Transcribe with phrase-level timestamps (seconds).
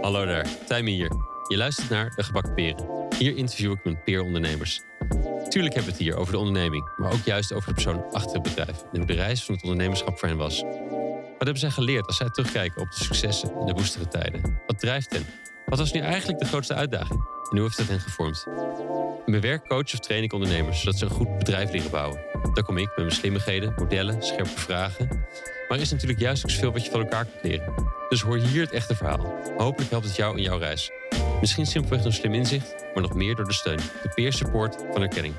[0.00, 1.10] Hallo daar, Tijmen hier.
[1.48, 3.08] Je luistert naar De Gebakken Peren.
[3.18, 4.80] Hier interview ik mijn peerondernemers.
[5.48, 8.32] Tuurlijk hebben we het hier over de onderneming, maar ook juist over de persoon achter
[8.32, 10.62] het bedrijf en hoe de reis van het ondernemerschap voor hen was.
[10.62, 14.60] Wat hebben zij geleerd als zij terugkijken op de successen en de woestere tijden?
[14.66, 15.26] Wat drijft hen?
[15.66, 17.20] Wat was nu eigenlijk de grootste uitdaging?
[17.50, 18.46] En hoe heeft dat hen gevormd?
[19.24, 22.20] In mijn werk coach of train ik ondernemers zodat ze een goed bedrijf leren bouwen.
[22.52, 25.24] Daar kom ik met mijn slimmigheden, modellen, scherpe vragen.
[25.72, 27.74] Maar er is natuurlijk juist ook zoveel wat je van elkaar kunt leren.
[28.08, 29.40] Dus hoor hier het echte verhaal.
[29.56, 30.90] Hopelijk helpt het jou in jouw reis.
[31.40, 35.02] Misschien simpelweg door slim inzicht, maar nog meer door de steun, de peer support van
[35.02, 35.34] erkenning.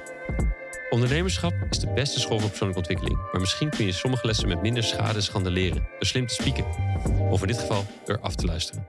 [0.89, 3.31] Ondernemerschap is de beste school voor persoonlijke ontwikkeling.
[3.31, 5.87] Maar misschien kun je sommige lessen met minder schade en schande leren.
[5.91, 6.65] Door slim te spieken.
[7.29, 8.87] Of in dit geval door af te luisteren.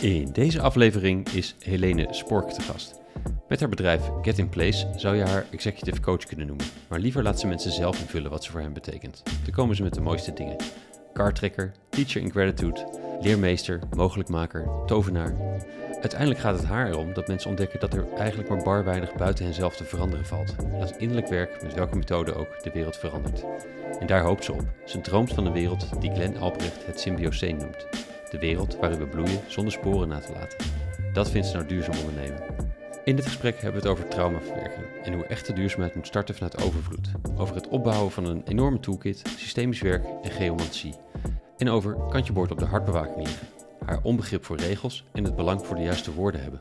[0.00, 2.99] In deze aflevering is Helene Spork te gast.
[3.48, 6.66] Met haar bedrijf Get in Place zou je haar executive coach kunnen noemen.
[6.88, 9.22] Maar liever laat ze mensen zelf invullen wat ze voor hen betekent.
[9.44, 10.56] Dan komen ze met de mooiste dingen.
[11.12, 15.34] Cardtrekker, teacher in gratitude, leermeester, mogelijkmaker, tovenaar.
[16.00, 19.44] Uiteindelijk gaat het haar erom dat mensen ontdekken dat er eigenlijk maar bar weinig buiten
[19.44, 20.56] henzelf te veranderen valt.
[20.56, 23.44] En dat innerlijk werk, met welke methode ook, de wereld verandert.
[24.00, 24.64] En daar hoopt ze op.
[24.84, 27.86] Ze droomt van een wereld die Glenn Albrecht het symbioseen noemt.
[28.30, 30.58] De wereld waarin we bloeien zonder sporen na te laten.
[31.12, 32.69] Dat vindt ze nou duurzaam ondernemen.
[33.04, 36.62] In dit gesprek hebben we het over traumaverwerking en hoe echte duurzaamheid moet starten vanuit
[36.62, 37.08] overvloed.
[37.36, 40.94] Over het opbouwen van een enorme toolkit, systemisch werk en geomantie.
[41.56, 43.28] En over kantje boord op de hartbewaking
[43.84, 46.60] haar onbegrip voor regels en het belang voor de juiste woorden hebben.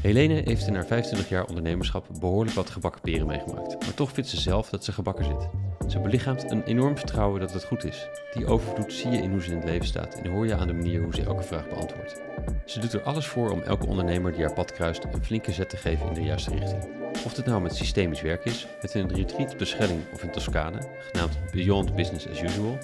[0.00, 4.30] Helene heeft in haar 25 jaar ondernemerschap behoorlijk wat gebakken peren meegemaakt, maar toch vindt
[4.30, 5.48] ze zelf dat ze gebakken zit.
[5.90, 8.08] Ze belichaamt een enorm vertrouwen dat het goed is.
[8.32, 10.66] Die overvloed zie je in hoe ze in het leven staat en hoor je aan
[10.66, 12.20] de manier hoe ze elke vraag beantwoordt.
[12.64, 15.68] Ze doet er alles voor om elke ondernemer die haar pad kruist een flinke zet
[15.68, 16.88] te geven in de juiste richting.
[17.24, 20.30] Of dit nou met systemisch werk is, met een retreat op de Schelling of in
[20.30, 22.78] Toscane, genaamd Beyond Business as Usual,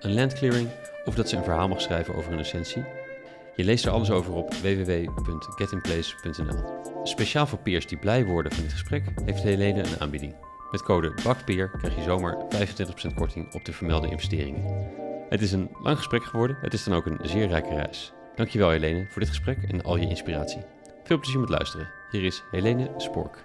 [0.00, 0.68] een landclearing
[1.04, 2.84] of dat ze een verhaal mag schrijven over een essentie.
[3.56, 6.64] Je leest er alles over op www.getinplace.nl.
[7.02, 10.34] Speciaal voor peers die blij worden van dit gesprek, heeft Helene een aanbieding.
[10.70, 12.36] Met code BAKPEER krijg je zomaar
[13.12, 14.62] 25% korting op de vermelde investeringen.
[15.28, 18.12] Het is een lang gesprek geworden, het is dan ook een zeer rijke reis.
[18.34, 20.62] Dankjewel Helene voor dit gesprek en al je inspiratie.
[21.04, 21.90] Veel plezier met luisteren.
[22.10, 23.44] Hier is Helene Spork.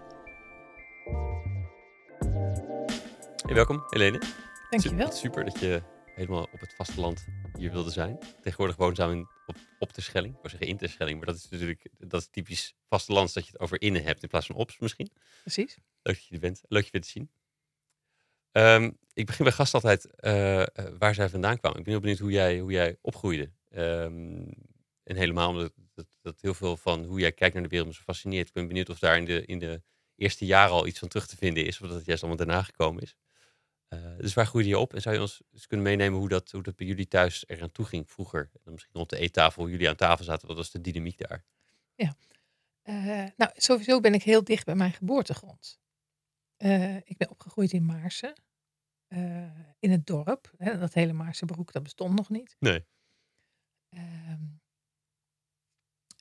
[3.46, 4.22] Hey, welkom Helene.
[4.70, 5.12] Dankjewel.
[5.12, 5.82] Super dat je
[6.16, 7.26] helemaal op het vasteland
[7.58, 8.18] hier wilde zijn.
[8.42, 10.34] Tegenwoordig woonzaam in, op, op de Schelling.
[10.34, 13.46] Ik wou zeggen in de Schelling, maar dat is natuurlijk dat is typisch vastelands dat
[13.46, 15.12] je het over innen hebt in plaats van ops misschien.
[15.42, 15.78] Precies.
[16.02, 16.62] Leuk dat je er bent.
[16.68, 17.30] Leuk je weer te zien.
[18.52, 20.64] Um, ik begin bij gast altijd uh,
[20.98, 21.78] waar zij vandaan kwamen.
[21.78, 23.52] Ik ben heel benieuwd hoe jij, hoe jij opgroeide.
[23.76, 24.50] Um,
[25.04, 27.96] en helemaal omdat dat, dat, heel veel van hoe jij kijkt naar de wereld me
[27.96, 28.48] zo fascineert.
[28.48, 29.82] Ik ben benieuwd of daar in de, in de
[30.16, 31.82] eerste jaren al iets van terug te vinden is.
[31.82, 33.16] Of dat het juist allemaal daarna gekomen is.
[33.94, 34.94] Uh, dus waar groeide je op?
[34.94, 37.72] En zou je ons eens kunnen meenemen hoe dat, hoe dat bij jullie thuis eraan
[37.72, 38.50] toe ging vroeger?
[38.54, 40.48] En dan misschien rond de eettafel, hoe jullie aan tafel zaten.
[40.48, 41.44] Wat was de dynamiek daar?
[41.96, 42.16] Ja,
[42.84, 45.80] uh, nou sowieso ben ik heel dicht bij mijn geboortegrond.
[46.58, 48.34] Uh, ik ben opgegroeid in Maarsen.
[49.80, 50.54] in het dorp.
[50.58, 52.56] Hè, dat hele Maarse broek, dat bestond nog niet.
[52.60, 52.86] Nee.
[53.90, 54.44] Ehm,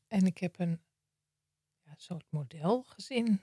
[0.06, 0.82] en ik heb een
[1.82, 3.40] ja, soort modelgezin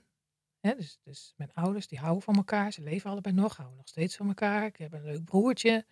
[0.62, 2.72] dus, dus mijn ouders die houden van elkaar.
[2.72, 4.66] Ze leven allebei nog, houden nog steeds van elkaar.
[4.66, 5.86] Ik heb een leuk broertje.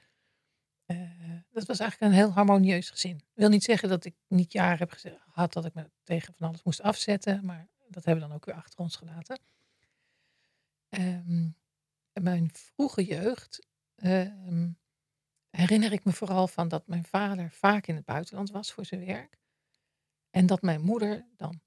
[0.86, 3.16] Uh, dat was eigenlijk een heel harmonieus gezin.
[3.16, 6.48] Ik wil niet zeggen dat ik niet jaren heb gehad dat ik me tegen van
[6.48, 7.46] alles moest afzetten.
[7.46, 9.40] Maar dat hebben we dan ook weer achter ons gelaten.
[10.90, 11.58] Um,
[12.14, 14.80] mijn vroege jeugd um,
[15.50, 19.06] herinner ik me vooral van dat mijn vader vaak in het buitenland was voor zijn
[19.06, 19.38] werk.
[20.30, 21.62] En dat mijn moeder dan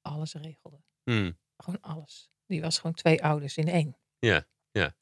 [0.00, 0.82] alles regelde.
[1.02, 1.38] Hmm.
[1.56, 2.30] Gewoon alles.
[2.46, 3.96] Die was gewoon twee ouders in één.
[4.18, 4.94] Ja, ja.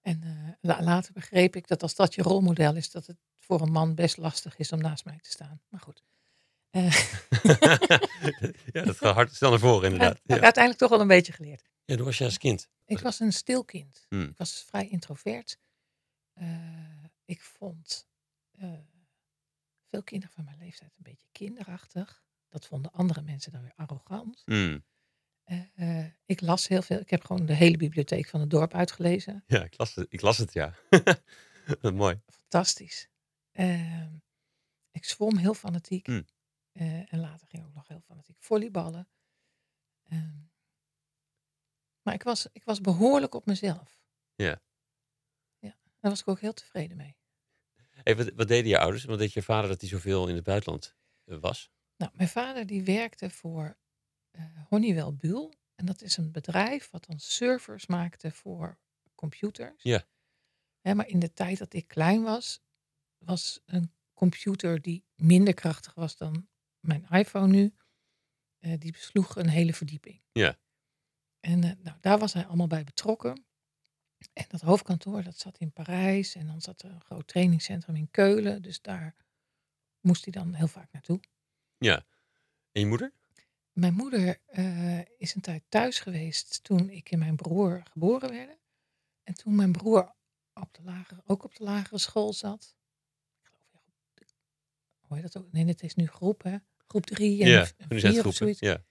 [0.00, 0.22] En
[0.62, 3.94] uh, later begreep ik dat als dat je rolmodel is, dat het voor een man
[3.94, 5.62] best lastig is om naast mij te staan.
[5.68, 6.04] Maar goed.
[6.70, 6.92] Uh.
[8.74, 10.20] ja, dat gaat hard snel naar voren inderdaad.
[10.22, 10.40] Ja.
[10.40, 11.70] Uiteindelijk toch wel een beetje geleerd.
[11.84, 12.68] Ja, hoe was je als kind?
[12.84, 14.06] Ik was een stil kind.
[14.08, 14.22] Hmm.
[14.22, 15.58] Ik was vrij introvert.
[16.34, 18.06] Uh, ik vond
[19.90, 22.24] veel kinderen van mijn leeftijd een beetje kinderachtig.
[22.48, 24.42] Dat vonden andere mensen dan weer arrogant.
[24.44, 24.84] Hmm.
[25.46, 26.98] Uh, ik las heel veel.
[26.98, 29.44] Ik heb gewoon de hele bibliotheek van het dorp uitgelezen.
[29.46, 30.74] Ja, ik las het, ik las het ja.
[31.92, 32.20] Mooi.
[32.26, 33.08] Fantastisch.
[33.52, 34.06] Uh,
[34.90, 36.06] ik zwom heel fanatiek.
[36.06, 36.26] Hmm.
[36.72, 39.08] Uh, en later ging ik ook nog heel fanatiek volleyballen.
[40.02, 40.38] Ehm,
[42.02, 44.00] maar ik was, ik was behoorlijk op mezelf.
[44.34, 44.62] Ja.
[45.58, 47.16] Ja, daar was ik ook heel tevreden mee.
[47.90, 49.04] Hey, wat, wat deden je ouders?
[49.04, 51.70] Wat deed je vader dat hij zoveel in het buitenland was?
[51.96, 53.78] Nou, mijn vader die werkte voor
[54.68, 55.52] Honeywell Buhl.
[55.74, 58.78] En dat is een bedrijf wat dan servers maakte voor
[59.14, 59.82] computers.
[59.82, 60.06] Ja.
[60.80, 62.60] Hè, maar in de tijd dat ik klein was,
[63.18, 66.48] was een computer die minder krachtig was dan
[66.80, 67.74] mijn iPhone nu.
[68.58, 70.22] eh, die besloeg een hele verdieping.
[70.32, 70.58] Ja.
[71.40, 73.44] En eh, nou, daar was hij allemaal bij betrokken.
[74.32, 76.34] En dat hoofdkantoor, dat zat in Parijs.
[76.34, 78.62] En dan zat er een groot trainingscentrum in Keulen.
[78.62, 79.14] Dus daar
[80.00, 81.20] moest hij dan heel vaak naartoe.
[81.78, 82.04] Ja.
[82.72, 83.12] En je moeder?
[83.76, 88.58] Mijn moeder eh, is een tijd thuis geweest toen ik en mijn broer geboren werden.
[89.22, 90.14] En toen mijn broer
[90.54, 92.76] op de lagere, ook op de lagere school zat.
[93.42, 93.80] Ja,
[94.98, 95.52] hoe heet dat ook?
[95.52, 96.56] Nee, het is nu groep, hè?
[96.86, 98.60] Groep drie en ja, vier of zoiets.
[98.60, 98.84] Ja.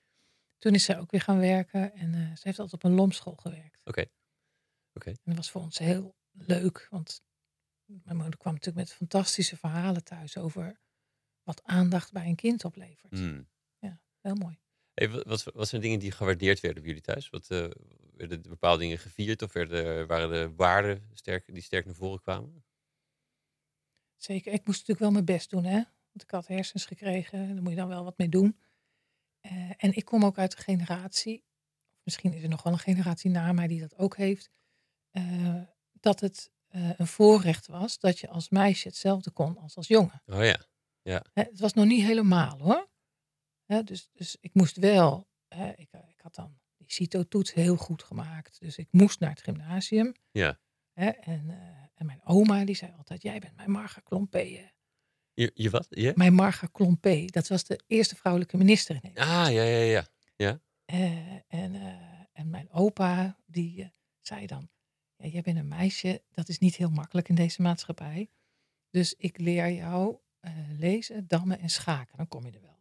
[0.58, 3.36] Toen is zij ook weer gaan werken en eh, ze heeft altijd op een lomschool
[3.36, 3.86] gewerkt.
[3.86, 4.06] Oké.
[4.94, 5.10] Oké.
[5.10, 7.24] En dat was voor ons heel leuk, want
[7.86, 10.80] mijn moeder kwam natuurlijk met fantastische verhalen thuis over
[11.44, 13.20] wat aandacht bij een kind oplevert.
[13.20, 13.48] Hmm.
[14.26, 14.60] Heel mooi.
[14.96, 17.30] Hey, wat, wat, zijn dingen die gewaardeerd werden bij jullie thuis?
[17.30, 17.68] Wat, eh,
[18.16, 22.22] werden er bepaalde dingen gevierd of werden, waren de waarden sterk, die sterk naar voren
[22.22, 22.66] kwamen?
[24.18, 25.74] Zeker, ik moest natuurlijk wel mijn best doen, hè.
[26.12, 28.60] Want ik had hersens gekregen, daar moet je dan wel wat mee doen.
[29.40, 31.46] Eh, en ik kom ook uit een generatie,
[32.04, 34.52] misschien is er nog wel een generatie na mij die dat ook heeft,
[35.12, 35.62] eh,
[35.92, 36.54] dat het
[36.98, 40.22] een voorrecht was dat je als meisje hetzelfde kon als als jongen.
[40.26, 41.24] Oh ja.
[41.34, 42.90] Hè, het was nog niet helemaal hoor.
[43.66, 48.04] Hè, dus, dus ik moest wel, hè, ik, ik had dan die CITO-toets heel goed
[48.04, 48.60] gemaakt.
[48.60, 50.14] Dus ik moest naar het gymnasium.
[50.32, 50.60] Ja.
[50.94, 51.58] Hè, en, eh,
[51.96, 54.72] en mijn oma die zei altijd, jij bent mijn Marga Klompé.
[55.34, 55.88] Je, je wat?
[55.90, 56.12] Je?
[56.16, 59.48] Mijn Marga Klompé, dat was de eerste vrouwelijke minister in Nederland.
[59.48, 60.62] Ah, ja, ja, ja.
[60.86, 63.90] Eh, en, eh, en mijn opa, die eh,
[64.22, 64.70] zei dan,
[65.16, 68.30] ja, jij bent een meisje, dat is niet heel makkelijk in deze maatschappij.
[68.90, 72.75] Dus ik leer jou eh, lezen, dammen en schaken, dan kom je er wel.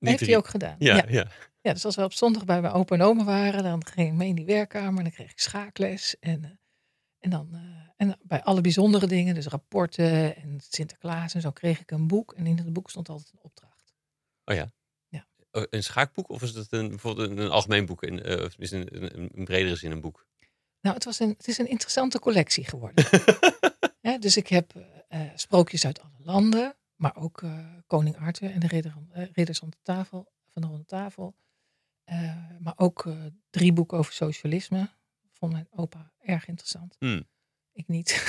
[0.00, 0.30] Dat heeft drie.
[0.30, 0.76] hij ook gedaan.
[0.78, 1.04] Ja, Ja.
[1.08, 1.28] ja.
[1.62, 4.14] Ja, dus als we op zondag bij mijn opa en oma waren, dan ging ik
[4.14, 6.16] mee in die werkkamer en dan kreeg ik schaakles.
[6.20, 6.50] En, eh,
[7.18, 7.60] en dan eh,
[7.96, 12.32] en bij alle bijzondere dingen, dus rapporten en Sinterklaas en zo, kreeg ik een boek.
[12.32, 13.94] En in het boek stond altijd een opdracht.
[14.44, 14.72] Oh ja.
[15.08, 15.26] Ja.
[15.50, 18.02] Oh, Een schaakboek of is het een, bijvoorbeeld een, een algemeen boek?
[18.02, 20.26] In, eh, of is een, een, een bredere zin een boek?
[20.80, 23.04] Nou, het, was een, het is een interessante collectie geworden.
[24.20, 24.72] Dus ik heb
[25.34, 29.70] sprookjes uit alle landen, maar ook eh, Koning Arthur en de ridder, eh, ridders aan
[29.70, 31.34] de tafel, van de ronde tafel.
[32.04, 33.08] Eh, maar ook
[33.50, 34.90] drie boeken over socialisme.
[35.32, 36.96] Vond mijn opa erg interessant.
[36.98, 37.26] Hmm.
[37.72, 38.10] Ik niet.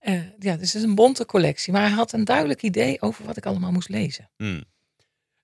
[0.38, 1.72] Ja, dus het is een bonte collectie.
[1.72, 4.30] Maar hij had een duidelijk idee over wat ik allemaal moest lezen.
[4.36, 4.64] Hmm.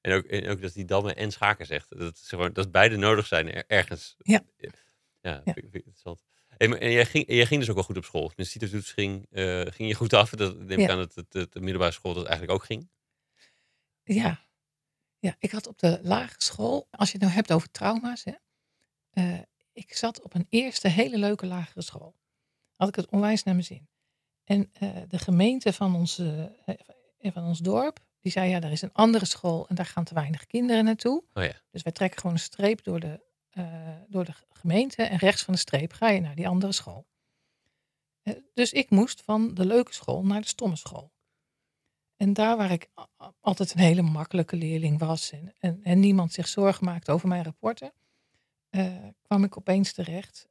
[0.01, 1.99] En, ook, en ook dat hij dammen en schaken zegt.
[1.99, 4.15] Dat, is gewoon, dat beide nodig zijn er- ergens.
[4.19, 4.41] Ja.
[4.57, 4.71] Ja,
[5.21, 5.41] Ja.
[5.45, 5.85] vind ik- vind ik
[6.59, 8.33] maar, en jij ging, en jij ging dus ook wel goed op school.
[8.35, 9.27] Dus die toets ging,
[9.75, 10.31] ging je goed af.
[10.31, 10.91] Dat neem ik Ja.
[10.93, 12.89] aan dat het, het, de middelbare school dat eigenlijk ook ging.
[14.15, 14.47] Ja.
[15.19, 18.33] ja, ik had op de lagere school, als je het nou hebt over trauma's, hè,
[19.11, 19.39] eh,
[19.73, 22.15] ik zat op een eerste hele leuke lagere school.
[22.77, 23.89] Had ik het onwijs naar mijn zin.
[24.45, 26.53] En eh, de gemeente van, onze,
[27.19, 30.05] eh, van ons dorp, die zei ja, er is een andere school en daar gaan
[30.05, 31.25] te weinig kinderen naartoe.
[31.33, 31.63] Oh ja.
[31.71, 33.21] Dus wij trekken gewoon een streep door de,
[33.59, 37.07] eh, door de gemeente en rechts van de streep ga je naar die andere school.
[38.23, 41.13] Eh, dus ik moest van de leuke school naar de stomme school.
[42.17, 42.89] En daar waar ik
[43.41, 47.45] altijd een hele makkelijke leerling was en, en, en niemand zich zorgen maakte over mijn
[47.45, 47.93] rapporten,
[48.69, 50.49] eh, kwam ik opeens terecht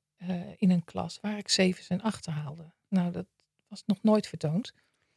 [0.57, 2.73] in een klas waar ik zevens en achten haalde.
[2.87, 3.26] Nou, dat
[3.68, 4.73] was nog nooit vertoond.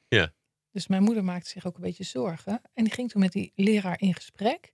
[0.08, 0.32] Ja.
[0.70, 2.60] Dus mijn moeder maakte zich ook een beetje zorgen.
[2.72, 4.72] En die ging toen met die leraar in gesprek.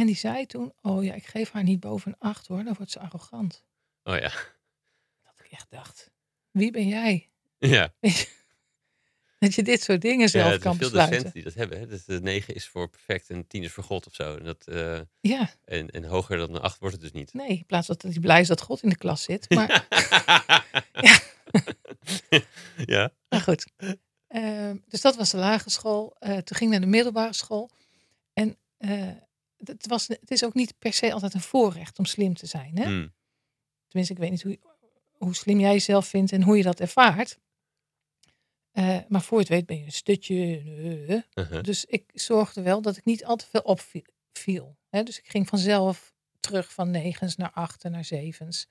[0.00, 2.74] En die zei toen, oh ja, ik geef haar niet boven een acht hoor, dan
[2.74, 3.64] wordt ze arrogant.
[4.02, 4.32] Oh ja.
[5.22, 6.10] Dat ik echt dacht,
[6.50, 7.30] wie ben jij?
[7.58, 7.94] Ja.
[9.38, 11.16] Dat je dit soort dingen ja zelf er kan zijn veel besluiten.
[11.16, 11.78] docenten die dat hebben.
[11.78, 11.86] Hè?
[11.86, 14.36] Dat de 9 is voor perfect en 10 is voor God of zo.
[14.36, 17.34] En, dat, eh, Ja, en, en hoger dan een 8 wordt het dus niet.
[17.34, 19.50] nee, in plaats dat hij blij is dat God in de klas zit.
[19.54, 19.86] Maar,
[22.94, 23.12] ja.
[23.28, 23.66] maar goed.
[24.28, 26.16] Ehm, dus dat was de lagere school.
[26.18, 27.70] Eh, toen ging ik naar de middelbare school.
[28.32, 29.10] En eh,
[29.64, 32.78] het, was, het is ook niet per se altijd een voorrecht om slim te zijn.
[32.78, 32.84] Hè?
[32.84, 33.12] Hmm.
[33.86, 34.58] Tenminste, ik weet niet hoe,
[35.10, 37.38] hoe slim jij jezelf vindt en hoe je dat ervaart.
[38.70, 40.34] Eh, maar voor je het weet ben je een stutje.
[40.34, 41.22] eh, eh.
[41.34, 41.62] Uh-huh.
[41.62, 44.76] Dus ik zorgde wel dat ik niet al te veel opviel.
[44.88, 45.02] Hè?
[45.02, 48.68] Dus ik ging vanzelf terug van negens naar achten naar zevens.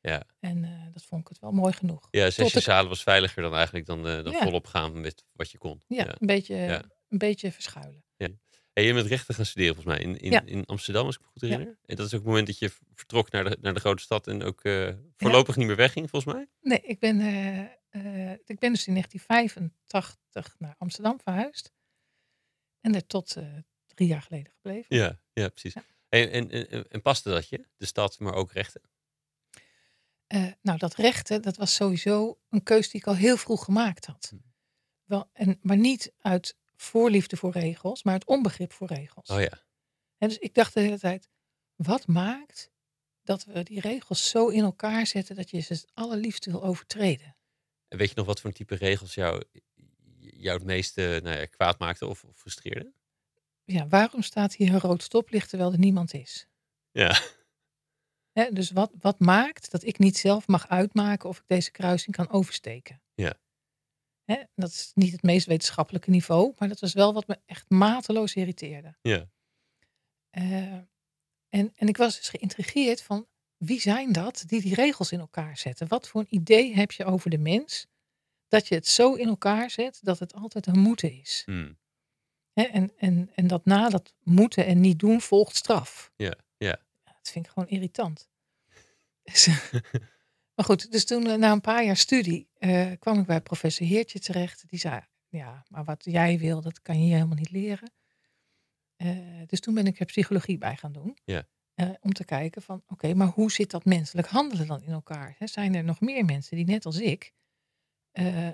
[0.00, 0.22] Ja.
[0.40, 2.08] En dat vond ik het wel mooi genoeg.
[2.10, 4.42] Ja, zesje ik- zalen was veiliger dan eigenlijk dan, dan Ja.
[4.42, 5.82] volop gaan met wat je kon.
[5.86, 6.82] Ja, Een, beetje, Ja.
[7.08, 8.04] een beetje verschuilen.
[8.72, 10.42] En je bent rechten gaan studeren volgens mij in, in, Ja.
[10.44, 11.48] in Amsterdam, als ik me goed Ja.
[11.48, 11.78] herinner.
[11.84, 14.26] En dat is ook het moment dat je vertrok naar de, naar de grote stad
[14.26, 16.48] en ook eh, voorlopig niet meer wegging, volgens mij.
[16.60, 17.60] Nee, ik ben, eh,
[18.30, 21.72] eh, ik ben dus in 1985 naar Amsterdam verhuisd.
[22.80, 23.36] En er tot
[23.86, 24.96] drie jaar geleden gebleven.
[24.96, 25.74] Ja, ja precies.
[26.08, 28.80] En, en, en, paste dat je, de stad, maar ook rechten?
[30.62, 34.26] Nou, dat rechten, dat was sowieso een keus die ik al heel vroeg gemaakt had.
[34.30, 34.36] Hm.
[35.04, 39.28] Wel, en, maar niet uit voorliefde voor regels, maar uit onbegrip voor regels.
[39.28, 39.62] Oh ja.
[40.18, 41.28] En dus ik dacht de hele tijd,
[41.76, 42.70] wat maakt
[43.22, 47.36] dat we die regels zo in elkaar zetten dat je ze het allerliefste wil overtreden?
[47.88, 49.44] En weet je nog wat voor een type regels jou,
[50.18, 52.92] jou het meeste nou ja, kwaad maakte of, of frustreerde?
[53.64, 56.48] Ja, waarom staat hier een rood stoplicht terwijl er niemand is?
[56.90, 57.20] Ja.
[58.32, 62.16] Hè, dus wat, wat maakt dat ik niet zelf mag uitmaken of ik deze kruising
[62.16, 63.02] kan oversteken?
[63.14, 63.34] Ja.
[64.30, 67.70] Hè, dat is niet het meest wetenschappelijke niveau, maar dat was wel wat me echt
[67.70, 68.96] mateloos irriteerde.
[69.02, 69.30] Ja.
[70.30, 70.72] Eh,
[71.48, 75.58] en, en ik was dus geïntrigeerd van wie zijn dat die die regels in elkaar
[75.58, 75.88] zetten?
[75.88, 77.86] Wat voor een idee heb je over de mens
[78.48, 81.42] dat je het zo in elkaar zet dat het altijd een moeten is?
[81.46, 81.72] Hm.
[82.52, 86.12] Hè, en, en, en dat na dat moeten en niet doen volgt straf.
[86.16, 86.82] Ja, ja.
[87.04, 88.30] dat vind ik gewoon irritant.
[90.60, 93.86] Maar goed, dus toen eh, na een paar jaar studie eh, kwam ik bij professor
[93.86, 94.68] Heertje terecht.
[94.68, 97.92] Die zei, ja, maar wat jij wil, dat kan je hier helemaal niet leren.
[98.96, 101.18] Eh, dus toen ben ik er psychologie bij gaan doen.
[101.24, 101.46] Ja.
[102.00, 105.36] Om te kijken van, oké, maar hoe zit dat menselijk handelen dan in elkaar?
[105.38, 107.32] Zijn er nog meer mensen die net als ik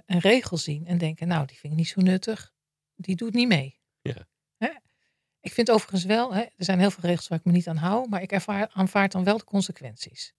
[0.07, 2.55] een regel zien en denken, nou, die vind ik niet zo nuttig,
[2.95, 3.81] die doet niet mee.
[4.03, 4.27] Ja.
[5.41, 8.09] Ik vind overigens wel, er zijn heel veel regels waar ik me niet aan hou,
[8.09, 10.35] maar ik ervaar, aanvaard dan wel de consequenties.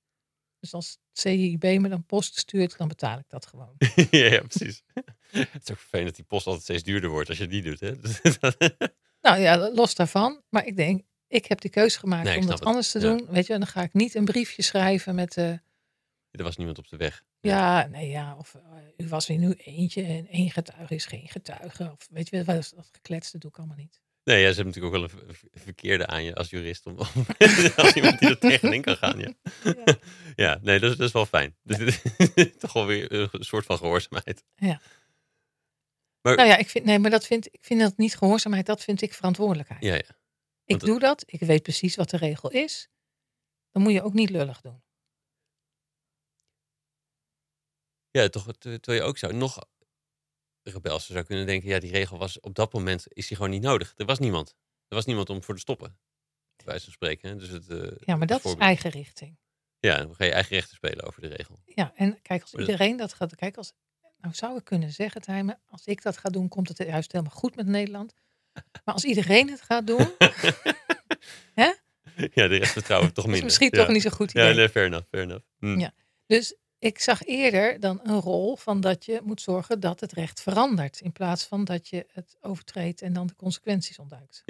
[0.71, 3.75] Dus als CIB me dan post stuurt, dan betaal ik dat gewoon.
[4.11, 4.83] ja, precies.
[5.31, 7.63] het is ook vervelend dat die post altijd steeds duurder wordt als je het niet
[7.63, 7.79] doet.
[7.79, 7.91] Hè?
[9.21, 10.41] Nou ja, los daarvan.
[10.49, 12.67] Maar ik denk, ik heb de keuze gemaakt Nee, om dat het.
[12.67, 13.05] anders te Ja.
[13.05, 13.25] doen.
[13.29, 15.49] Weet je, en dan ga ik niet een briefje schrijven met, eh,
[16.31, 17.23] er was niemand op de weg.
[17.39, 18.61] ja, nee, ja, of eh,
[19.05, 21.91] u was er nu eentje en één getuige is geen getuige.
[21.91, 24.01] Of weet je dat gekletste doe ik allemaal niet.
[24.27, 26.85] Nee, ja, ze hebben natuurlijk ook wel een ver- verkeerde aan je als jurist.
[26.85, 26.97] Om,
[27.75, 29.19] als iemand die er tegenin kan gaan.
[29.19, 29.97] Ja, Ja.
[30.45, 31.55] ja nee, dat is, dat is wel fijn.
[31.63, 32.01] Dus,
[32.57, 34.43] toch wel weer een soort van gehoorzaamheid.
[36.21, 39.01] Nou ja, ik vind, nee, maar dat vind, ik vind dat niet gehoorzaamheid, dat vind
[39.01, 39.83] ik verantwoordelijkheid.
[39.83, 40.17] Ja, ja.
[40.65, 42.89] ik doe dat, ik weet precies wat de regel is.
[43.71, 44.81] Dan moet je ook niet lullig doen.
[48.11, 49.67] Ja, toch, ter- terwijl je ook zou nog
[50.71, 53.61] rebelser zou kunnen denken, ja, die regel was op dat moment is die gewoon niet
[53.61, 53.93] nodig.
[53.95, 54.55] Er was niemand.
[54.87, 55.97] Er was niemand om voor te stoppen.
[56.55, 57.29] Bij wijze van spreken.
[57.29, 57.35] hè.
[57.35, 59.37] Dus het, eh, Ja, maar dat is eigen richting.
[59.79, 61.59] Ja, dan ga je eigen rechten spelen over de regel.
[61.65, 63.73] Ja, en kijk, als Maar iedereen dat gaat, kijk, als,
[64.17, 67.35] nou zou ik kunnen zeggen, Tijmen, als ik dat ga doen, komt het juist helemaal
[67.35, 68.13] goed met Nederland.
[68.83, 70.07] Maar als iedereen het gaat doen,
[71.53, 71.73] Hè?
[72.15, 73.45] Ja, de rest vertrouwen we toch is minder.
[73.45, 73.77] misschien ja.
[73.83, 74.47] toch niet zo'n goed idee.
[74.47, 75.45] Ja, nee, fair enough, fair enough.
[75.59, 75.79] Hm.
[75.79, 75.93] Ja.
[76.25, 80.41] Dus ik zag eerder dan een rol van dat je moet zorgen dat het recht
[80.41, 80.99] verandert.
[81.01, 84.43] In plaats van dat je het overtreedt en dan de consequenties ontduikt.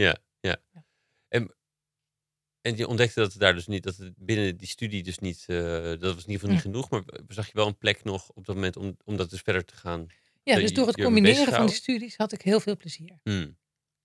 [2.67, 5.43] En je ontdekte dat het daar dus niet, dat het binnen die studie dus niet,
[5.47, 6.69] eh, dat was in ieder geval niet Hm.
[6.69, 9.41] genoeg, maar zag je wel een plek nog op dat moment om, om dat dus
[9.41, 10.07] verder te gaan.
[10.43, 13.19] Ja, dus door het combineren van die studies had ik heel veel plezier.
[13.23, 13.51] Hm.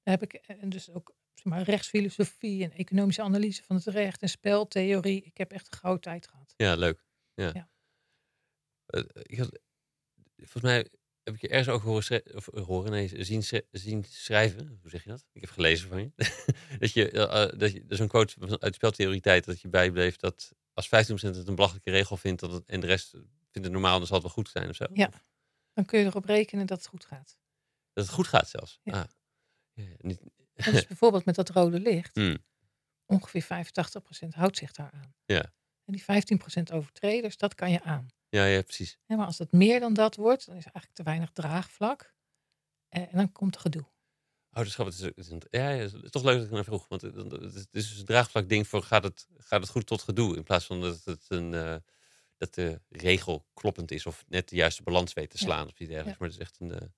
[0.03, 4.23] Daar heb ik en dus ook zeg maar, rechtsfilosofie en economische analyse van het recht
[4.23, 5.23] en speltheorie.
[5.23, 6.55] Ik heb echt een gouden tijd gehad.
[6.57, 7.05] Ja, leuk.
[7.35, 7.51] Ja.
[7.55, 7.71] Ja.
[8.93, 9.59] Eh, ik had,
[10.37, 10.87] volgens mij
[11.23, 14.79] heb ik je ergens over horen, of, eh, horen nee, zien, zien schrijven.
[14.81, 15.25] Hoe zeg je dat?
[15.33, 16.11] Ik heb gelezen van je.
[16.79, 20.87] dat je, eh, dat je een quote uit speltheorie tijd dat je bijbleef dat als
[20.87, 24.07] 15% het een belachelijke regel vindt dat het, en de rest vindt het normaal, dan
[24.07, 24.87] zal het wel goed zijn of zo.
[24.93, 25.11] Ja.
[25.73, 27.39] Dan kun je erop rekenen dat het goed gaat.
[27.93, 28.81] dat het goed gaat zelfs.
[28.83, 28.93] Ja.
[28.93, 29.09] Ah.
[29.75, 30.21] Ja, niet,
[30.55, 32.37] dus bijvoorbeeld met dat rode licht, Hm.
[33.07, 35.15] ongeveer 85% houdt zich daar aan.
[35.25, 35.53] Ja.
[35.85, 38.09] En die 15% overtreders, dat kan je aan.
[38.33, 38.99] Ja, ja, precies.
[39.07, 42.15] Maar als het meer dan dat wordt, dan is er eigenlijk te weinig draagvlak.
[42.89, 43.83] Eh, en dan komt er gedoe.
[43.83, 44.97] Oh, dat is grappig.
[44.97, 46.89] Het is, het is een- ja, ja, het is toch leuk dat ik naar vroeg.
[46.89, 50.03] Want het, het is dus een draagvlak ding voor gaat het, gaat het goed tot
[50.03, 50.37] gedoe.
[50.37, 51.77] In plaats van dat het een eh,
[52.37, 55.45] dat de regel kloppend is of net de juiste balans weet te Ja.
[55.45, 56.11] slaan of iets dergelijks.
[56.11, 56.17] Ja.
[56.19, 56.73] Maar het is echt een.
[56.81, 56.89] eh,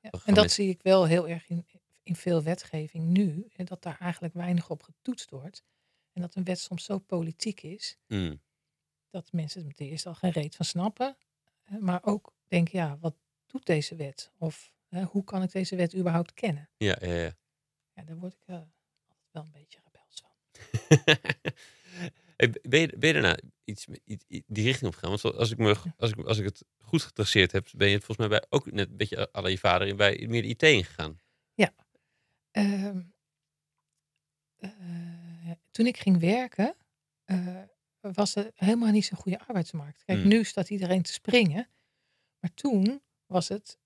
[0.00, 0.10] Ja.
[0.24, 1.66] En dat zie ik wel heel erg in,
[2.02, 3.48] in veel wetgeving nu.
[3.56, 5.64] En dat daar eigenlijk weinig op getoetst wordt.
[6.12, 7.96] En dat een wet soms zo politiek is.
[8.06, 8.42] mm,
[9.14, 11.16] Dat mensen er ten eerste al geen reet van snappen.
[11.64, 13.14] eh, Maar ook denken, ja, wat
[13.46, 14.32] doet deze wet?
[14.38, 16.68] Of hè, hoe kan ik deze wet überhaupt kennen?
[16.76, 17.32] ja, ja, ja.
[17.92, 20.32] Ja, daar word ik eh, altijd wel een beetje rebels van.
[22.36, 25.10] Hey, ben, je, ben je daarna iets, iets, iets die richting op gegaan?
[25.22, 28.04] Want als ik, me, als, ik, als ik het goed getraceerd heb, ben je het
[28.04, 30.62] volgens mij bij, ook net een beetje la je vader in bij meer de IT
[30.62, 31.20] ingegaan.
[32.50, 33.02] Ehm,
[34.56, 36.74] eh, toen ik ging werken,
[38.12, 40.04] was er helemaal niet zo'n goede arbeidsmarkt.
[40.04, 40.28] Kijk, Hmm.
[40.28, 41.68] nu staat iedereen te springen.
[42.38, 43.78] Maar toen was het,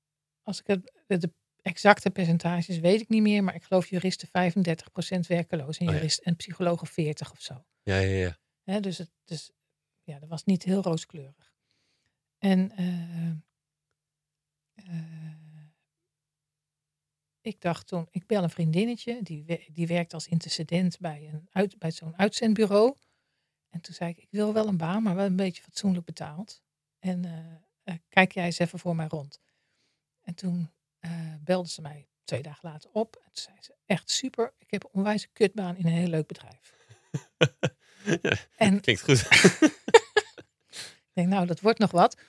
[0.43, 1.33] als ik het, de
[1.63, 5.99] exacte percentages weet ik niet meer, maar ik geloof juristen 35% werkeloos en, Oh ja.
[5.99, 7.65] juristen en psychologen 40 of zo.
[7.83, 8.81] Ja, ja, ja.
[8.81, 9.51] Dus, het, dus
[10.03, 11.53] ja, dat was niet heel rooskleurig.
[12.39, 13.29] En eh,
[14.75, 14.95] eh,
[17.41, 21.79] ik dacht toen, ik bel een vriendinnetje, die, die werkt als intercedent bij, een uit,
[21.79, 22.97] bij zo'n uitzendbureau.
[23.69, 26.63] En toen zei ik, ik wil wel een baan, maar wel een beetje fatsoenlijk betaald.
[26.99, 29.41] En eh, eh, kijk jij eens even voor mij rond.
[30.23, 33.17] En toen eh, belde ze mij twee dagen later op.
[33.17, 36.27] En toen zei ze, echt super, ik heb een onwijs kutbaan in een heel leuk
[36.27, 36.73] bedrijf.
[38.23, 39.21] Ja, En klinkt goed.
[40.79, 42.21] ik denk, nou, dat wordt nog wat.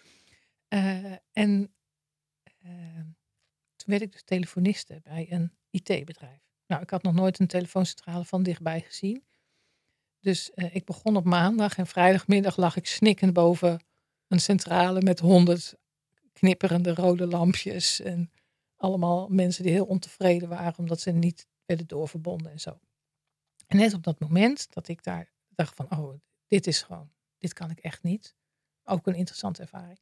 [1.31, 1.73] En
[3.75, 6.41] toen werd ik dus telefoniste bij een IT-bedrijf.
[6.67, 9.23] Nou, ik had nog nooit een telefooncentrale van dichtbij gezien.
[10.19, 13.83] Dus eh, ik begon op maandag en vrijdagmiddag lag ik snikkend boven
[14.27, 15.75] een centrale met honderd
[16.33, 17.99] knipperende rode lampjes.
[17.99, 18.31] En
[18.75, 22.79] allemaal mensen die heel ontevreden waren omdat ze niet werden doorverbonden en zo.
[23.67, 27.53] En net op dat moment dat ik daar dacht van, oh, dit is gewoon, dit
[27.53, 28.35] kan ik echt niet.
[28.83, 29.99] Ook een interessante ervaring.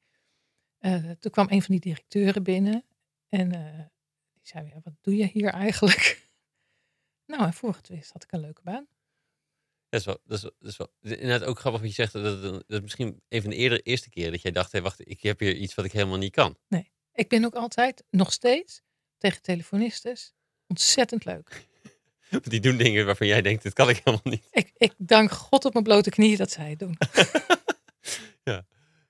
[0.77, 2.85] Eh, toen kwam een van die directeuren binnen
[3.29, 3.85] en eh,
[4.33, 6.29] die zei, wat doe je hier eigenlijk?
[7.31, 7.79] nou, en voor
[8.11, 8.87] had ik een leuke baan.
[9.89, 12.13] Dat is wel, dat is, wel- dat is wel inderdaad ook grappig wat je zegt.
[12.13, 15.09] Dat, dat, dat misschien een van de eerder, eerste keren dat jij dacht, hé, wacht,
[15.09, 16.57] ik heb hier iets wat ik helemaal niet kan.
[17.13, 18.81] Ik ben ook altijd, nog steeds,
[19.17, 20.33] tegen telefonistes
[20.67, 21.65] ontzettend leuk.
[22.31, 24.47] Want die doen dingen waarvan jij denkt, dit kan ik helemaal niet.
[24.51, 26.97] Ik, ik dank God op mijn blote knieën dat zij het doen.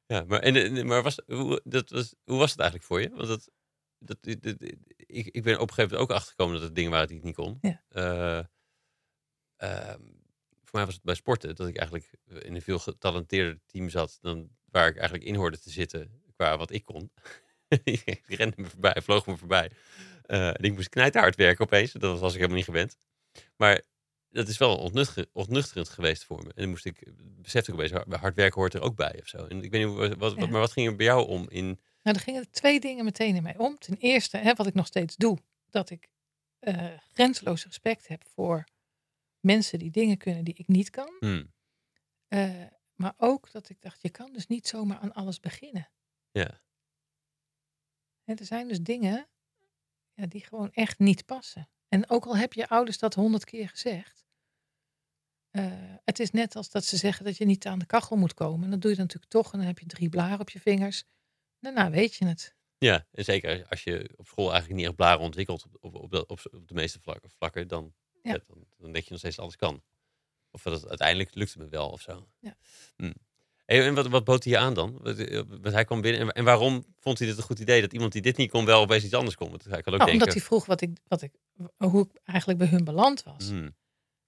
[0.10, 3.10] Ja, maar, en, maar was, hoe, dat was, hoe was het eigenlijk voor je?
[3.10, 3.50] Want dat,
[4.00, 4.62] dat, dat- dat-
[4.96, 7.24] ik, ik ben op een gegeven moment ook achtergekomen dat het dingen waren die ik
[7.24, 7.58] niet kon.
[7.62, 7.84] Ja.
[7.90, 8.44] Eh,
[9.56, 10.02] ehm,
[10.68, 12.10] voor mij was het bij sporten dat ik eigenlijk
[12.40, 16.58] in een veel getalenteerder team zat dan waar ik eigenlijk in hoorde te zitten qua
[16.58, 17.12] wat ik kon.
[17.84, 19.72] die rende me voorbij, vloog me voorbij.
[20.26, 21.92] Eh, en ik moest knijterhard werken opeens.
[21.92, 22.98] Dat was ik helemaal niet gewend.
[23.56, 23.82] Maar
[24.30, 26.48] dat is wel ontnuchter- ontnuchterend geweest voor me.
[26.48, 27.04] En dan moest ik,
[27.42, 29.46] besefte ik opeens, hard- werken hoort er ook bij of zo.
[29.46, 30.48] En ik weet niet, wat, wat, Ja.
[30.48, 31.66] maar wat ging er bij jou om in...
[32.04, 33.78] Nou, er gingen twee dingen meteen in mij om.
[33.78, 35.38] Ten eerste, hè, wat ik nog steeds doe,
[35.70, 36.08] dat ik
[36.60, 38.64] eh grenzeloos respect heb voor
[39.40, 41.16] mensen die dingen kunnen die ik niet kan.
[41.20, 41.54] Hmm,
[42.28, 42.64] Eh,
[42.96, 45.90] maar ook dat ik dacht, je kan dus niet zomaar aan alles beginnen.
[46.32, 46.62] ja,
[48.36, 49.28] er zijn dus dingen
[50.14, 51.70] ja, die gewoon echt niet passen.
[51.88, 54.26] En ook al heb je ouders dat honderd keer gezegd.
[55.50, 58.34] eh, het is net als dat ze zeggen dat je niet aan de kachel moet
[58.34, 58.64] komen.
[58.64, 59.52] En dat doe je dan natuurlijk toch.
[59.54, 61.04] En dan heb je drie blaren op je vingers.
[61.60, 62.56] Daarna weet je het.
[62.78, 66.12] ja, en zeker als je op school eigenlijk niet echt blaren ontwikkelt op, op, op,
[66.12, 67.00] de, op, de meeste
[67.38, 67.94] vlakken dan,
[68.28, 68.34] Ja.
[68.34, 69.84] ja, dan, dan denk je nog steeds alles kan.
[70.52, 72.28] Of dat het, uiteindelijk lukt het me wel of zo.
[72.40, 72.58] Ja.
[73.66, 74.98] Hey, en wat, wat bood hij je aan dan?
[75.02, 77.82] Wat, eh, wat hij kwam binnen en, en waarom vond hij dit een goed idee
[77.82, 79.50] dat iemand die dit niet kon wel opeens iets anders kon?
[79.50, 80.14] Want hij kan ook Nou, denken...
[80.14, 81.32] omdat hij vroeg wat ik, wat ik,
[81.78, 83.50] hoe ik eigenlijk bij hun beland was.
[83.50, 83.76] hmm,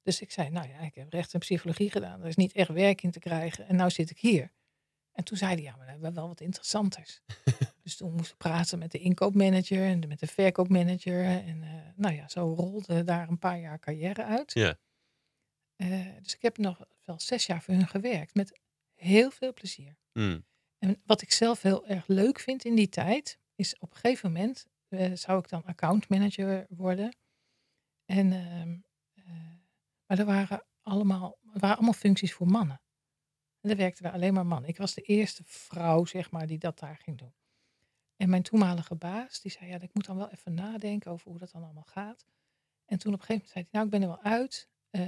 [0.03, 2.21] Dus ik zei, nou ja, ik heb recht en psychologie gedaan.
[2.21, 3.67] Er is niet echt werk in te krijgen.
[3.67, 4.51] En nou zit ik hier.
[5.11, 7.21] En toen zei hij, ja, maar we hebben wel wat interessanters.
[7.89, 11.23] dus toen moest ik praten met de inkoopmanager en met de verkoopmanager.
[11.25, 14.53] En eh, nou ja, zo rolde daar een paar jaar carrière uit.
[14.53, 14.77] Ja.
[15.75, 18.35] Eh, dus ik heb nog wel zes jaar voor hun gewerkt.
[18.35, 18.59] Met
[18.93, 19.95] heel veel plezier.
[20.11, 20.45] hmm,
[20.77, 24.31] En wat ik zelf heel erg leuk vind in die tijd, is op een gegeven
[24.31, 27.15] moment eh, zou ik dan accountmanager worden.
[28.05, 28.77] En, ehm,
[29.13, 29.57] eh,
[30.05, 32.81] maar er waren, allemaal, waren allemaal functies voor mannen.
[33.61, 34.69] En er werkten daar alleen maar mannen.
[34.69, 37.33] Ik was de eerste vrouw, zeg maar, die dat daar ging doen.
[38.19, 41.39] En mijn toenmalige baas, die zei, ja, ik moet dan wel even nadenken over hoe
[41.39, 42.25] dat dan allemaal gaat.
[42.85, 44.69] En toen op een gegeven moment zei hij, nou, ik ben er wel uit.
[44.89, 45.01] Eh,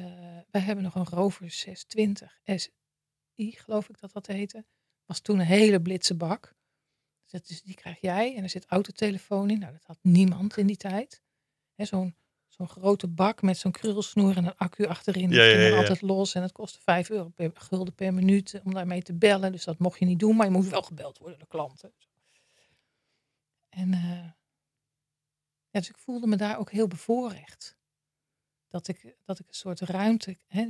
[0.51, 4.65] wij hebben nog een Rover 620 SI, geloof ik dat dat heette
[5.11, 6.55] was toen een hele blitse bak.
[7.23, 9.59] Dus dat is, die krijg jij en er zit autotelefoon in.
[9.59, 11.21] Nou, dat had niemand in die tijd.
[11.75, 12.15] Zo'n
[12.47, 15.29] zo'n grote bak met zo'n krulsnoer en een accu achterin.
[15.29, 15.77] Ja, ja, ging ja, ja.
[15.77, 19.51] altijd los en het kostte 5 euro per gulden per minuut om daarmee te bellen.
[19.51, 21.93] Dus dat mocht je niet doen, maar je moest wel gebeld worden door klanten.
[23.71, 24.29] En eh,
[25.69, 27.79] ja, dus ik voelde me daar ook heel bevoorrecht.
[28.67, 30.37] Dat ik, dat ik een soort ruimte.
[30.47, 30.61] Hè,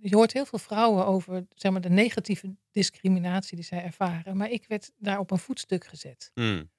[0.00, 4.36] je hoort heel veel vrouwen over zeg maar, de negatieve discriminatie die zij ervaren.
[4.36, 6.30] Maar ik werd daar op een voetstuk gezet.
[6.34, 6.70] hmm.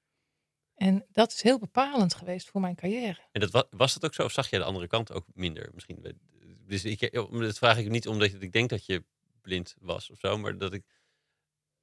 [0.74, 3.20] En dat is heel bepalend geweest voor mijn carrière.
[3.32, 4.24] En dat, wa- was dat ook zo?
[4.24, 6.20] Of zag je de andere kant ook minder misschien?
[6.66, 9.04] Dus ik, dat vraag ik niet omdat ik denk dat je
[9.40, 10.84] blind was of zo, maar dat ik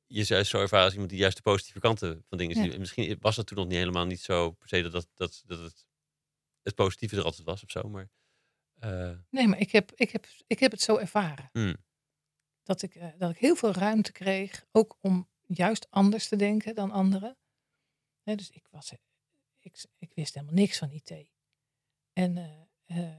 [0.09, 2.73] je juist zo ervaren als iemand die juist de positieve kanten van dingen ziet.
[2.73, 5.43] En Misschien was dat toen nog niet helemaal niet zo per se dat, dat, dat,
[5.45, 5.85] dat het,
[6.61, 8.09] het positieve er altijd was of zo, maar
[8.79, 11.49] eh, Nee, maar ik heb, ik heb, ik heb het zo ervaren.
[11.51, 11.77] hmm,
[12.63, 16.75] Dat, ik, eh, dat ik heel veel ruimte kreeg, ook om juist anders te denken
[16.75, 17.37] dan anderen.
[18.23, 18.91] Dus ik, was,
[19.59, 21.27] ik, ik wist helemaal niks van IT.
[22.13, 22.37] En,
[22.85, 23.15] eh,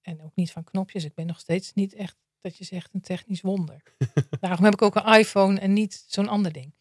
[0.00, 1.04] en ook niet van knopjes.
[1.04, 3.82] Ik ben nog steeds niet echt dat je zegt een technisch wonder.
[4.40, 6.74] Daarom heb ik ook een iPhone en niet zo'n ander ding.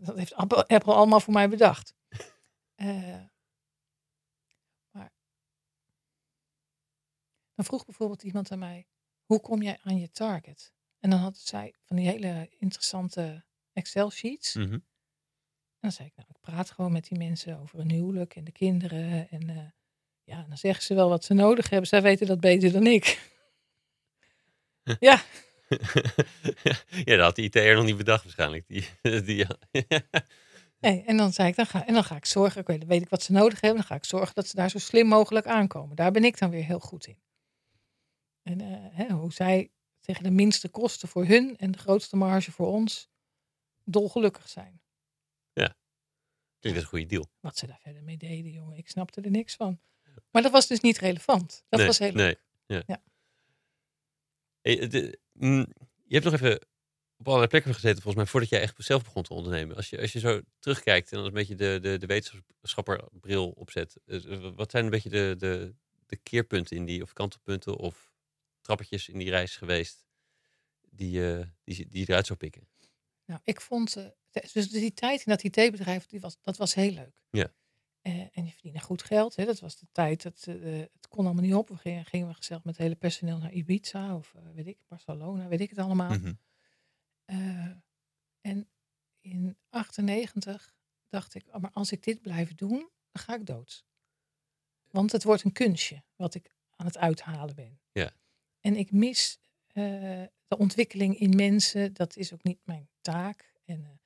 [0.00, 1.94] Dat heeft Apple, allemaal voor mij bedacht.
[2.74, 3.24] Eh,
[4.90, 5.12] maar
[7.54, 8.86] dan vroeg bijvoorbeeld iemand aan mij:
[9.24, 10.72] hoe kom jij aan je target?
[10.98, 14.54] En dan had zij van die hele interessante Excel-sheets.
[14.54, 14.72] Mhm.
[14.72, 18.44] En dan zei ik, nou, ik praat gewoon met die mensen over hun huwelijk en
[18.44, 19.28] de kinderen.
[19.28, 19.70] En eh,
[20.24, 21.88] ja, dan zeggen ze wel wat ze nodig hebben.
[21.88, 23.30] Zij weten dat beter dan ik.
[25.00, 25.22] ja,
[27.04, 28.64] ja, dat had de IT'er nog niet bedacht waarschijnlijk.
[28.68, 28.88] Die,
[29.24, 29.46] die,
[30.80, 33.02] nee, en dan zei ik, dan ga, en dan ga ik zorgen, oké, dan weet
[33.02, 33.78] ik wat ze nodig hebben.
[33.78, 35.96] Dan ga ik zorgen dat ze daar zo slim mogelijk aankomen.
[35.96, 37.22] Daar ben ik dan weer heel goed in.
[38.42, 42.52] En eh, hè, hoe zij tegen de minste kosten voor hun en de grootste marge
[42.52, 43.08] voor ons
[43.84, 44.82] dolgelukkig zijn.
[46.62, 47.30] Klinkt als een goede deal.
[47.40, 49.80] Wat ze daar verder mee deden, jongen, ik snapte er niks van.
[50.30, 51.64] Maar dat was dus niet relevant.
[51.68, 52.26] Dat nee, was heel nee.
[52.26, 52.42] leuk.
[52.66, 52.82] Ja.
[52.86, 53.02] Ja.
[54.62, 55.66] Hey, de- mm,
[56.04, 56.60] je hebt nog even
[57.16, 59.76] op allerlei plekken gezeten, volgens mij, voordat jij echt zelf begon te ondernemen.
[59.76, 63.96] Als je, als je zo terugkijkt en dan een beetje de, de, de wetenschapperbril opzet,
[64.06, 65.74] eh, wat zijn een beetje de, de,
[66.06, 68.12] de keerpunten in die, of kantelpunten of
[68.60, 70.06] trappetjes in die reis geweest
[70.90, 72.68] die, eh, die, die je eruit zou pikken?
[73.24, 76.92] Nou, ik vond, eh, dus die tijd in dat IT-bedrijf, die was, dat was heel
[76.92, 77.14] leuk.
[77.30, 77.52] Ja.
[78.02, 79.36] Eh, en je verdiende goed geld.
[79.36, 79.44] Hè.
[79.44, 81.68] Dat was de tijd, dat, eh, het kon allemaal niet op.
[81.68, 84.78] We gingen, gingen we gezellig met het hele personeel naar Ibiza of eh, weet ik,
[84.88, 86.18] Barcelona, weet ik het allemaal.
[86.18, 86.34] Mhm.
[88.40, 88.68] En
[89.20, 90.74] in 98
[91.08, 93.84] dacht ik, oh, maar als ik dit blijf doen, dan ga ik dood.
[94.90, 97.80] Want het wordt een kunstje wat ik aan het uithalen ben.
[97.92, 98.12] Ja.
[98.60, 99.38] En ik mis
[99.72, 101.92] de ontwikkeling in mensen.
[101.92, 103.52] Dat is ook niet mijn taak.
[103.64, 104.00] En,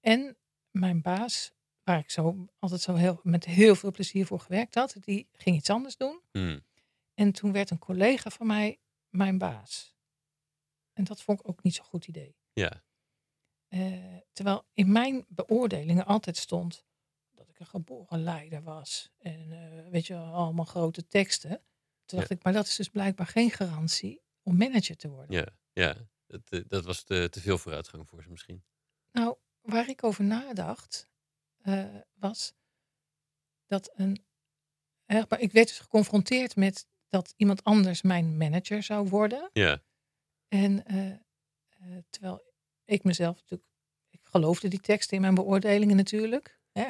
[0.00, 0.36] en
[0.70, 1.52] mijn baas,
[1.90, 5.56] waar ik zo altijd zo heel, met heel veel plezier voor gewerkt had, die ging
[5.56, 6.20] iets anders doen.
[6.32, 6.60] Mm.
[7.14, 9.94] En toen werd een collega van mij mijn baas.
[10.92, 12.36] En dat vond ik ook niet zo'n goed idee.
[12.52, 12.82] Ja,
[13.68, 16.84] Eh, terwijl in mijn beoordelingen altijd stond
[17.30, 19.10] dat ik een geboren leider was.
[19.18, 21.62] En eh, weet je, allemaal grote teksten.
[22.04, 25.36] Toen dacht ik, maar dat is dus blijkbaar geen garantie om manager te worden.
[25.36, 25.96] ja, ja.
[26.26, 28.64] Dat, eh, dat was te, te veel vooruitgang voor ze misschien.
[29.12, 31.09] Nou, waar ik over nadacht,
[31.62, 32.54] eh, was
[33.66, 34.24] dat een.
[35.06, 39.50] maar ik werd dus geconfronteerd met dat iemand anders mijn manager zou worden.
[39.52, 39.82] Ja,
[40.48, 41.18] En eh, eh,
[42.10, 42.42] terwijl
[42.84, 43.68] ik mezelf natuurlijk.
[44.08, 46.58] Ik geloofde die teksten in mijn beoordelingen natuurlijk.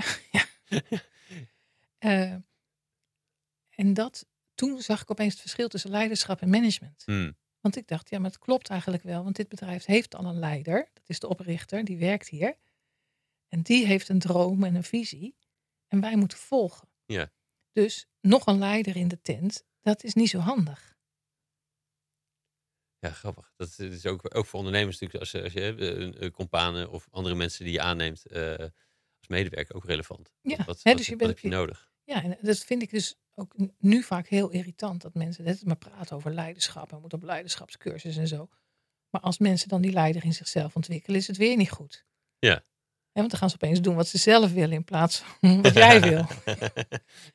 [2.01, 2.43] Ja.
[3.71, 7.03] En dat, toen zag ik opeens het verschil tussen leiderschap en management.
[7.07, 7.37] Mm.
[7.61, 9.25] Want ik dacht, ja, maar het klopt eigenlijk wel.
[9.25, 10.89] Want dit bedrijf heeft al een leider.
[10.95, 12.57] Dat is de oprichter, die werkt hier.
[13.51, 15.37] En die heeft een droom en een visie.
[15.87, 16.89] En wij moeten volgen.
[17.07, 17.33] Ja.
[17.73, 20.99] Dus nog een leider in de tent, dat is niet zo handig.
[22.99, 23.53] Ja, grappig.
[23.57, 27.35] Dat is ook, ook voor ondernemers natuurlijk, als, je- als je eh, companen of andere
[27.35, 28.59] mensen die je aanneemt eh,
[29.19, 30.33] als medewerker ook relevant.
[30.43, 31.93] Ja, wat, wat, hè, wat- dus je wat bent- heb je nodig?
[32.05, 35.03] Ja, en dat vind ik dus ook nu vaak heel irritant.
[35.03, 36.93] Dat mensen net maar praten over leiderschap.
[36.93, 38.49] En moet op leiderschapscursus en zo.
[39.11, 42.07] Maar als mensen dan die leider in zichzelf ontwikkelen, is het weer niet goed.
[42.39, 42.65] Ja.
[43.21, 46.01] Want dan gaan ze opeens doen wat ze zelf willen in plaats van wat jij
[46.11, 46.27] wil.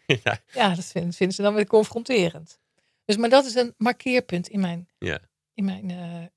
[0.05, 2.59] ja, Ja, dat vinden, vinden ze dan weer confronterend.
[3.05, 5.19] Dus, maar dat is een markeerpunt in mijn, Ja.
[5.53, 6.29] in mijn eh, eh,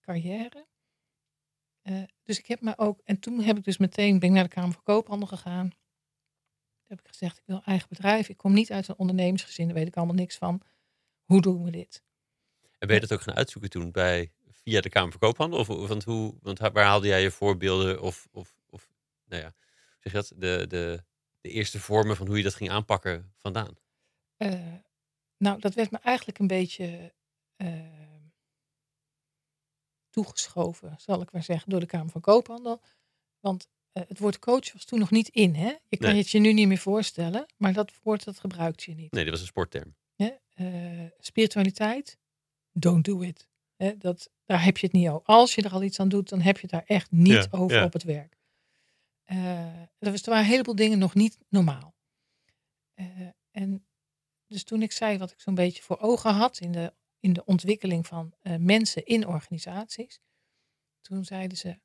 [0.00, 0.66] carrière.
[1.82, 4.44] Eh, dus ik heb me ook, en toen heb ik dus meteen, ben ik naar
[4.44, 5.68] de Kamer van Koophandel gegaan.
[5.68, 8.28] Toen heb ik gezegd, ik wil eigen bedrijf.
[8.28, 10.60] Ik kom niet uit een ondernemersgezin, daar weet ik allemaal niks van.
[11.24, 12.02] Hoe doen we dit?
[12.78, 14.32] En ben je dat ook gaan uitzoeken toen bij,
[14.68, 15.58] via de Kamer van Koophandel?
[15.58, 18.90] Of, want, hoe, want waar haalde jij je voorbeelden of, of, of
[19.24, 19.54] nou ja,
[20.00, 21.02] zeg je dat, de, de,
[21.40, 23.76] de eerste vormen van hoe je dat ging aanpakken vandaan?
[24.36, 24.74] Eh,
[25.36, 27.14] nou, dat werd me eigenlijk een beetje
[27.56, 27.68] eh,
[30.10, 32.82] toegeschoven, zal ik maar zeggen, door de Kamer van Koophandel.
[33.40, 35.54] Want eh, het woord coach was toen nog niet in.
[35.54, 35.76] Hè?
[35.88, 36.18] Je kan Nee.
[36.18, 39.12] het je nu niet meer voorstellen, maar dat woord dat gebruikt je niet.
[39.12, 39.96] Nee, dat was een sportterm.
[41.18, 42.18] Spiritualiteit,
[42.72, 43.48] don't do it.
[43.78, 43.96] Hè?
[43.96, 45.26] Dat, daar heb je het niet over.
[45.26, 47.46] Als je er al iets aan doet, dan heb je het daar echt niet Ja,
[47.50, 47.84] over ja.
[47.84, 48.38] op het werk.
[49.24, 51.94] Eh, er, was, er waren een heleboel dingen nog niet normaal.
[52.94, 53.06] Eh,
[53.50, 53.86] en
[54.46, 57.44] dus toen ik zei wat ik zo'n beetje voor ogen had in de, in de
[57.44, 60.20] ontwikkeling van eh, mensen in organisaties,
[61.00, 61.80] toen zeiden ze,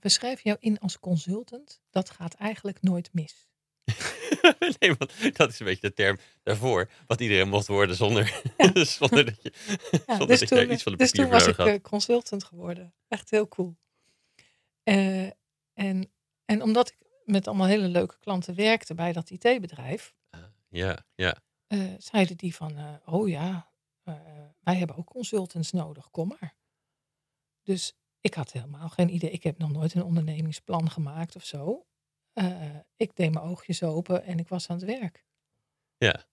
[0.00, 3.48] we schrijven jou in als consultant, dat gaat eigenlijk nooit mis.
[4.78, 6.90] nee, want dat is een beetje de term daarvoor.
[7.06, 8.42] Wat iedereen mocht worden zonder,
[8.98, 9.52] zonder dat je,
[9.90, 11.66] Ja, zonder dus dat toen, je iets van de dus toen was ik had.
[11.66, 12.94] eh, consultant geworden.
[13.08, 13.76] Echt heel cool.
[14.82, 15.24] Eh,
[15.72, 16.12] en,
[16.44, 21.36] en omdat ik met allemaal hele leuke klanten werkte bij dat IT-bedrijf, Ah, Ja, ja.
[21.66, 23.70] eh, zeiden die van, oh ja,
[24.60, 26.54] wij hebben ook consultants nodig, kom maar.
[27.62, 29.30] Dus ik had helemaal geen idee.
[29.30, 31.86] Ik heb nog nooit een ondernemingsplan gemaakt of zo.
[32.32, 35.24] Eh, ik deed mijn oogjes open en ik was aan het werk.
[35.96, 36.24] Ja.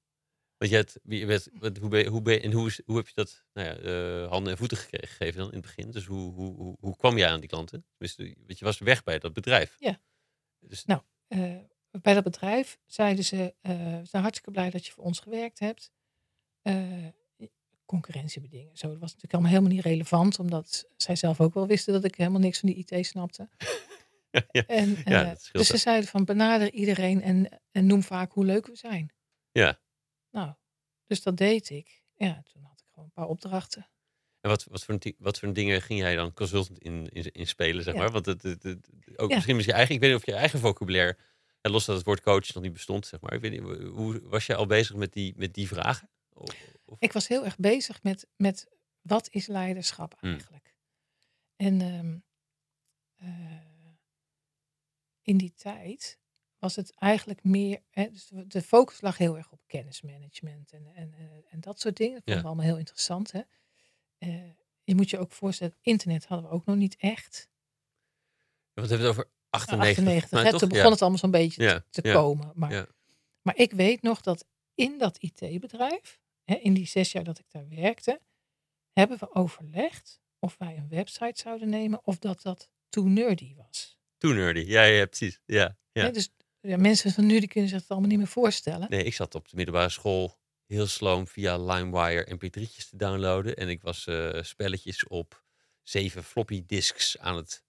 [0.57, 3.13] Want je had, je werd, wat- hoe, ben, hoe, ben, en hoe, hoe heb je
[3.15, 5.91] dat nou ja, eh, handen en voeten gegeven dan in het begin?
[5.91, 7.85] Dus hoe, hoe, hoe, hoe kwam je aan die klanten?
[7.97, 9.75] Dus, want je was weg bij dat bedrijf.
[9.79, 10.01] Ja.
[10.59, 11.01] Dus, Nou.
[11.27, 11.57] Eh,
[12.01, 15.59] bij dat bedrijf zeiden ze, eh, we zijn hartstikke blij dat je voor ons gewerkt
[15.59, 15.91] hebt.
[17.85, 18.77] Concurrentiebedingen.
[18.77, 22.03] Zo, dat was natuurlijk allemaal helemaal niet relevant, omdat zij zelf ook wel wisten dat
[22.03, 23.49] ik helemaal niks van die IT snapte.
[24.51, 28.45] ja, En, Ja, eh, dus ze zeiden van benader iedereen en, en noem vaak hoe
[28.45, 29.13] leuk we zijn.
[29.51, 29.79] Ja.
[30.31, 30.53] Nou,
[31.07, 32.03] dus dat deed ik.
[32.15, 33.89] Ja, toen had ik gewoon een paar opdrachten.
[34.41, 37.83] En wat, wat, voor, wat voor dingen ging jij dan consultant in, in, in spelen,
[37.83, 37.99] zeg Ja.
[37.99, 38.11] maar?
[38.11, 39.35] Want het, het, het- ook Ja.
[39.35, 41.17] misschien met je eigen, ik weet niet of je eigen vocabulaire,
[41.61, 43.33] ja, los dat het woord coach nog niet bestond, zeg maar.
[43.33, 46.09] Ik weet niet, hoe was je al bezig met die, met die vragen?
[46.33, 48.67] Of, of- Ik was heel erg bezig met, met
[49.01, 50.31] wat is leiderschap Hmm.
[50.31, 50.75] eigenlijk?
[51.55, 52.17] En ehm,
[53.15, 53.57] eh,
[55.29, 56.19] in die tijd
[56.57, 61.13] was het eigenlijk meer, hè, dus de- focus lag heel erg op kennismanagement en, en,
[61.49, 62.13] en dat soort dingen.
[62.13, 62.41] Dat vonden Ja.
[62.41, 63.31] we allemaal heel interessant.
[63.31, 63.41] Hè?
[64.17, 64.51] Eh,
[64.83, 67.49] je moet je ook voorstellen, internet hadden we ook nog niet echt.
[68.73, 69.89] Want we hebben het over 98.
[70.03, 70.59] 98, maar hè, toch?
[70.59, 70.75] toen Ja.
[70.75, 72.51] begon het allemaal zo'n beetje te komen.
[72.55, 72.87] Maar, ja.
[73.41, 77.67] maar ik weet nog dat in dat IT-bedrijf, in die zes jaar dat ik daar
[77.69, 78.21] werkte,
[78.93, 83.98] hebben we overlegd of wij een website zouden nemen of dat dat too nerdy was.
[84.19, 84.59] Toen nerdy.
[84.67, 85.39] Ja, ja, precies.
[85.45, 86.03] Ja, ja.
[86.03, 86.29] Hè, dus
[86.61, 88.89] ja, mensen van nu die kunnen zich het allemaal niet meer voorstellen.
[88.89, 93.55] Nee, ik zat op de middelbare school heel sloom via LimeWire mp3'tjes te downloaden.
[93.55, 95.43] En ik was eh, spelletjes op
[95.83, 97.63] zeven floppy disks aan het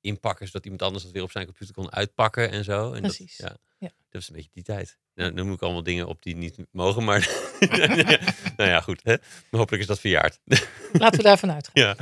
[0.00, 2.92] inpakken, zodat iemand anders dat weer op zijn computer kon uitpakken en zo.
[2.92, 3.88] En Precies, Dat, ja, ja.
[3.88, 4.98] dat was een beetje die tijd.
[5.14, 7.28] Nou, moet ik allemaal dingen op die niet mogen, maar
[8.56, 9.00] nou ja, goed.
[9.02, 9.16] Hè?
[9.50, 10.40] Maar hopelijk is dat verjaard.
[10.92, 11.82] Laten we daarvan uitgaan.
[11.82, 11.96] ja.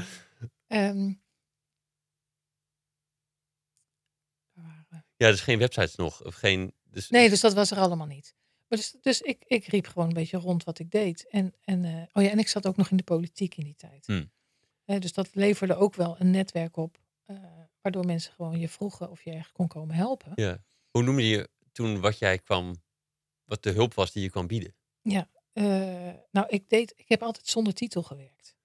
[0.66, 1.12] Ehm,
[4.52, 5.02] waar waren we?
[5.24, 6.24] Ja, dus geen websites nog.
[6.24, 8.34] Of geen, dus, Nee, dus dat was er allemaal niet.
[8.68, 11.28] Maar dus dus ik, ik riep gewoon een beetje rond wat ik deed.
[11.28, 13.74] En, en, eh, oh ja, en ik zat ook nog in de politiek in die
[13.76, 14.06] tijd.
[14.06, 14.32] Hmm.
[14.84, 16.98] Hè, dus dat leverde ook wel een netwerk op.
[17.24, 17.36] eh,
[17.80, 20.32] waardoor mensen gewoon je vroegen of je erg kon komen helpen.
[20.34, 20.64] ja.
[20.90, 22.74] Hoe noemde je toen wat jij kwam,
[23.44, 24.74] wat de hulp was die je kwam bieden?
[25.52, 25.64] Eh,
[26.30, 28.56] nou, ik, deed, ik heb altijd zonder titel gewerkt.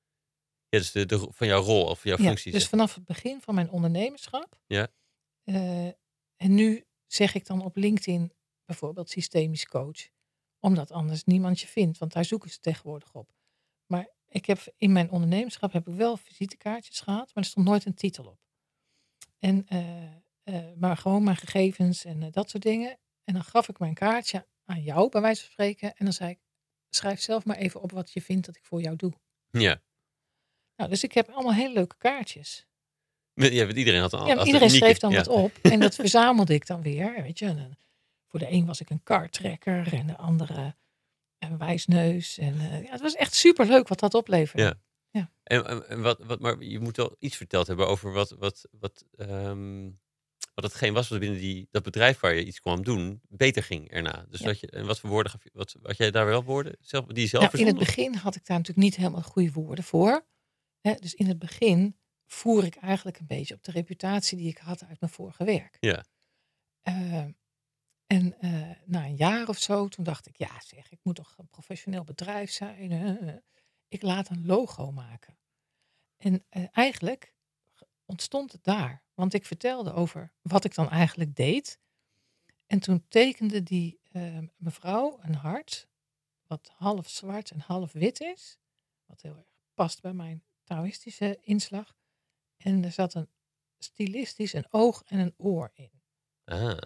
[0.70, 2.52] Ja, dus de, de, van jouw rol of jouw Ja, functie.
[2.52, 4.60] dus vanaf het begin van mijn ondernemerschap.
[4.68, 4.88] Ja.
[6.42, 8.34] En nu zeg ik dan op LinkedIn
[8.66, 10.10] bijvoorbeeld systemisch coach.
[10.60, 13.34] Omdat anders niemand je vindt, want daar zoeken ze tegenwoordig op.
[13.86, 17.86] Maar ik heb in mijn ondernemerschap heb ik wel visitekaartjes gehad, maar er stond nooit
[17.86, 18.40] een titel op.
[19.40, 20.04] En, eh,
[20.44, 23.00] eh, maar gewoon mijn gegevens en eh, dat soort dingen.
[23.24, 25.96] En dan gaf ik mijn kaartje aan jou, bij wijze van spreken.
[25.96, 26.40] En dan zei ik,
[26.90, 29.14] schrijf zelf maar even op wat je vindt dat ik voor jou doe.
[29.52, 29.82] Ja.
[30.76, 32.68] Nou, dus ik heb allemaal hele leuke kaartjes.
[33.40, 35.18] Ja, iedereen had een Ja, een iedereen schreef dan ja.
[35.18, 35.52] wat op.
[35.62, 37.22] En dat verzamelde ik dan weer.
[37.22, 37.46] Weet je.
[37.46, 37.78] En,
[38.28, 40.76] voor de een was ik een kartrekker en de andere
[41.40, 42.38] een wijsneus.
[42.38, 44.64] En, eh, ja, het was echt super leuk wat dat opleverde.
[44.64, 44.80] Ja.
[45.44, 48.68] En, en, en wat, wat, maar je moet wel iets verteld hebben over wat, wat,
[48.80, 49.90] wat, ehm,
[50.54, 53.92] wat hetgeen was wat binnen die, dat bedrijf waar je iets kwam doen, beter ging
[53.92, 54.26] erna.
[54.30, 54.46] Dus Ja.
[54.46, 57.06] dat je, en wat voor woorden gaf je, wat, had jij daar wel woorden zelf,
[57.06, 59.84] die je zelf Nou, in het begin had ik daar natuurlijk niet helemaal goede woorden
[59.84, 60.26] voor.
[60.82, 61.96] Hè, dus in het begin
[62.32, 65.78] voer ik eigenlijk een beetje op de reputatie die ik had uit mijn vorige werk.
[65.80, 66.06] Ja.
[66.82, 67.26] Eh,
[68.08, 71.38] en eh, na een jaar of zo, toen dacht ik, ja zeg, ik moet toch
[71.38, 72.92] een professioneel bedrijf zijn.
[72.92, 73.38] hè?
[73.88, 75.38] Ik laat een logo maken.
[76.18, 77.34] En eh, eigenlijk
[78.06, 79.04] ontstond het daar.
[79.14, 81.80] Want ik vertelde over wat ik dan eigenlijk deed.
[82.66, 85.88] En toen tekende die eh, mevrouw een hart,
[86.48, 88.58] wat half zwart en half wit is.
[89.06, 91.99] Wat heel erg past bij mijn Taoïstische inslag.
[92.64, 93.30] En er zat een
[93.80, 95.92] stilistisch een oog en een oor in.
[96.46, 96.78] Ah.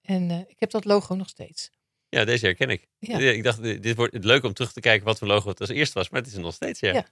[0.00, 1.70] En eh, ik heb dat logo nog steeds.
[2.08, 2.88] Ja, deze herken ik.
[2.98, 3.18] Ja.
[3.18, 5.60] Ik dacht, dit dit wordt het leuk om terug te kijken wat voor logo het
[5.60, 6.92] als eerste was, maar het is er nog steeds, ja.
[6.92, 7.06] Ja.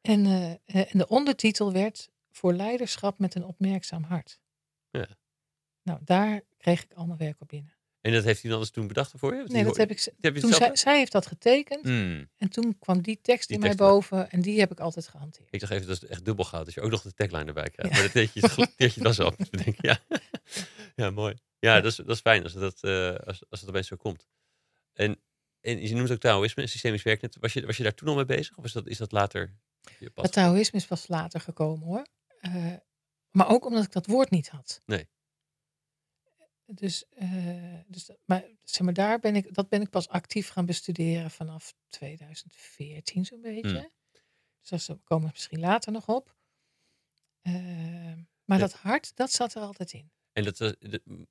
[0.00, 4.40] En, eh, eh, en de ondertitel werd Voor leiderschap met een opmerkzaam hart.
[4.90, 5.08] Ja.
[5.82, 7.73] Nou, daar kreeg ik al mijn werk op binnen.
[8.04, 9.38] En dat heeft iemand anders toen bedacht voor je?
[9.38, 10.12] Want Nee, dat heb ik.
[10.20, 11.84] heb je Toen het zij, zij heeft dat getekend.
[11.84, 12.28] Hmm.
[12.36, 14.30] En toen kwam die tekst Die in mij tekst boven.
[14.30, 15.48] En die heb ik altijd gehanteerd.
[15.50, 16.64] Ik dacht even, dat is echt dubbel goud.
[16.64, 17.92] Dat je ook nog de tagline erbij krijgt.
[17.92, 17.98] Ja.
[17.98, 19.74] Maar dat deed je, dat deed je dan bedenken.
[19.88, 19.98] Ja.
[21.04, 21.34] ja, mooi.
[21.58, 21.80] Ja, Ja.
[21.80, 24.26] Dat, is, dat is fijn als dat, eh, als, als het opeens zo komt.
[24.92, 25.20] En,
[25.60, 27.36] en je noemt ook Taoïsme en systemisch werknet.
[27.40, 28.56] Was je, was je daar toen al mee bezig?
[28.56, 29.54] Of is dat, is dat later?
[30.14, 32.06] Het Taoïsme is pas later gekomen hoor.
[32.38, 32.72] Eh,
[33.30, 34.82] maar ook omdat ik dat woord niet had.
[34.86, 35.08] Nee.
[36.66, 40.48] Dus, eh, dus dat- maar, zeg maar daar ben ik, dat ben ik pas actief
[40.48, 43.78] gaan bestuderen vanaf 2014 zo'n beetje.
[43.78, 43.90] Hmm.
[44.68, 46.36] Dus daar komen we misschien later nog op.
[47.42, 48.64] Ehm, maar Ja.
[48.64, 50.10] dat hart, dat zat er altijd in.
[50.32, 50.70] En dat, eh,
[51.04, 51.22] m-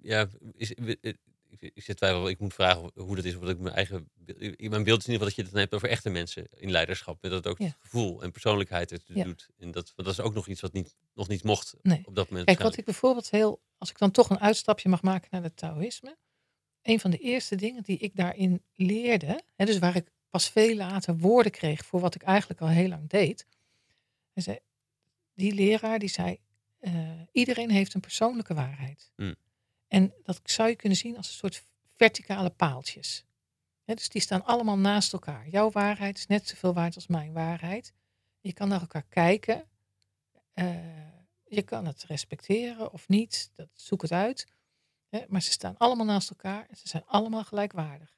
[0.00, 1.14] ja, is, eh,
[1.50, 4.10] ik, ik zit twijfel, ik moet vragen hoe dat is, dat ik mijn eigen,
[4.58, 6.70] mijn beeld is in ieder geval dat je het dan hebt over echte mensen in
[6.70, 7.64] leiderschap, met dat ook Ja.
[7.64, 9.24] het gevoel en persoonlijkheid het Ja.
[9.24, 9.48] doet.
[9.58, 12.02] En dat, dat is ook nog iets wat niet, nog niet mocht Nee.
[12.04, 12.46] op dat moment.
[12.46, 15.56] Kijk, wat ik bijvoorbeeld heel, als ik dan toch een uitstapje mag maken naar het
[15.56, 16.16] Taoïsme.
[16.82, 20.74] Een van de eerste dingen die ik daarin leerde, hè, dus waar ik pas veel
[20.76, 23.46] later woorden kreeg voor wat ik eigenlijk al heel lang deed.
[24.34, 24.58] Zei,
[25.34, 26.38] die leraar die zei,
[26.78, 26.92] eh,
[27.32, 29.10] iedereen heeft een persoonlijke waarheid.
[29.16, 29.34] Hmm.
[29.88, 31.64] En dat zou je kunnen zien als een soort
[31.96, 33.24] verticale paaltjes.
[33.84, 35.48] Dus die staan allemaal naast elkaar.
[35.48, 37.92] Jouw waarheid is net zoveel waard als mijn waarheid.
[38.40, 39.68] Je kan naar elkaar kijken.
[40.52, 40.76] Eh,
[41.44, 43.50] je kan het respecteren of niet.
[43.54, 44.46] Dat, zoek het uit.
[45.28, 48.16] Maar ze staan allemaal naast elkaar en ze zijn allemaal gelijkwaardig.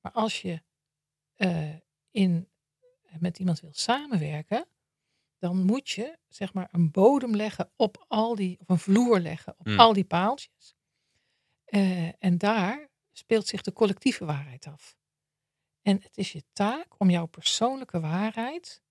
[0.00, 0.62] Maar als je
[1.34, 1.74] eh,
[2.10, 2.48] in,
[3.18, 4.66] met iemand wil samenwerken,
[5.38, 9.54] dan moet je zeg maar een bodem leggen op al die, of een vloer leggen
[9.58, 9.80] op Hmm.
[9.80, 10.74] al die paaltjes.
[11.72, 14.96] Eh, en daar speelt zich de collectieve waarheid af.
[15.82, 18.82] En het is je taak om jouw persoonlijke waarheid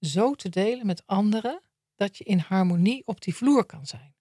[0.00, 1.62] zo te delen met anderen
[1.94, 4.14] dat je in harmonie op die vloer kan zijn.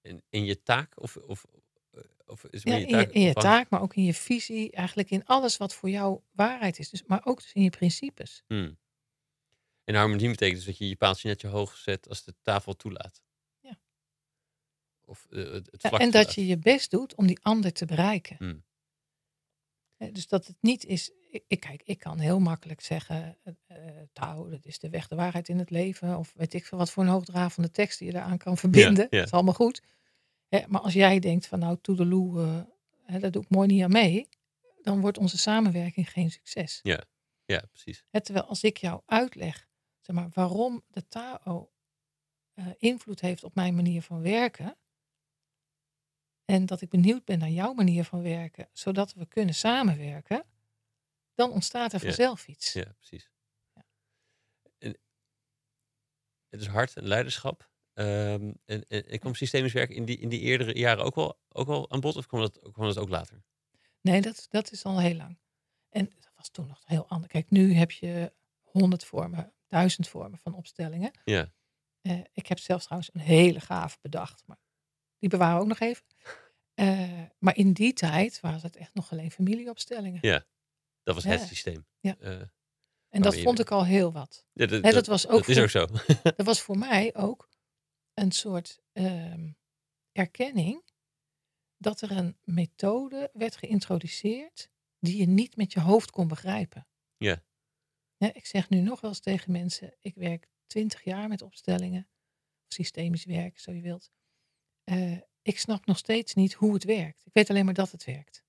[0.00, 1.44] En in je taak of, of,
[1.90, 4.72] eh, of is het Ja, in je, in je taak, maar ook in je visie,
[4.72, 6.90] eigenlijk in alles wat voor jou waarheid is.
[6.90, 8.42] Dus, maar ook dus in je principes.
[8.46, 8.78] Hmm.
[9.84, 12.76] En harmonie betekent dus dat je je paaltje net zo hoog zet als de tafel
[12.76, 13.24] toelaat.
[15.06, 15.12] Ja.
[15.12, 18.36] Of eh, het, Ja, en dat je je best doet om die ander te bereiken.
[18.38, 18.64] Hmm.
[20.12, 21.10] Dus dat het niet is.
[21.46, 23.38] Ik, kijk, ik kan heel makkelijk zeggen.
[24.12, 26.18] Tao, dat is de weg, de waarheid in het leven.
[26.18, 29.06] Of weet ik veel wat voor een hoogdravende tekst die je daaraan kan verbinden.
[29.10, 29.16] ja.
[29.16, 29.82] Dat is allemaal goed.
[30.48, 32.60] Hè, maar als jij denkt van nou, toedeloe, eh
[33.12, 34.28] hè, daar doe ik mooi niet aan mee.
[34.82, 36.80] Dan wordt onze samenwerking geen succes.
[37.44, 38.04] Ja, precies.
[38.10, 39.68] Hè, terwijl als ik jou uitleg
[40.00, 41.70] zeg maar, waarom de Tao
[42.78, 44.76] invloed heeft op mijn manier van werken.
[46.46, 50.44] En dat ik benieuwd ben naar jouw manier van werken, zodat we kunnen samenwerken,
[51.34, 52.04] dan ontstaat er Ja.
[52.06, 52.72] vanzelf iets.
[52.72, 53.30] Ja, precies.
[54.78, 54.98] En
[56.48, 57.70] het is hard en leiderschap.
[57.92, 61.38] Ehm, en, en, en kwam systemisch werk in die, in die eerdere jaren ook wel,
[61.48, 62.16] ook wel aan bod?
[62.16, 63.42] Of kwam dat, kwam dat ook later?
[64.00, 65.38] Nee, dat, dat is al heel lang.
[65.88, 67.32] En dat was toen nog heel anders.
[67.32, 68.32] Kijk, nu heb je
[68.62, 71.10] honderd vormen, duizend vormen van opstellingen.
[71.24, 71.52] Ja.
[72.00, 74.58] Eh, ik heb zelfs trouwens een hele gave bedacht, maar
[75.18, 76.04] die bewaren we ook nog even.
[76.76, 80.18] Eh, maar in die tijd waren het echt nog alleen familieopstellingen.
[80.22, 80.46] Ja.
[81.02, 81.46] Dat was het Ja.
[81.46, 81.86] systeem.
[82.00, 82.16] Ja.
[82.18, 82.40] Eh,
[83.08, 84.46] en dat vond ik al heel wat.
[84.52, 86.14] ja, dat, was ook dat is voor- ook zo.
[86.36, 87.48] Dat was voor mij ook
[88.14, 89.50] een soort ehm,
[90.12, 90.84] erkenning
[91.76, 96.88] dat er een methode werd geïntroduceerd die je niet met je hoofd kon begrijpen.
[97.16, 97.44] Ja.
[98.16, 102.08] Hè, ik zeg nu nog wel eens tegen mensen, ik werk twintig jaar met opstellingen,
[102.66, 104.10] of systemisch werk, zo je wilt.
[104.84, 107.26] Eh, ik snap nog steeds niet hoe het werkt.
[107.26, 108.44] Ik weet alleen maar dat het werkt.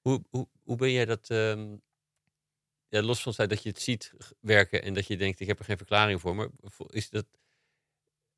[0.00, 1.76] Hoe, hoe, hoe ben jij dat, ehm,
[2.88, 5.46] ja, los van het feit dat je het ziet werken en dat je denkt, ik
[5.46, 6.48] heb er geen verklaring voor, maar
[6.86, 7.26] is dat,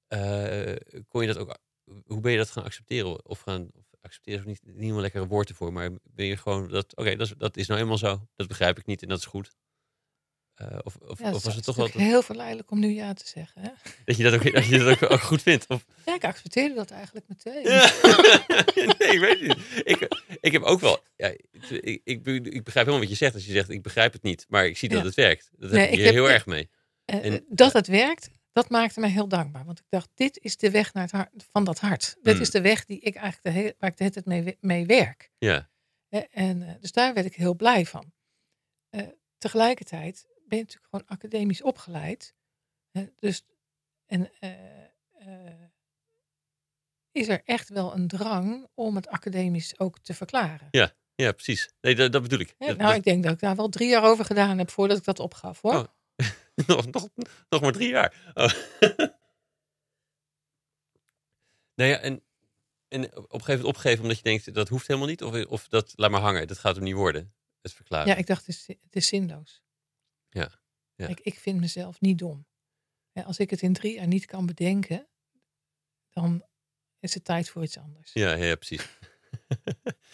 [0.06, 0.76] eh,
[1.08, 1.58] kon je dat ook,
[2.04, 3.26] hoe ben je dat gaan accepteren?
[3.26, 6.68] Of gaan, of accepteren is niet, niet helemaal lekkere woorden voor, maar ben je gewoon
[6.68, 9.24] dat, oké, dat, dat is nou eenmaal zo, dat begrijp ik niet en dat is
[9.26, 9.54] goed.
[10.60, 13.26] Eh, of of, Ja, of was het toch wel heel verleidelijk om nu ja te
[13.28, 13.62] zeggen.
[13.62, 13.68] Hè?
[14.04, 15.66] dat je dat ook, dat je dat ook, ook goed vindt?
[15.68, 17.62] Of, Ja, ik accepteerde dat eigenlijk meteen.
[17.62, 17.92] Ja.
[18.98, 19.58] nee, ik weet het niet.
[19.84, 20.08] Ik,
[20.40, 21.02] ik heb ook wel.
[21.16, 22.22] Ja, ik, ik, ik
[22.64, 24.88] begrijp helemaal wat je zegt als je zegt: ik begrijp het niet, maar ik zie
[24.88, 25.50] dat het werkt.
[25.58, 26.70] Dat Nee, heb ik ik hier heb- heel erg mee.
[27.04, 29.64] Eh, En- dat het werkt, dat maakte mij heel dankbaar.
[29.64, 32.16] Want ik dacht, dit is de weg naar het hart, van dat hart.
[32.22, 32.42] Dit Hmm.
[32.42, 34.86] is de weg die ik eigenlijk de hele, waar ik de hele tijd mee, mee
[34.86, 35.30] werk.
[35.38, 35.68] Ja,
[36.08, 38.12] Hè, En, eh, dus daar werd ik heel blij van.
[38.90, 39.02] Eh,
[39.38, 42.34] tegelijkertijd ben je natuurlijk gewoon academisch opgeleid.
[42.90, 43.44] Hè, dus,
[44.06, 45.68] en eh, eh,
[47.12, 50.68] is er echt wel een drang om het academisch ook te verklaren.
[51.14, 51.70] ja precies.
[51.80, 52.54] Nee, dat, dat bedoel ik.
[52.58, 54.96] Dat- nou, dat- ik denk dat ik daar wel drie jaar over gedaan heb voordat
[54.98, 55.74] ik dat opgaf hoor.
[55.74, 55.84] Oh.
[56.66, 57.08] nog, nog,
[57.48, 58.32] nog maar drie jaar.
[58.34, 58.52] Oh.
[61.74, 62.22] nou ja, en,
[62.88, 65.68] en op een gegeven moment opgegeven omdat je denkt: dat hoeft helemaal niet, of, of
[65.68, 67.34] dat laat maar hangen, dat gaat hem niet worden.
[67.62, 68.06] Het verklaren.
[68.08, 69.62] Ja, ik dacht, het is, het is zinloos.
[70.30, 70.60] Ja,
[70.94, 71.06] ja.
[71.06, 72.46] Kijk, ik vind mezelf niet dom.
[73.12, 75.08] Als ik het in drie jaar niet kan bedenken,
[76.10, 76.44] dan
[77.00, 78.12] is het tijd voor iets anders.
[78.12, 78.88] Ja, ja, precies.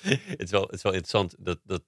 [0.01, 1.83] het, is wel, het is wel interessant dat, dat,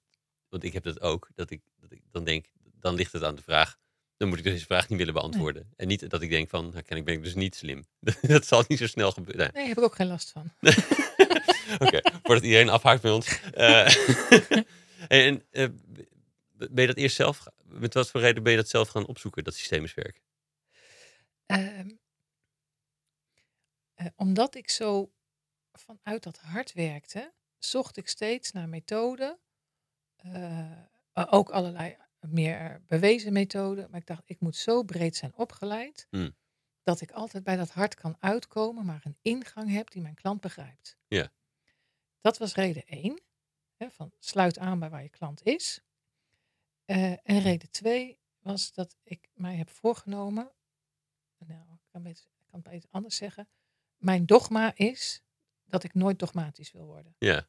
[0.49, 2.45] want ik heb dat ook, dat ik, dat ik dan denk,
[2.79, 3.77] dan ligt het aan de vraag,
[4.17, 5.73] dan moet ik deze vraag niet willen beantwoorden.
[5.75, 7.85] En niet dat ik denk van, nou, kennelijk ben ik dus niet slim.
[8.21, 9.43] dat zal niet zo snel gebeuren.
[9.43, 9.51] Nee.
[9.53, 10.51] Nee, heb ik ook geen last van.
[11.85, 13.39] Oké, voordat iedereen afhaakt bij ons.
[13.53, 13.95] Eh,
[15.07, 15.67] en eh,
[16.71, 19.43] ben je dat eerst zelf, met wat voor reden ben je dat zelf gaan opzoeken,
[19.43, 20.21] dat systemisch werk?
[21.45, 21.79] Eh,
[24.15, 25.11] omdat ik zo
[25.71, 29.39] vanuit dat hart werkte, zocht ik steeds naar methoden.
[30.15, 30.71] eh,
[31.13, 33.89] ook allerlei meer bewezen methoden.
[33.89, 36.07] Maar ik dacht, ik moet zo breed zijn opgeleid.
[36.09, 36.35] Hmm.
[36.83, 40.41] Dat ik altijd bij dat hart kan uitkomen, maar een ingang heb die mijn klant
[40.41, 40.97] begrijpt.
[41.07, 41.31] Ja.
[42.21, 43.21] Dat was reden één.
[43.77, 45.81] Hè, van sluit aan bij waar je klant is.
[46.89, 50.51] Eh, en reden twee was dat ik mij heb voorgenomen.
[51.37, 53.49] Nou, ik kan, beter, ik kan het beter anders zeggen.
[53.97, 55.21] Mijn dogma is
[55.65, 57.15] dat ik nooit dogmatisch wil worden.
[57.17, 57.47] Ja,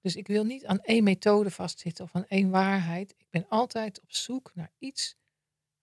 [0.00, 3.14] Dus ik wil niet aan één methode vastzitten of aan één waarheid.
[3.16, 5.16] Ik ben altijd op zoek naar iets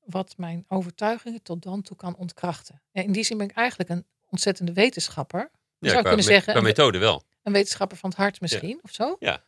[0.04, 2.82] wat mijn overtuigingen tot dan toe kan ontkrachten.
[2.92, 5.52] En in die zin ben ik eigenlijk een ontzettende wetenschapper.
[5.80, 7.24] Ja zou kunnen me- zeggen, een, methode wel.
[7.44, 9.16] een wetenschapper van het hart misschien, of zo.
[9.20, 9.46] Ja.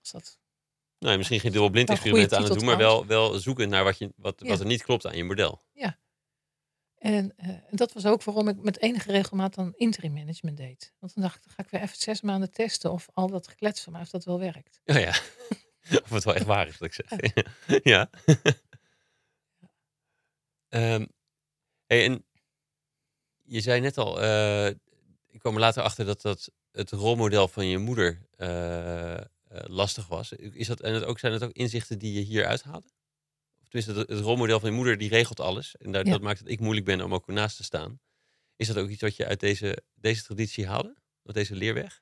[0.00, 0.38] Als dat,
[1.00, 3.38] Nou, misschien geen dubbel blind Wel een goede experimenten aan het doen, maar wel, wel
[3.38, 4.48] zoeken naar wat, je, wat, Ja.
[4.48, 5.62] wat er niet klopt aan je model.
[6.98, 10.92] en, eh, en dat was ook waarom ik met enige regelmaat dan interim management deed.
[10.98, 13.48] Want dan dacht ik, dan ga ik weer even zes maanden testen of al dat
[13.48, 14.80] geklets van mij, of dat wel werkt.
[14.84, 15.14] Ja, ja.
[16.04, 17.32] of het wel echt waar is, wat ik zeg.
[17.82, 18.10] ja.
[20.68, 21.06] Ehm,
[21.86, 22.24] hey, en
[23.44, 24.66] je zei net al, eh,
[25.30, 29.20] ik kwam er later achter dat, dat het rolmodel van je moeder eh,
[29.50, 30.32] lastig was.
[30.32, 32.88] Is dat, en het ook, zijn het ook inzichten die je hier uithaalde?
[33.62, 35.76] Of tenminste, het, het rolmodel van je moeder die regelt alles.
[35.76, 36.02] En Ja.
[36.02, 38.00] dat maakt dat ik moeilijk ben om ook naast te staan.
[38.56, 40.96] Is dat ook iets wat je uit deze, deze traditie haalde?
[41.22, 42.00] Uit deze leerweg?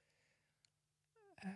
[1.35, 1.49] Eh,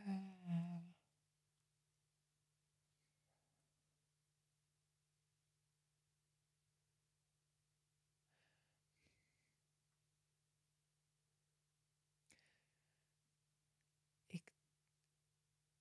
[14.26, 14.52] ik,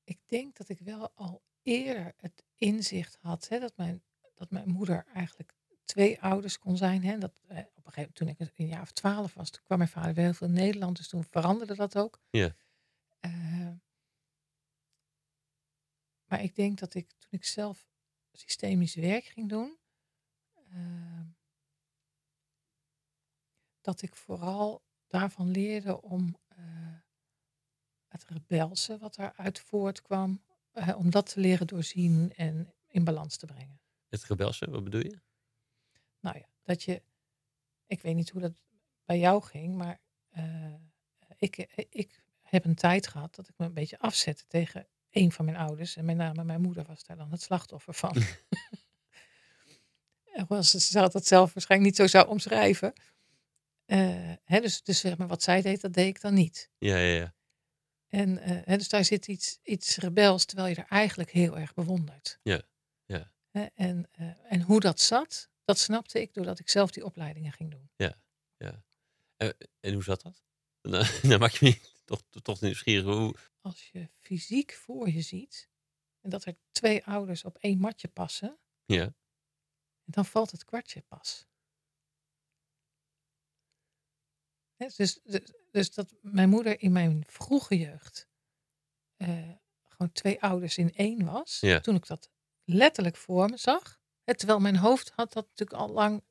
[0.03, 4.03] ik denk dat ik wel al eerder het inzicht had hè, dat, mijn,
[4.35, 5.53] dat mijn moeder eigenlijk
[5.85, 7.03] twee ouders kon zijn.
[7.03, 9.63] Hè, dat, eh, op een gegeven moment, toen ik een jaar of twaalf was, toen
[9.63, 12.19] kwam mijn vader weer heel veel in Nederland, dus toen veranderde dat ook.
[12.29, 12.55] Ja.
[13.19, 13.71] Eh,
[16.25, 17.89] maar ik denk dat ik toen ik zelf
[18.31, 19.77] systemisch werk ging doen,
[20.53, 21.21] eh,
[23.81, 26.90] dat ik vooral daarvan leerde om eh,
[28.11, 30.41] het rebelse wat daaruit voortkwam,
[30.71, 33.79] eh, om dat te leren doorzien en in balans te brengen.
[34.09, 35.19] Het rebelse, wat bedoel je?
[36.19, 37.01] Nou ja, dat je,
[37.85, 38.53] ik weet niet hoe dat
[39.05, 39.99] bij jou ging, maar
[40.29, 40.73] eh,
[41.37, 41.57] ik,
[41.89, 45.57] ik heb een tijd gehad dat ik me een beetje afzette tegen een van mijn
[45.57, 45.95] ouders.
[45.95, 48.15] En met name mijn moeder was daar dan het slachtoffer van.
[50.47, 52.93] Hoewel ze ze dat zelf waarschijnlijk niet zo zou omschrijven.
[53.85, 56.69] Eh, hè, dus, dus zeg maar, wat zij deed, dat deed ik dan niet.
[56.77, 57.33] Ja, ja, ja.
[58.11, 61.73] En eh, hè, dus daar zit iets, iets rebels, terwijl je er eigenlijk heel erg
[61.73, 62.39] bewondert.
[62.43, 62.61] Ja,
[63.05, 63.31] ja.
[63.75, 67.71] En, eh, en hoe dat zat, dat snapte ik doordat ik zelf die opleidingen ging
[67.71, 67.89] doen.
[69.79, 70.43] En hoe zat dat?
[70.81, 73.05] Dan, dan maak je me toch, toch nieuwsgierig.
[73.05, 73.35] Hoe...
[73.61, 75.69] Als je fysiek voor je ziet
[76.21, 79.13] en dat er twee ouders op één matje passen, Ja,
[80.05, 81.47] dan valt het kwartje pas.
[84.89, 88.27] Dus, dus, dus dat mijn moeder in mijn vroege jeugd
[89.17, 89.49] eh,
[89.87, 91.59] gewoon twee ouders in één was.
[91.59, 91.79] Ja.
[91.79, 92.29] Toen ik dat
[92.63, 93.99] letterlijk voor me zag.
[94.23, 96.23] Terwijl mijn hoofd had dat natuurlijk al lang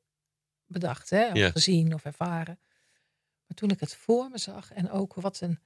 [0.65, 1.09] bedacht.
[1.09, 1.51] Hè, of Ja.
[1.51, 2.59] gezien of ervaren.
[3.45, 5.59] Maar toen ik het voor me zag en ook wat een,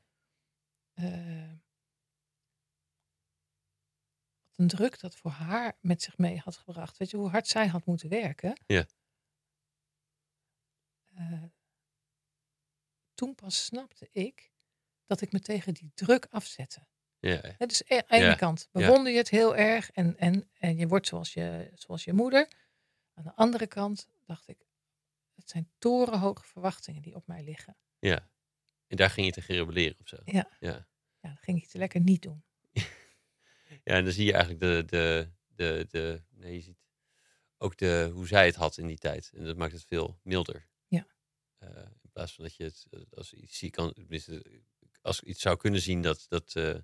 [0.94, 1.52] eh,
[4.42, 6.98] wat een druk dat voor haar met zich mee had gebracht.
[6.98, 8.62] Weet je hoe hard zij had moeten werken?
[8.66, 8.86] Ja.
[11.16, 11.44] Eh,
[13.16, 14.52] toen pas snapte ik
[15.06, 16.88] dat ik me tegen die druk afzette.
[17.20, 17.42] ja.
[17.58, 20.50] Hè, dus a- aan de ene Ja, kant bewonder je het heel erg en, en,
[20.54, 22.48] en je wordt zoals je, zoals je moeder.
[23.14, 24.66] Aan de andere kant dacht ik,
[25.36, 27.78] het zijn torenhoge verwachtingen die op mij liggen.
[28.00, 28.34] ja.
[28.88, 30.18] En daar ging je tegen rebelleren of zo.
[30.26, 30.50] Ja.
[30.60, 30.88] Ja,
[31.22, 32.44] Ja, dat ging ik te lekker niet doen.
[33.84, 36.84] ja en dan zie je eigenlijk de, de, de, de nee, je ziet
[37.58, 39.32] ook de, hoe zij het had in die tijd.
[39.36, 40.68] En dat maakt het veel milder.
[42.26, 44.62] Plaats van dat je het eh, als iets zie kan, tenminste,
[45.02, 46.76] als iets zou kunnen zien dat, dat, eh,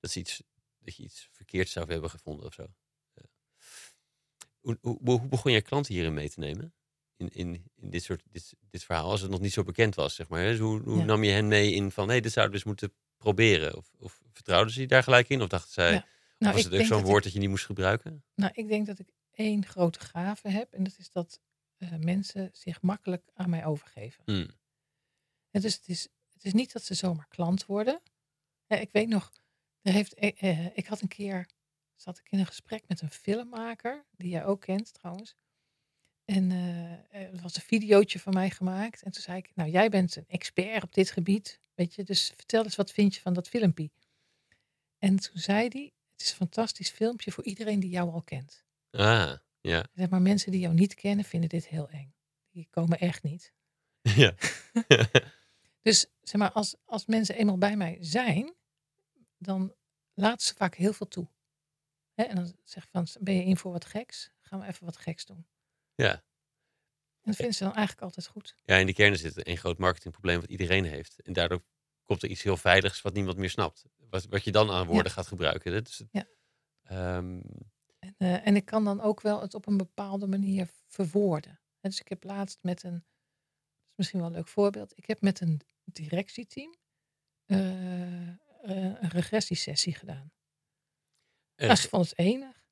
[0.00, 0.42] dat, ze iets,
[0.78, 2.66] dat je iets verkeerd zou hebben gevonden of zo.
[3.14, 3.22] Ja.
[4.60, 6.74] Hoe, hoe, hoe begon je klanten hierin mee te nemen?
[7.16, 10.14] In, in, in dit soort dit, dit verhaal, als het nog niet zo bekend was,
[10.14, 10.44] zeg maar.
[10.44, 11.04] Dus hoe hoe Ja.
[11.04, 13.76] nam je hen mee in van, hé, dit zouden we moeten proberen?
[13.76, 15.42] Of, of vertrouwden ze je daar gelijk in?
[15.42, 16.06] Of dachten zij, Ja.
[16.38, 18.24] Nou, was het ook zo'n woord ik, dat je niet moest gebruiken?
[18.34, 20.72] nou, ik denk dat ik één grote gave heb.
[20.72, 21.40] En dat is dat
[21.76, 24.22] eh, mensen zich makkelijk aan mij overgeven.
[24.24, 24.50] Hmm.
[25.54, 28.00] En dus het is, het is niet dat ze zomaar klant worden.
[28.66, 29.32] Ik weet nog,
[29.82, 31.48] er heeft, eh, eh, ik had een keer,
[31.96, 35.34] zat ik in een gesprek met een filmmaker, die jij ook kent trouwens.
[36.24, 39.02] En eh, er was een videootje van mij gemaakt.
[39.02, 41.60] En toen zei ik, nou jij bent een expert op dit gebied.
[41.74, 43.90] Weet je, dus vertel eens wat vind je van dat filmpje.
[44.98, 48.64] En toen zei hij, het is een fantastisch filmpje voor iedereen die jou al kent.
[48.90, 49.86] Ah, ja.
[49.94, 52.14] Zeg maar, mensen die jou niet kennen vinden dit heel eng.
[52.50, 53.52] Die komen echt niet.
[54.22, 54.34] ja.
[55.84, 58.54] Dus zeg maar, als, als mensen eenmaal bij mij zijn,
[59.38, 59.74] dan
[60.14, 61.28] laten ze vaak heel veel toe.
[62.14, 62.22] Hè?
[62.24, 64.30] En dan zeg ik van, ben je in voor wat geks?
[64.40, 65.46] Gaan we even wat geks doen.
[65.94, 66.12] ja.
[67.20, 68.54] En dat vinden ze dan eigenlijk altijd goed.
[68.64, 71.20] Ja, in de kern zit een groot marketingprobleem wat iedereen heeft.
[71.22, 71.62] En daardoor
[72.02, 73.84] komt er iets heel veiligs wat niemand meer snapt.
[73.96, 75.72] Wat, wat je dan aan woorden gaat gebruiken.
[75.72, 75.82] hè.
[75.82, 76.26] Dus, het- Ja.
[76.82, 77.40] ehm,
[77.98, 81.60] En, eh, en ik kan dan ook wel het op een bepaalde manier verwoorden.
[81.80, 84.96] Dus ik heb laatst met een, dat is misschien wel een leuk voorbeeld.
[84.98, 86.74] Ik heb met een directieteam
[87.46, 90.32] eh, eh, een regressiesessie gedaan.
[91.56, 92.62] Nou, ze vonden het enig.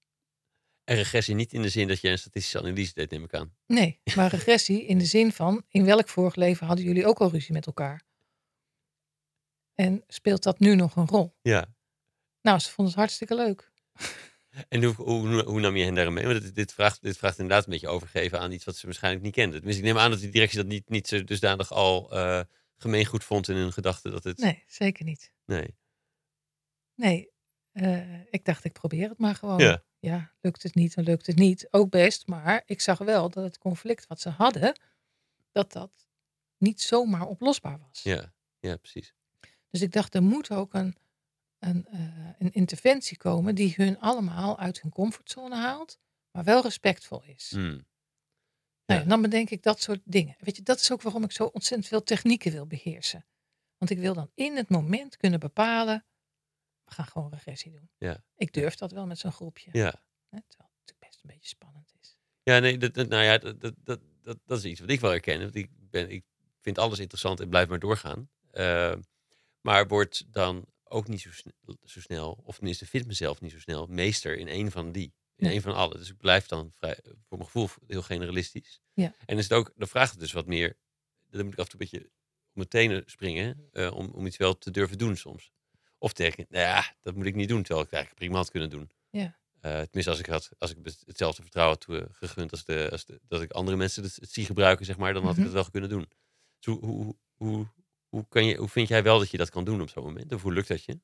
[0.85, 3.55] en regressie niet in de zin dat je een statistische analyse deed, neem ik aan.
[3.67, 7.31] Nee, maar regressie in de zin van in welk vorig leven hadden jullie ook al
[7.31, 8.05] ruzie met elkaar?
[9.75, 11.35] En speelt dat nu nog een rol?
[11.43, 11.75] Ja.
[12.41, 13.71] Nou, ze vonden het hartstikke leuk.
[14.69, 16.27] En hoe, hoe, hoe nam je hen daarin mee?
[16.27, 19.25] Want dit, dit, vraagt, dit vraagt inderdaad een beetje overgeven aan iets wat ze waarschijnlijk
[19.25, 19.55] niet kenden.
[19.55, 22.41] Tenminste, ik neem aan dat die directie dat niet, niet zo dusdanig al eh
[22.83, 24.11] gemeengoed vond in hun gedachten.
[24.11, 25.33] Dat het, Nee, zeker niet.
[25.45, 25.77] nee.
[26.95, 27.31] Nee,
[27.73, 29.59] eh, ik dacht ik probeer het maar gewoon.
[29.59, 29.83] Ja.
[29.99, 31.69] Ja, lukt het niet, dan lukt het niet.
[31.71, 34.81] Ook best, maar ik zag wel dat het conflict wat ze hadden,
[35.53, 36.07] dat dat
[36.57, 38.03] niet zomaar oplosbaar was.
[38.03, 39.15] Ja, ja, precies.
[39.71, 40.97] Dus ik dacht, er moet ook een,
[41.59, 45.99] een, eh, een interventie komen die hun allemaal uit hun comfortzone haalt,
[46.31, 47.51] maar wel respectvol is.
[47.51, 47.87] Hmm.
[48.97, 50.37] Nou dan bedenk ik dat soort dingen.
[50.39, 53.27] Weet je, dat is ook waarom ik zo ontzettend veel technieken wil beheersen.
[53.79, 56.05] Want ik wil dan in het moment kunnen bepalen,
[56.85, 57.91] we gaan gewoon regressie doen.
[57.99, 58.25] Ja.
[58.37, 59.71] Ik durf dat wel met zo'n groepje.
[59.73, 59.91] Ja.
[59.91, 62.17] Terwijl het natuurlijk best een beetje spannend is.
[62.43, 64.01] Ja, nee, dat, dat- nou ja, dat, dat, dat,
[64.47, 65.41] dat, is iets wat ik wel herken.
[65.41, 66.25] Want ik, ben, ik
[66.61, 68.31] vind alles interessant en blijf maar doorgaan.
[68.51, 68.95] Eh,
[69.61, 73.59] maar word dan ook niet zo, sne- zo snel, of tenminste vind mezelf niet zo
[73.61, 75.13] snel, meester in één van die.
[75.47, 75.99] In één van alle.
[75.99, 78.81] Dus ik blijf dan vrij, voor mijn gevoel heel generalistisch.
[78.93, 79.15] Ja.
[79.27, 80.77] En is het ook, dan vraagt het dus wat meer,
[81.31, 84.27] dan moet ik af en toe een beetje op mijn tenen springen, eh, om, om
[84.27, 85.53] iets wel te durven doen soms.
[85.99, 88.51] Of denken, nou ja, dat moet ik niet doen, terwijl ik het eigenlijk prima had
[88.51, 88.91] kunnen doen.
[89.11, 89.39] Ja.
[89.61, 93.05] Eh, tenminste, als ik, had, als ik hetzelfde vertrouwen had toe- gegund als, de, als
[93.05, 95.47] de, dat ik andere mensen het, het zie gebruiken, zeg maar, dan had ik Mhm.
[95.47, 96.09] het wel kunnen doen.
[96.59, 97.67] Dus hoe, hoe, hoe,
[98.09, 100.33] hoe, kan je, hoe vind jij wel dat je dat kan doen op zo'n moment?
[100.33, 101.01] Of hoe lukt dat je?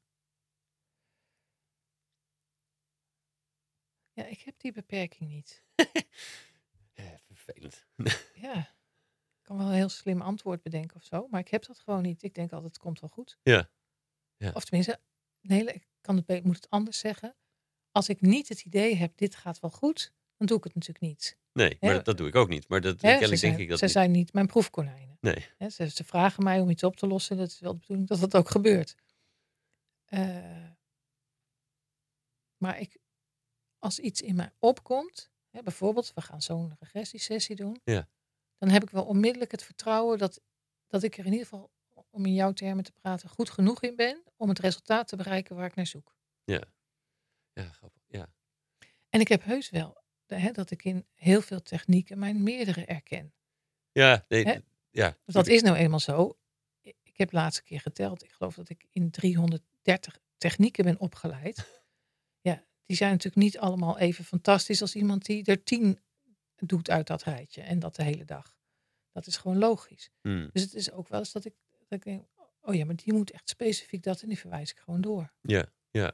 [4.19, 5.63] Ja, ik heb die beperking niet.
[6.95, 7.87] Eh, vervelend.
[8.35, 11.79] Ja, ik kan wel een heel slim antwoord bedenken of zo, maar ik heb dat
[11.79, 12.23] gewoon niet.
[12.23, 13.39] Ik denk altijd, het komt wel goed.
[13.43, 13.71] Ja.
[14.37, 14.51] Ja.
[14.55, 15.01] Of tenminste,
[15.41, 17.37] nee, ik kan het, moet het anders zeggen.
[17.91, 21.05] Als ik niet het idee heb, dit gaat wel goed, dan doe ik het natuurlijk
[21.05, 21.39] niet.
[21.53, 22.69] Nee, maar dat, doe ik ook niet.
[22.69, 23.93] Maar dat ze denk zijn, ik dat ze niet.
[23.93, 25.19] zijn niet mijn proefkonijnen.
[25.21, 25.47] Nee.
[25.71, 27.37] Ze, ze vragen mij om iets op te lossen.
[27.37, 28.95] Dat is wel de bedoeling dat dat ook gebeurt.
[30.05, 30.69] Eh,
[32.57, 32.99] maar ik,
[33.89, 38.09] als iets in mij opkomt, hè, bijvoorbeeld we gaan zo'n regressiesessie doen, Ja.
[38.59, 40.41] dan heb ik wel onmiddellijk het vertrouwen dat,
[40.87, 41.71] dat ik er in ieder geval,
[42.11, 45.57] om in jouw termen te praten, goed genoeg in ben om het resultaat te bereiken
[45.57, 46.17] waar ik naar zoek.
[46.45, 48.03] Ja, grappig.
[48.07, 48.33] Ja.
[49.09, 52.85] En ik heb heus wel de- hè, dat ik in heel veel technieken mijn meerdere
[52.85, 53.33] erken.
[53.93, 54.59] Ja, nee, Hè?
[54.91, 55.17] ja.
[55.25, 56.39] Dus dat is nou eenmaal zo.
[56.83, 58.23] Ik heb laatste keer geteld.
[58.25, 61.78] Ik geloof dat ik in 330 technieken ben opgeleid.
[62.89, 65.99] Die zijn natuurlijk niet allemaal even fantastisch als iemand die er tien
[66.57, 67.63] doet uit dat rijtje.
[67.63, 68.57] En dat de hele dag.
[69.13, 70.11] Dat is gewoon logisch.
[70.21, 70.49] Hmm.
[70.53, 71.55] Dus het is ook wel eens dat ik,
[71.89, 72.25] dat ik denk,
[72.61, 75.33] oh ja, maar die moet echt specifiek dat en die verwijs ik gewoon door.
[75.41, 76.13] Ja, ja.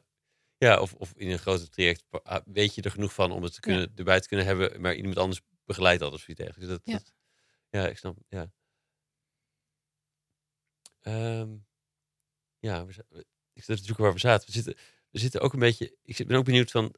[0.57, 3.53] Ja, of, of in een groter traject ah, weet je er genoeg van om het
[3.53, 3.77] te Ja.
[3.77, 6.73] kunnen, erbij te kunnen hebben, maar iemand anders begeleidt dat of zoiets dergelijks.
[6.73, 6.93] Dat, Ja.
[6.93, 7.13] dat-
[7.71, 8.19] ja, ik snap.
[8.29, 8.53] Ja,
[11.01, 11.57] Ehm,
[12.59, 14.47] ja we, ik zit zoeken waar we zaten.
[14.47, 14.77] We zitten,
[15.15, 15.97] we zitten ook een beetje.
[16.03, 16.95] Ik ben ook benieuwd van.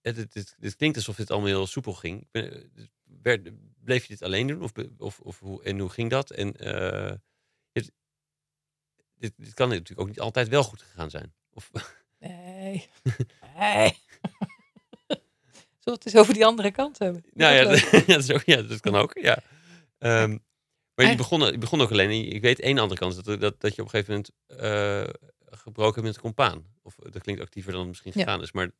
[0.00, 2.20] Dit, dit, dit klinkt alsof dit allemaal heel soepel ging.
[2.20, 2.88] Ik ben, eh, dus
[3.22, 3.48] werd,
[3.84, 4.62] bleef je dit alleen doen?
[4.62, 6.30] Of, of, of hoe, en hoe ging dat?
[6.30, 7.16] En eh,
[7.72, 7.92] het-
[9.14, 11.34] dit, dit kan natuurlijk ook niet altijd wel goed gegaan zijn.
[11.50, 11.70] Of,
[12.18, 12.88] Nee.
[13.56, 13.96] nee.
[15.08, 15.24] Zullen
[15.84, 17.24] we het eens over die andere kant hebben?
[17.32, 18.06] Nou ja, Dat is dat, leuk.
[18.06, 19.14] ja, dat, is ook, ja, dat kan ook.
[19.20, 19.42] Ja.
[19.98, 20.38] Ehm,
[20.94, 22.10] maar je begon, je begon ook alleen.
[22.10, 23.24] en Ik weet één andere kant.
[23.24, 25.14] Dat, dat, dat je op een gegeven moment eh,
[25.56, 26.74] gebroken met een compaan.
[26.82, 28.20] Of dat klinkt actiever dan het misschien Ja.
[28.24, 28.52] gegaan is.
[28.52, 28.70] Maar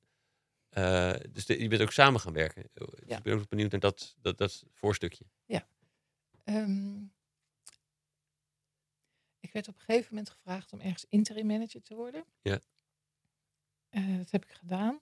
[0.68, 2.68] Eh, dus de- je bent ook samen gaan werken.
[2.72, 3.16] Dus Ja.
[3.16, 5.24] Ik ben ook benieuwd naar dat, dat, dat voorstukje.
[6.44, 7.02] Ehm,
[9.40, 12.24] ik werd op een gegeven moment gevraagd om ergens interim manager te worden.
[12.42, 12.60] Ja.
[13.88, 15.00] Eh, dat heb ik gedaan.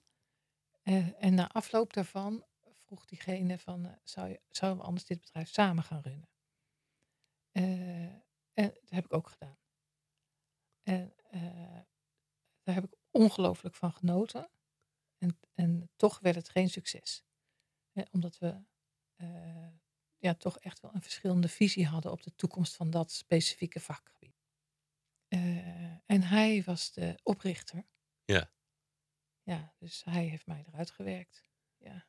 [0.83, 5.19] Eh, en na afloop daarvan vroeg diegene van, eh, zou je, zouden we anders dit
[5.21, 6.29] bedrijf samen gaan runnen?
[7.51, 8.03] Eh,
[8.53, 9.57] en dat heb ik ook gedaan.
[10.83, 11.24] En eh,
[12.63, 14.49] daar heb ik ongelooflijk van genoten.
[15.17, 17.23] En, en toch werd het geen succes.
[17.91, 18.63] Hè, omdat we
[19.15, 19.67] eh,
[20.17, 24.43] ja, toch echt wel een verschillende visie hadden op de toekomst van dat specifieke vakgebied.
[25.27, 27.85] Eh, en hij was de oprichter.
[28.25, 28.51] Ja.
[29.43, 31.43] Ja, dus hij heeft mij eruit gewerkt.
[31.77, 32.07] Ja,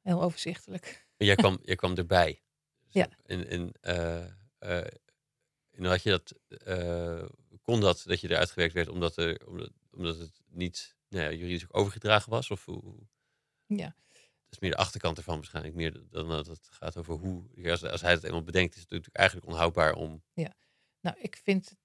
[0.00, 1.08] heel overzichtelijk.
[1.16, 2.42] En jij kwam, jij kwam erbij.
[2.82, 3.08] Dus Ja.
[3.22, 4.26] En, en, eh,
[4.58, 4.92] eh,
[5.70, 7.28] en had je dat, eh,
[7.70, 11.30] kon dat, dat je eruit gewerkt werd, omdat, er, omdat, omdat het niet nou ja,
[11.30, 12.50] juridisch ook overgedragen was?
[12.50, 13.06] Of hoe,
[13.66, 17.70] Ja, dat is meer de achterkant ervan waarschijnlijk, meer dan dat het gaat over hoe.
[17.70, 20.22] Als, als hij het eenmaal bedenkt, is het natuurlijk eigenlijk onhoudbaar om.
[21.00, 21.78] nou, ik vind het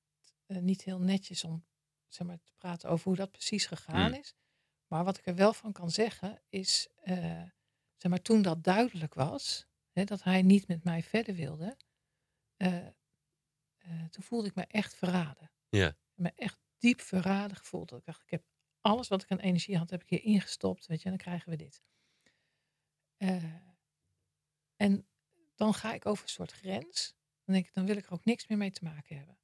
[0.45, 1.65] eh, niet heel netjes om
[2.07, 4.19] zeg maar, te praten over hoe dat precies gegaan Hmm.
[4.19, 4.33] is.
[4.87, 7.43] Maar wat ik er wel van kan zeggen is, eh,
[7.97, 11.77] zeg maar, toen dat duidelijk was, hè, dat hij niet met mij verder wilde,
[12.55, 12.87] eh,
[14.09, 15.51] toen voelde ik me echt verraden.
[15.69, 15.97] Ja.
[16.13, 17.89] Me echt diep verraden gevoeld.
[17.89, 18.43] Dat ik dacht, ik heb
[18.81, 21.49] alles wat ik aan energie had, heb ik hier ingestopt, weet je, en dan krijgen
[21.49, 21.83] we dit.
[23.17, 23.43] Eh,
[24.75, 25.07] en
[25.55, 27.15] dan ga ik over een soort grens.
[27.43, 29.37] Dan denk ik, dan wil ik er ook niks meer mee te maken hebben.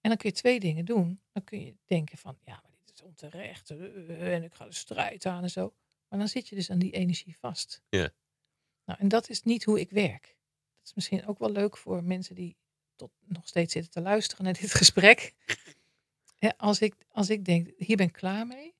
[0.00, 1.22] En dan kun je twee dingen doen.
[1.32, 3.70] Dan kun je denken van, ja, maar dit is onterecht.
[3.70, 5.74] eh, En ik ga de strijd aan en zo.
[6.08, 7.82] Maar dan zit je dus aan die energie vast.
[7.88, 8.10] Ja.
[8.84, 10.22] Nou, en dat is niet hoe ik werk.
[10.76, 12.56] Dat is misschien ook wel leuk voor mensen die
[12.98, 15.34] tot nog steeds zitten te luisteren naar dit gesprek.
[16.38, 18.74] Ja, als, ik, als ik denk, hier ben ik klaar mee,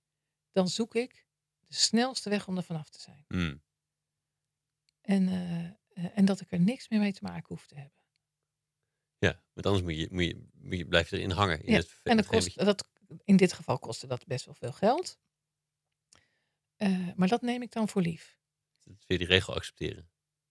[0.53, 1.27] dan zoek ik
[1.67, 3.25] de snelste weg om er vanaf te zijn.
[3.29, 3.63] Hmm.
[5.01, 5.65] En, eh,
[6.05, 7.99] eh, en dat ik er niks meer mee te maken hoef te hebben.
[9.19, 11.65] Ja, want anders moet je, moet je, moet je, blijf je erin hangen.
[11.65, 12.89] In Ja, het, En dat kost, dat,
[13.25, 15.19] in dit geval kostte dat best wel veel geld.
[16.77, 18.39] Eh, maar dat neem ik dan voor lief.
[18.85, 20.11] dat weer die regel accepteren.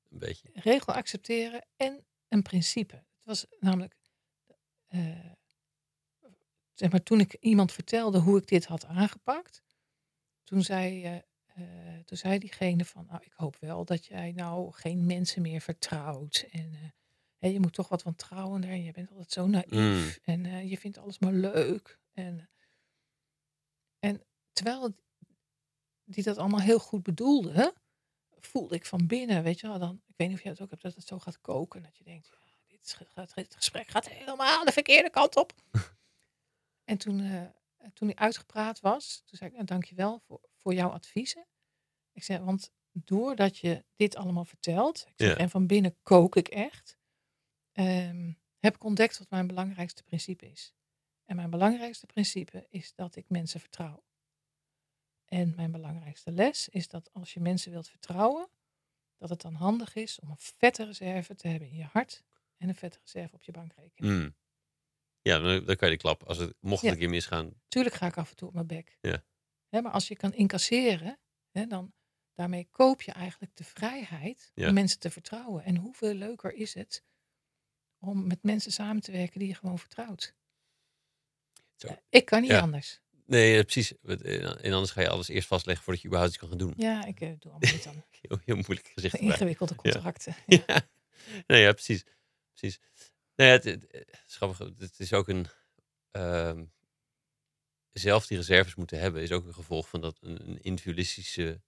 [0.09, 0.49] Een beetje.
[0.53, 3.03] Regel accepteren en een principe.
[3.27, 3.95] Het was namelijk,
[4.87, 5.31] eh,
[6.73, 9.63] zeg maar, toen ik iemand vertelde hoe ik dit had aangepakt,
[10.43, 11.15] toen zei, eh,
[11.45, 15.61] eh, toen zei diegene van, nou, ik hoop wel dat jij nou geen mensen meer
[15.61, 16.47] vertrouwt.
[17.39, 18.69] En je moet toch wat wantrouwender.
[18.69, 20.19] En je bent altijd zo naïef.
[20.25, 20.43] Mm.
[20.43, 21.99] En je vindt alles maar leuk.
[22.13, 22.49] En,
[23.99, 24.95] en terwijl
[26.03, 27.73] die dat allemaal heel goed bedoelde,
[28.29, 30.69] voelde ik van binnen, weet je wel, dan, ik weet niet of jij het ook
[30.69, 31.83] hebt, dat het zo gaat koken.
[31.83, 32.29] Dat je denkt,
[33.33, 35.53] dit gesprek gaat helemaal de verkeerde kant op.
[36.91, 37.41] en toen, eh,
[37.93, 41.45] toen hij uitgepraat was, toen zei ik, nou, dankjewel voor, voor jouw adviezen.
[42.11, 45.37] Ik zei, want doordat je dit allemaal vertelt, ik zeg, Ja.
[45.37, 46.97] en van binnen kook ik echt,
[47.71, 50.73] ehm, heb ik ontdekt wat mijn belangrijkste principe is.
[51.25, 54.03] En mijn belangrijkste principe is dat ik mensen vertrouw.
[55.25, 58.49] En mijn belangrijkste les is dat als je mensen wilt vertrouwen,
[59.17, 62.23] dat het dan handig is om een vette reserve te hebben in je hart
[62.57, 64.13] en een vette reserve op je bankrekening.
[64.13, 64.35] Hmm.
[65.21, 66.23] Ja, dan, dan kan je de klap.
[66.23, 66.91] Als het, mocht Ja.
[66.91, 67.53] een keer misgaan.
[67.67, 68.97] Tuurlijk ga ik af en toe op mijn bek.
[69.01, 69.23] Ja.
[69.69, 71.19] Hè, maar als je kan incasseren,
[71.51, 71.93] hè, dan
[72.33, 74.67] daarmee koop je eigenlijk de vrijheid Ja.
[74.67, 75.63] om mensen te vertrouwen.
[75.63, 77.03] En hoeveel leuker is het
[77.99, 80.35] om met mensen samen te werken die je gewoon vertrouwt.
[81.75, 81.87] Zo.
[81.87, 82.59] Ja, ik kan niet Ja.
[82.59, 83.01] anders.
[83.25, 83.93] Nee, eh, precies.
[84.01, 86.73] Eh, En anders ga je alles eerst vastleggen voordat je überhaupt iets kan gaan doen.
[86.77, 89.29] Ja, ik eh, doe allemaal niet aan Heel, heel moeilijk gezicht erbij.
[89.29, 90.35] ingewikkelde contracten.
[90.47, 90.81] Ja.
[91.47, 92.03] Nee, ja, precies.
[92.59, 92.79] Precies.
[93.35, 94.57] Nee, het, het, het is grappig.
[94.77, 95.47] Het is ook een.
[96.11, 96.65] ehm,
[97.91, 101.61] zelf die reserves moeten hebben, is ook een gevolg van dat een, een individualistische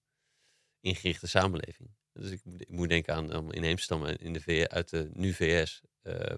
[0.79, 1.95] ingerichte samenleving.
[2.13, 5.33] Dus ik, moet- ik moet denken aan um, inheemstammen in de VS, uit de nu
[5.33, 6.35] VS, eh,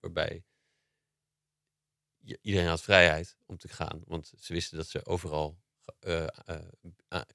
[0.00, 0.44] waarbij
[2.40, 5.62] iedereen had vrijheid om te gaan, want ze wisten dat ze overal,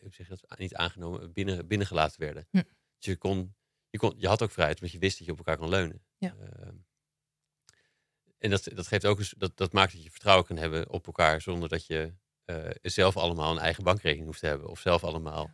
[0.09, 2.47] zeg je dat, niet aangenomen, binnen, binnengelaten werden.
[2.51, 2.57] Hm.
[2.97, 3.55] Dus je kon,
[3.89, 6.03] je kon, je had ook vrijheid, want je wist dat je op elkaar kon leunen.
[6.17, 6.35] Ja.
[6.35, 6.75] Ehm,
[8.37, 11.05] en dat, dat geeft ook eens, dat, dat maakt dat je vertrouwen kan hebben op
[11.05, 12.13] elkaar zonder dat je
[12.45, 14.69] eh, zelf allemaal een eigen bankrekening hoeft te hebben.
[14.69, 15.51] Of zelf allemaal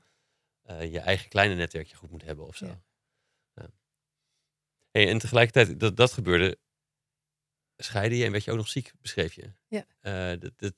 [0.62, 2.66] eh, je eigen kleine netwerkje goed moet hebben of zo.
[2.66, 2.82] Ja.
[3.54, 3.70] Ja.
[4.92, 6.58] Hey, en tegelijkertijd, dat, dat gebeurde,
[7.78, 9.54] scheidde je en werd je ook nog ziek, beschreef je.
[9.68, 10.36] Ja.
[10.36, 10.74] Dat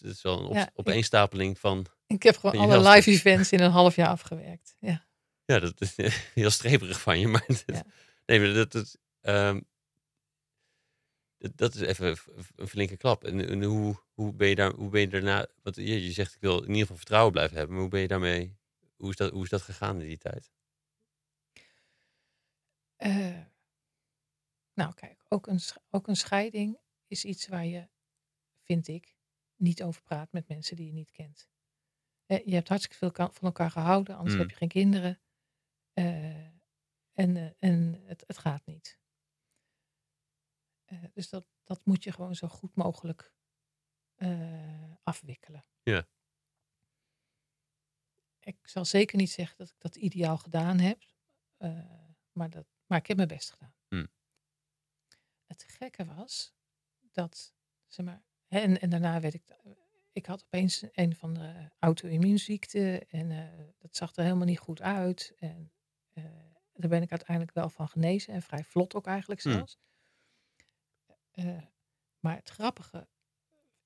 [0.00, 3.96] is wel een op, opeenstapeling van, Ik heb gewoon alle live events in een half
[3.96, 4.76] jaar afgewerkt.
[4.80, 5.06] Ja.
[5.44, 5.96] Ja, dat is
[6.34, 7.84] heel streperig van je, maar dat- Ja.
[8.26, 9.60] nee, maar dat, dat, ehm,
[11.38, 12.16] Dat- Dat is even
[12.56, 13.24] een flinke klap.
[13.24, 15.46] En, en hoe, hoe, ben je daar, hoe ben je daarna...
[15.62, 17.72] Want je, je zegt, ik wil in ieder geval vertrouwen blijven hebben.
[17.72, 18.56] Maar hoe ben je daarmee...
[18.96, 20.50] Hoe is dat, hoe is dat gegaan in die tijd?
[22.96, 23.40] Eh,
[24.74, 27.88] nou, kijk, ook een, ook een scheiding is iets waar je,
[28.62, 29.14] vind ik,
[29.56, 31.48] niet over praat met mensen die je niet kent.
[32.26, 34.40] Eh, je hebt hartstikke veel van elkaar gehouden, anders Mm.
[34.40, 35.20] heb je geen kinderen.
[35.94, 36.46] Eh,
[37.12, 38.98] en eh, en het, het gaat niet.
[40.84, 43.32] Eh, dus dat, dat moet je gewoon zo goed mogelijk
[45.02, 45.64] afwikkelen.
[45.82, 46.08] Ja.
[48.40, 51.02] Ik zal zeker niet zeggen dat ik dat ideaal gedaan heb,
[52.32, 53.74] maar, dat, maar ik heb mijn best gedaan.
[53.88, 54.06] Hm.
[55.46, 56.54] Het gekke was
[57.00, 57.54] dat,
[57.86, 59.44] zeg maar, en, en daarna werd ik,
[60.12, 63.28] ik had opeens een van de auto-immuunziekte en
[63.78, 65.32] dat zag er helemaal niet goed uit.
[65.38, 65.74] En
[66.14, 66.24] eh,
[66.72, 69.50] daar ben ik uiteindelijk wel van genezen en vrij vlot ook eigenlijk Hm.
[69.50, 69.78] zelfs.
[71.30, 71.62] Eh,
[72.20, 73.08] maar het grappige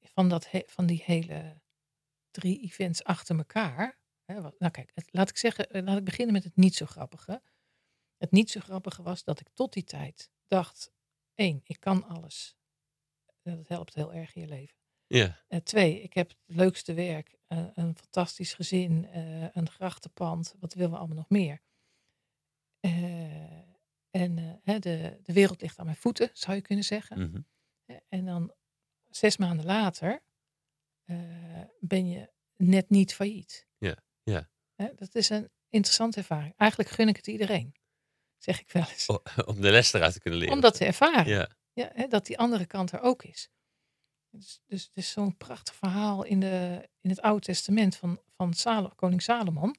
[0.00, 1.60] van, dat van die hele
[2.30, 3.98] drie events achter elkaar.
[4.24, 6.74] Hè, wat, nou kijk, het, laat ik zeggen, eh, laat ik beginnen met het niet
[6.74, 7.42] zo grappige.
[8.16, 10.92] Het niet zo grappige was dat ik tot die tijd dacht:
[11.34, 12.56] één, ik kan alles.
[13.42, 14.76] Dat helpt heel erg in je leven.
[15.06, 19.08] Ja, Eh, twee, ik heb het leukste werk, een fantastisch gezin,
[19.52, 20.54] een grachtenpand.
[20.58, 21.60] Wat willen we allemaal nog meer?
[22.80, 23.58] Eh,
[24.10, 27.18] en eh, de, de wereld ligt aan mijn voeten, zou je kunnen zeggen.
[27.30, 27.40] mhm.
[28.08, 28.52] En dan
[29.08, 30.22] zes maanden later
[31.04, 31.16] eh,
[31.80, 33.66] ben je net niet failliet.
[33.78, 34.48] Ja, ja.
[34.96, 36.54] Dat is een interessante ervaring.
[36.56, 37.74] Eigenlijk gun ik het iedereen,
[38.38, 39.06] zeg ik wel eens.
[39.46, 40.54] Om de les eruit te kunnen leren.
[40.54, 41.32] Om dat te ervaren.
[41.32, 43.50] Ja, Ja, hè, dat die andere kant er ook is.
[44.30, 48.52] Dus, dus het is zo'n prachtig verhaal in, de, in het Oude Testament van, van
[48.54, 49.76] Salo- koning Salomon.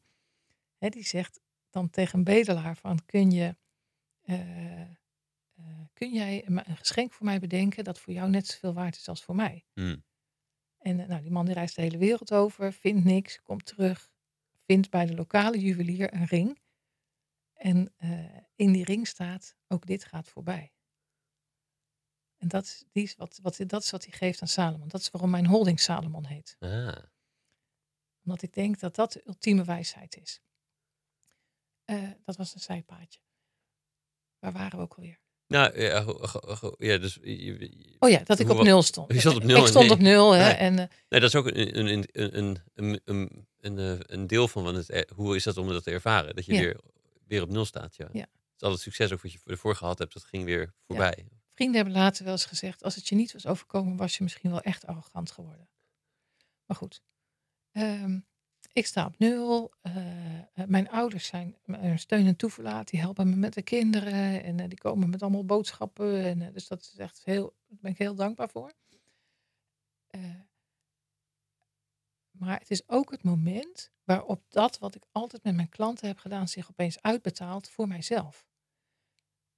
[0.78, 1.40] Hè, die zegt
[1.70, 3.56] dan tegen een bedelaar van kun je...
[4.22, 4.88] eh, eh,
[5.94, 9.24] kun jij een geschenk voor mij bedenken dat voor jou net zoveel waard is als
[9.24, 9.66] voor mij?
[9.74, 9.98] hm,
[10.78, 14.12] En eh, nou, die man die reist de hele wereld over, vindt niks, komt terug,
[14.66, 16.60] vindt bij de lokale juwelier een ring.
[17.54, 17.94] En
[18.56, 20.74] in die ring staat, ook dit gaat voorbij.
[22.38, 24.88] En dat is, die is wat, wat, dat is wat hij geeft aan Salomon.
[24.88, 26.56] Dat is waarom mijn holding Salomon heet.
[26.60, 26.98] ah,
[28.24, 30.42] Omdat ik denk dat dat de ultieme wijsheid is.
[31.90, 33.20] Eh, dat was een zijpaadje.
[34.40, 35.20] Waar waren we ook alweer?
[35.48, 36.06] Nou, ja,
[36.78, 37.20] ja dus...
[38.00, 39.14] Oh ja, dat ik op nul stond.
[39.14, 39.62] Je stond op nul.
[39.62, 40.44] Ik stond nee, op nul, hè.
[40.44, 40.88] Nee, eh, nee,
[41.20, 45.36] dat is ook een, een, een, een, een, een, een eh, deel van het, hoe
[45.36, 46.36] is dat om dat te ervaren.
[46.36, 46.80] Dat je weer,
[47.28, 48.10] weer op nul staat, ja.
[48.12, 48.28] ja.
[48.54, 51.26] Dus al het succes ook wat je ervoor gehad hebt, dat ging weer voorbij.
[51.54, 54.52] Vrienden hebben later wel eens gezegd, als het je niet was overkomen, was je misschien
[54.52, 55.70] wel echt arrogant geworden.
[56.66, 57.02] Maar goed.
[57.72, 58.20] Ehm,
[58.74, 59.72] ik sta op nul.
[59.82, 62.88] eh, eh, mijn ouders zijn mijn steun en toeverlaat.
[62.90, 66.24] Die helpen me met de kinderen en eh, die komen met allemaal boodschappen.
[66.24, 68.74] En, eh, dus dat is echt heel, daar ben ik heel dankbaar voor.
[70.08, 70.22] Eh,
[72.32, 76.18] maar het is ook het moment waarop dat wat ik altijd met mijn klanten heb
[76.18, 78.48] gedaan zich opeens uitbetaalt voor mijzelf.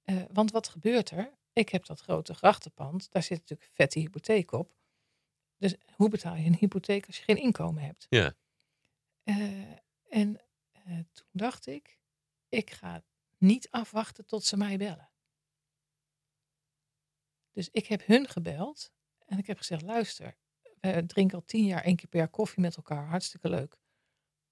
[0.02, 1.32] Eh, want wat gebeurt er?
[1.52, 4.74] Ik heb dat grote grachtenpand, daar zit natuurlijk een vette hypotheek op.
[5.56, 8.06] Dus hoe betaal je een hypotheek als je geen inkomen hebt?
[8.08, 8.34] Ja.
[9.22, 9.72] Eh,
[10.08, 10.40] en
[10.72, 11.98] eh, toen dacht ik,
[12.48, 13.04] ik ga
[13.38, 15.10] niet afwachten tot ze mij bellen.
[17.52, 18.92] Dus ik heb hun gebeld
[19.26, 20.36] en ik heb gezegd, luister,
[20.80, 23.80] we drinken al tien jaar één keer per jaar koffie met elkaar, hartstikke leuk.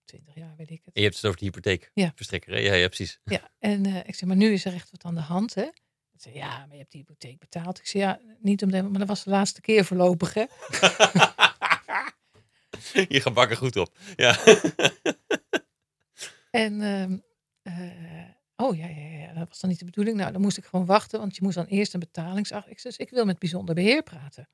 [0.04, 0.94] Twintig jaar, weet ik het.
[0.94, 2.58] En je hebt het over de hypotheekverstrekker, hè?
[2.58, 3.20] Ja, ja, precies.
[3.24, 5.64] Ja, en eh, ik zeg, maar nu is er echt wat aan de hand, hè?
[6.10, 7.78] Ze zei, ja, maar je hebt die hypotheek betaald.
[7.78, 10.44] Ik zei, ja, niet om de, maar dat was de laatste keer voorlopig, hè?
[13.08, 13.98] je gaat bakken goed op.
[14.16, 14.38] Ja.
[16.50, 17.18] En, ehm,
[17.62, 20.16] eh, oh ja, ja, ja, dat was dan niet de bedoeling.
[20.16, 22.70] Nou, dan moest ik gewoon wachten, want je moest dan eerst een betalingsacht.
[22.70, 24.48] Ik zei, dus ik wil met bijzonder beheer praten.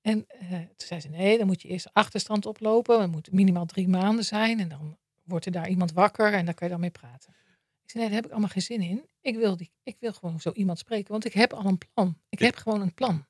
[0.00, 3.00] En eh, toen zei ze, nee, dan moet je eerst de achterstand oplopen.
[3.00, 4.60] Het moet minimaal drie maanden zijn.
[4.60, 7.34] En dan wordt er daar iemand wakker en daar kan je dan mee praten.
[7.82, 9.08] Ik zei, nee, daar heb ik allemaal geen zin in.
[9.20, 12.18] Ik wil, die, ik wil gewoon zo iemand spreken, want ik heb al een plan.
[12.28, 13.26] Ik heb gewoon een plan.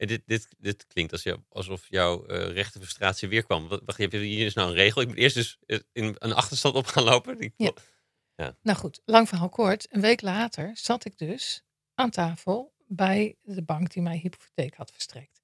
[0.00, 3.68] En dit, dit, dit klinkt als jou, alsof jouw eh rechte frustratie weer kwam.
[3.68, 5.00] Wat- Wacht, hier is nou een regel.
[5.02, 7.40] Ik moet eerst dus eh, in een achterstand op gaan lopen.
[7.40, 8.56] Ik- Ja.
[8.62, 9.86] Nou goed, lang verhaal kort.
[9.94, 11.62] Een week later zat ik dus
[11.94, 15.42] aan tafel bij de bank die mij hypotheek had verstrekt.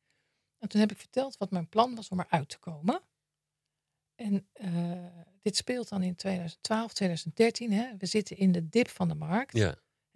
[0.59, 3.01] En toen heb ik verteld wat mijn plan was om eruit te komen.
[4.15, 5.07] En eh,
[5.43, 7.73] dit speelt dan in 2012, 2013.
[7.73, 7.97] Hè.
[7.99, 9.57] We zitten in de dip van de markt.
[9.57, 9.75] Ja.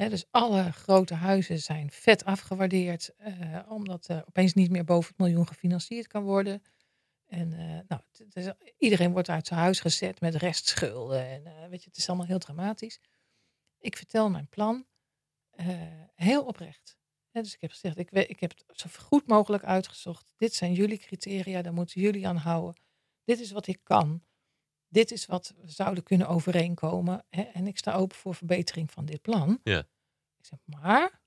[0.08, 5.18] Dus alle grote huizen zijn vet afgewaardeerd, eh, omdat er opeens niet meer boven het
[5.18, 6.62] miljoen gefinancierd kan worden.
[7.26, 8.02] En eh, nou,
[8.78, 11.26] iedereen wordt uit zijn huis gezet met restschulden.
[11.26, 13.00] En eh, weet je, het is allemaal heel dramatisch.
[13.78, 14.86] Ik vertel mijn plan
[16.14, 16.98] heel oprecht.
[17.30, 20.32] Dus ik heb gezegd, ik, ik heb het zo goed mogelijk uitgezocht.
[20.36, 22.82] Dit zijn jullie criteria, daar moeten jullie aan houden.
[23.24, 24.22] Dit is wat ik kan.
[24.88, 27.24] Dit is wat we zouden kunnen overeenkomen.
[27.30, 29.60] En ik sta open voor verbetering van dit plan.
[29.62, 29.86] Ja.
[30.40, 31.20] Ik zeg, maar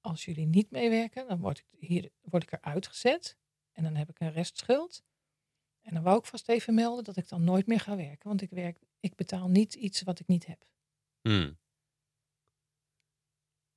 [0.00, 3.36] als jullie niet meewerken, dan word ik, hier, word ik eruit gezet.
[3.72, 5.02] En dan heb ik een restschuld.
[5.80, 8.28] En dan wou ik vast even melden dat ik dan nooit meer ga werken.
[8.28, 10.64] Want ik, werk, ik betaal niet iets wat ik niet heb.
[11.20, 11.58] Hmm.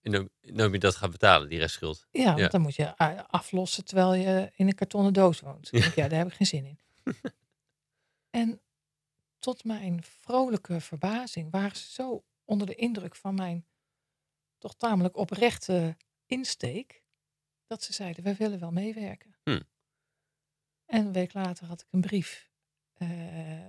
[0.02, 2.08] En dan, dan moet je dat gaan betalen, die restschuld.
[2.12, 5.74] Ja, want dan moet je eh, aflossen terwijl je in een kartonnen doos woont.
[5.74, 6.80] Ik, ja, daar heb ik geen zin in.
[8.42, 8.62] en
[9.40, 13.66] tot mijn vrolijke verbazing waren ze zo onder de indruk van mijn
[14.64, 17.04] toch tamelijk oprechte insteek,
[17.68, 19.36] dat ze zeiden, wij willen wel meewerken.
[19.44, 19.62] Hm.
[20.86, 22.52] En een week later had ik een brief
[22.94, 23.66] eh,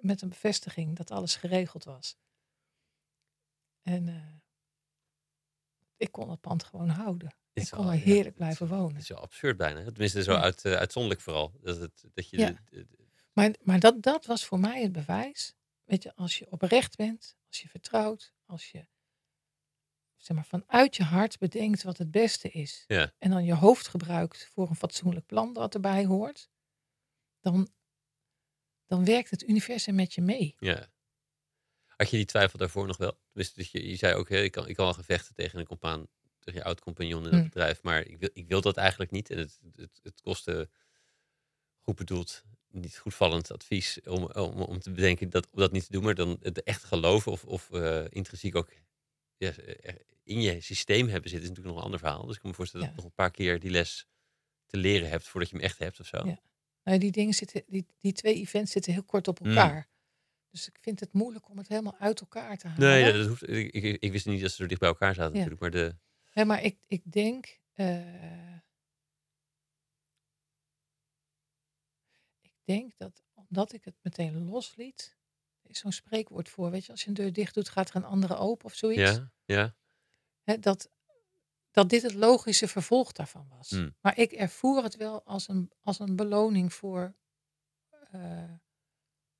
[0.00, 2.16] met een bevestiging dat alles geregeld was.
[3.82, 4.34] En eh,
[5.96, 7.34] ik kon het pand gewoon houden.
[7.52, 8.92] Ik kon wel- er heerlijk blijven is- wonen.
[8.92, 9.84] Het is wel absurd bijna.
[9.84, 10.40] Tenminste, zo Ja.
[10.40, 11.52] uit, eh, uitzonderlijk vooral.
[11.60, 12.46] Dat, het, dat je Ja.
[12.50, 12.98] de- de- de-
[13.32, 15.54] Maar, maar dat, dat was voor mij het bewijs.
[15.84, 18.86] Weet je, als je oprecht bent, als je vertrouwt, als je
[20.20, 22.84] zeg maar, vanuit je hart bedenkt wat het beste is.
[22.86, 23.12] Ja.
[23.18, 26.50] En dan je hoofd gebruikt voor een fatsoenlijk plan dat erbij hoort.
[27.40, 27.68] Dan,
[28.86, 30.54] dan werkt het universum met je mee.
[30.58, 30.88] ja.
[31.86, 33.18] Had je die twijfel daarvoor nog wel?
[33.32, 35.66] Dat je, je zei ook, hè, ik, kan, ik kan wel gaan vechten tegen een
[35.66, 36.06] compaan,
[36.38, 37.42] tegen je oud-compagnon in het Hm.
[37.44, 39.30] bedrijf, maar ik wil, ik wil dat eigenlijk niet.
[39.30, 40.70] En het, het, het kostte
[41.80, 45.92] goed bedoeld, niet goedvallend advies om, om, om te bedenken dat, om dat niet te
[45.92, 48.68] doen, maar dan het echt geloven of, of eh, intrinsiek ook
[49.40, 52.26] ja, eh, in je systeem hebben zitten, is natuurlijk nog een ander verhaal.
[52.26, 53.00] Dus ik kan me voorstellen dat Ja.
[53.02, 54.06] je nog een paar keer die les
[54.66, 56.26] te leren hebt voordat je hem echt hebt of zo.
[56.26, 56.40] Ja.
[56.84, 59.46] Nou, die dingen zitten, die, die twee events zitten heel kort op Hm.
[59.46, 59.88] elkaar.
[60.50, 62.88] Dus ik vind het moeilijk om het helemaal uit elkaar te halen.
[62.88, 65.30] Nee, dat hoeft, ik, ik, ik wist niet dat ze zo dicht bij elkaar zaten
[65.32, 65.44] Ja.
[65.44, 65.96] natuurlijk, maar de,
[66.30, 67.58] Hè, maar ik, ik denk.
[67.72, 68.54] eh,
[72.40, 75.18] ik denk dat omdat ik het meteen losliet.
[75.70, 76.70] Is zo'n spreekwoord voor.
[76.70, 79.20] Weet je, als je een deur dicht doet, gaat er een andere open of zoiets.
[79.46, 79.76] ja,
[80.44, 80.90] ja, dat,
[81.70, 83.70] dat dit het logische vervolg daarvan was.
[83.70, 83.96] Hmm.
[84.00, 87.14] Maar ik ervoer het wel als een, als een beloning voor,
[88.10, 88.52] eh,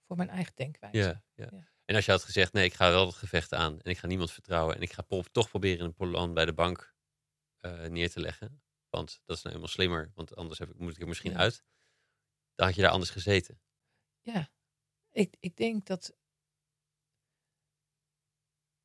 [0.06, 0.98] voor mijn eigen denkwijze.
[0.98, 1.48] ja, ja.
[1.50, 1.68] Ja.
[1.84, 4.06] En als je had gezegd, nee, ik ga wel het gevecht aan en ik ga
[4.06, 6.94] niemand vertrouwen en ik ga toch proberen een plan bij de bank
[7.56, 10.94] eh, neer te leggen, want dat is nou helemaal slimmer, want anders heb ik, moet
[10.94, 11.38] ik er misschien Ja.
[11.38, 11.64] uit,
[12.54, 13.60] dan had je daar anders gezeten.
[14.20, 14.50] Ja,
[15.10, 16.18] ik, ik denk dat.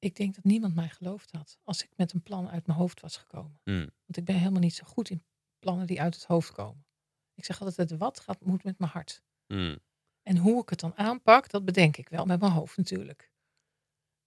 [0.06, 3.01] Ik denk dat niemand mij geloofd had als ik met een plan uit mijn hoofd
[3.01, 3.60] was gekomen.
[3.64, 3.89] Hmm.
[4.06, 5.24] Want ik ben helemaal niet zo goed in
[5.60, 6.86] plannen die uit het hoofd komen.
[7.34, 9.24] Ik zeg altijd, het wat gaat, moet met mijn hart.
[9.47, 9.80] Hmm.
[10.24, 13.32] En hoe ik het dan aanpak, dat bedenk ik wel met mijn hoofd natuurlijk.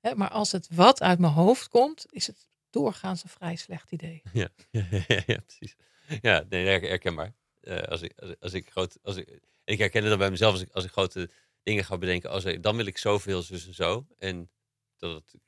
[0.01, 3.93] Hè, maar als het wat uit mijn hoofd komt, is het doorgaans een vrij slecht
[3.93, 4.23] idee.
[4.33, 5.77] Ja, ja, ja, ja, precies.
[6.21, 7.35] Ja, nee, her- herkenbaar.
[7.61, 10.53] Eh, als, ik, als, als ik groot, als ik, ik herken het dan bij mezelf
[10.53, 11.31] als ik, als ik grote
[11.63, 12.31] dingen ga bedenken.
[12.31, 14.07] Als ik, dan wil ik zoveel, zus en zo.
[14.19, 14.51] En
[14.97, 15.48] dat het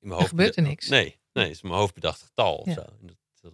[0.00, 0.28] in mijn hoofd.
[0.28, 0.88] gebeurt er niks.
[0.88, 2.80] Nee, nee, het is mijn hoofd bedacht getal of zo.
[2.80, 3.52] En dat, dat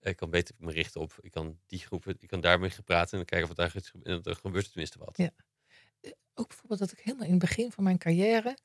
[0.00, 3.10] ik kan beter me richten op, ik kan die groepen, ik kan daarmee gaan praten
[3.10, 4.16] en dan kijken of daar iets gebeurt.
[4.16, 5.16] En dan gebeurt er tenminste wat.
[5.16, 5.30] Ja.
[6.34, 8.58] Ook bijvoorbeeld dat ik helemaal in het begin van mijn carrière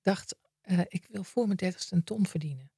[0.00, 2.72] dacht, eh, ik wil voor mijn dertigste een ton verdienen.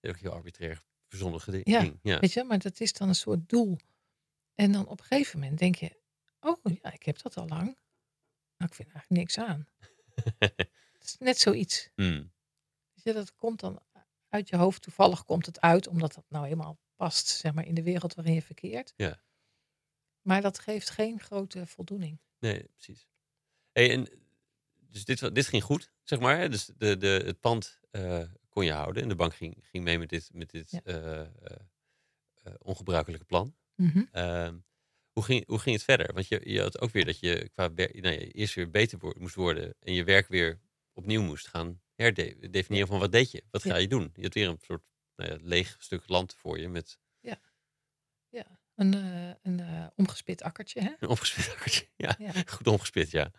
[0.00, 1.98] Ook heel arbitrair verzonnen gedi- Ja, ding.
[2.02, 2.18] Ja.
[2.18, 3.78] Weet je, maar dat is dan een soort doel.
[4.54, 6.00] En dan op een gegeven moment denk je,
[6.40, 7.64] oh ja, ik heb dat al lang.
[8.56, 9.68] Nou, ik vind er eigenlijk niks aan.
[10.92, 11.88] Het is net zoiets.
[11.94, 12.32] Hmm.
[13.02, 13.82] Je, dat komt dan
[14.28, 14.82] uit je hoofd.
[14.82, 18.34] Toevallig komt het uit, omdat dat nou eenmaal past, zeg maar, in de wereld waarin
[18.34, 18.92] je verkeert.
[18.96, 19.22] Ja.
[20.20, 22.20] Maar dat geeft geen grote voldoening.
[22.38, 23.08] Nee, precies.
[23.72, 24.08] Hey, en
[24.78, 26.50] dus dit, dit ging goed, zeg maar.
[26.50, 29.98] Dus de, de, het pand eh, kon je houden en de bank ging, ging mee
[29.98, 30.80] met dit, met dit Ja.
[30.82, 33.56] eh, eh, ongebruikelijke plan.
[33.74, 34.04] Mhm.
[34.12, 34.58] Ehm,
[35.12, 36.12] hoe, ging, hoe ging het verder?
[36.14, 39.34] Want je, je had ook weer dat je qua wer- nou, eerst weer beter moest
[39.34, 40.60] worden en je werk weer
[40.92, 43.44] opnieuw moest gaan herdefiniëren van wat deed je?
[43.50, 43.70] Wat Ja.
[43.72, 44.10] ga je doen?
[44.14, 44.82] Je had weer een soort
[45.16, 50.80] nou ja, leeg stuk land voor je met Ja, een, eh, een eh, omgespit akkertje.
[50.80, 50.92] Hè?
[50.98, 51.88] een opgespit akkertje.
[51.96, 52.32] Ja, Ja.
[52.46, 53.32] goed omgespit, ja.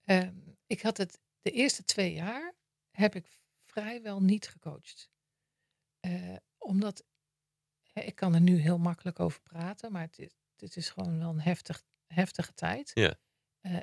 [0.00, 0.34] Ehm,
[0.66, 2.54] ik had het de eerste twee jaar
[2.90, 3.26] heb ik
[3.66, 5.10] vrijwel niet gecoacht.
[6.00, 7.04] Eh, omdat
[7.92, 11.30] ik kan er nu heel makkelijk over praten, maar het is, het is gewoon wel
[11.30, 12.90] een heftig, heftige tijd.
[12.94, 13.18] Ja.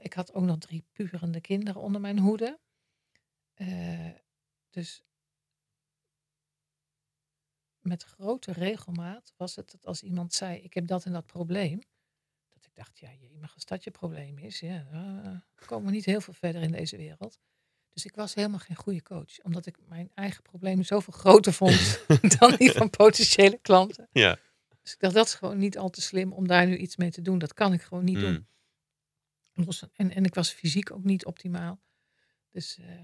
[0.02, 2.60] Ik had ook nog drie puberende kinderen onder mijn hoede.
[3.58, 4.10] Eh,
[4.70, 5.04] dus
[7.80, 11.82] met grote regelmaat was het dat als iemand zei: Ik heb dat en dat probleem.
[12.54, 14.60] Dat ik dacht: Ja, je mag als dat je probleem is.
[14.60, 17.40] Ja, uh, komen we niet heel veel verder in deze wereld.
[17.94, 19.40] Dus ik was helemaal geen goede coach.
[19.44, 22.06] Omdat ik mijn eigen problemen zoveel groter vond
[22.40, 24.08] dan die van potentiële klanten.
[24.12, 24.40] Ja.
[24.82, 27.12] Dus ik dacht, dat is gewoon niet al te slim om daar nu iets mee
[27.12, 27.38] te doen.
[27.40, 28.22] Dat kan ik gewoon niet Mm.
[28.22, 28.48] doen.
[29.74, 31.80] Van- En, en ik was fysiek ook niet optimaal.
[32.52, 33.04] Dus, eh,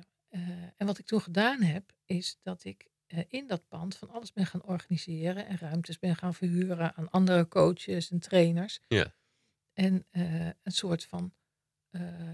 [0.78, 4.34] en wat ik toen gedaan heb, is dat ik eh, in dat pand van alles
[4.34, 8.80] ben gaan organiseren en ruimtes ben gaan verhuren aan andere coaches en trainers.
[8.88, 9.16] Ja.
[9.74, 11.34] En eh, een soort van
[11.90, 12.34] eh,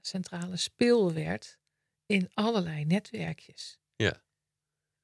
[0.00, 1.58] centrale speel werd
[2.06, 3.78] in allerlei netwerkjes.
[3.96, 4.22] Ja.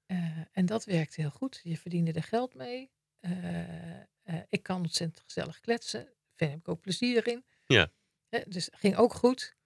[0.07, 1.61] Eh, en dat werkte heel goed.
[1.63, 2.93] Je verdiende er geld mee.
[3.21, 4.07] Eh, eh,
[4.49, 6.15] ik kan ontzettend gezellig kletsen.
[6.35, 7.45] Daar heb ik ook plezier in.
[7.67, 7.93] Ja.
[8.29, 9.57] Eh, dus ging ook goed.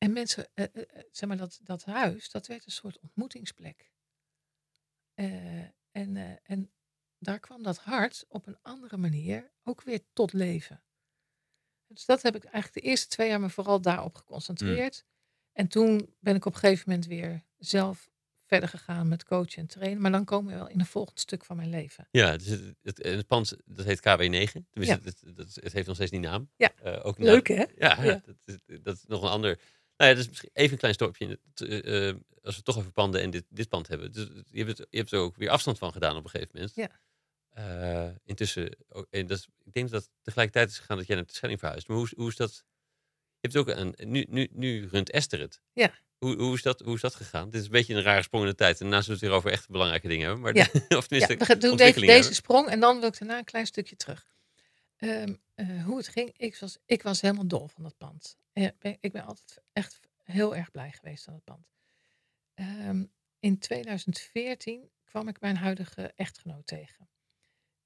[0.00, 3.90] En mensen, eh, eh, eh, zeg maar, dat, dat huis, dat werd een soort ontmoetingsplek.
[5.14, 6.72] En, en
[7.18, 10.82] daar kwam dat hart op een andere manier ook weer tot leven.
[11.86, 15.04] Dus dat heb ik eigenlijk de eerste twee jaar me vooral daarop geconcentreerd.
[15.52, 18.10] En toen ben ik op een gegeven moment weer zelf
[18.46, 20.02] verder gegaan met coachen en trainen.
[20.02, 22.08] Maar dan komen we wel in een volgend stuk van mijn leven.
[22.10, 24.02] Ja, dus het, het, het pand dat heet KW9.
[24.02, 24.98] Tenminste, Ja.
[25.02, 26.50] het, het, heeft nog steeds die naam.
[26.56, 26.72] Ja.
[27.02, 27.64] Ook Leuk naam- hè?
[27.76, 28.22] Ja, Ja.
[28.24, 29.60] Dat, is, dat is nog een ander.
[30.00, 32.92] Nou ja, dat is misschien even een klein het, eh, eh, als we toch over
[32.92, 34.12] panden en dit, dit pand hebben.
[34.12, 36.50] Dus je, hebt het, je hebt er ook weer afstand van gedaan op een gegeven
[36.54, 36.72] moment.
[36.74, 36.90] Ja.
[37.50, 41.26] Eh, intussen, ook, en dat is, ik denk dat tegelijkertijd is gegaan dat jij naar
[41.26, 41.88] de Schelling verhuisd.
[41.88, 42.64] Maar hoe, is- hoe is dat?
[43.40, 45.60] Je hebt ook een, nu, nu, nu runt Esther het.
[45.72, 45.94] Ja.
[46.18, 47.50] Hoe, hoe, is dat, hoe is dat gegaan?
[47.50, 48.80] Dit is een beetje een rare sprong in de tijd.
[48.80, 50.42] En daarna zullen we het weer over echt belangrijke dingen hebben.
[50.42, 50.62] Maar Ja.
[50.72, 53.66] of Ja, tenminste, we gaan doen deze, sprong en dan wil ik daarna een klein
[53.66, 54.26] stukje terug.
[55.00, 58.38] Ehm, eh, hoe het ging, ik was, ik was helemaal dol van dat pand.
[58.52, 61.72] Eh, ben- ik ben altijd echt heel erg blij geweest aan het pand.
[62.54, 63.04] Ehm,
[63.38, 67.08] in 2014 kwam ik mijn huidige echtgenoot tegen.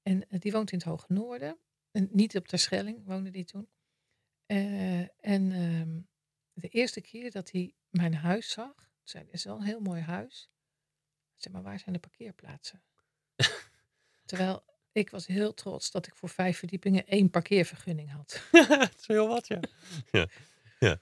[0.01, 1.57] En eh, die woont in het Hoge Noorden.
[1.91, 3.69] En niet op Terschelling woonde die toen.
[4.45, 5.99] En ehm,
[6.53, 10.01] de eerste keer dat hij mijn huis zag, zei het is wel een heel mooi
[10.01, 10.49] huis.
[11.35, 12.83] Ik zei, maar waar zijn de parkeerplaatsen?
[14.25, 14.63] Terwijl
[14.95, 18.41] ik was heel trots dat ik voor vijf verdiepingen één parkeervergunning had.
[18.67, 19.47] dat is heel wat,
[20.79, 20.99] ja.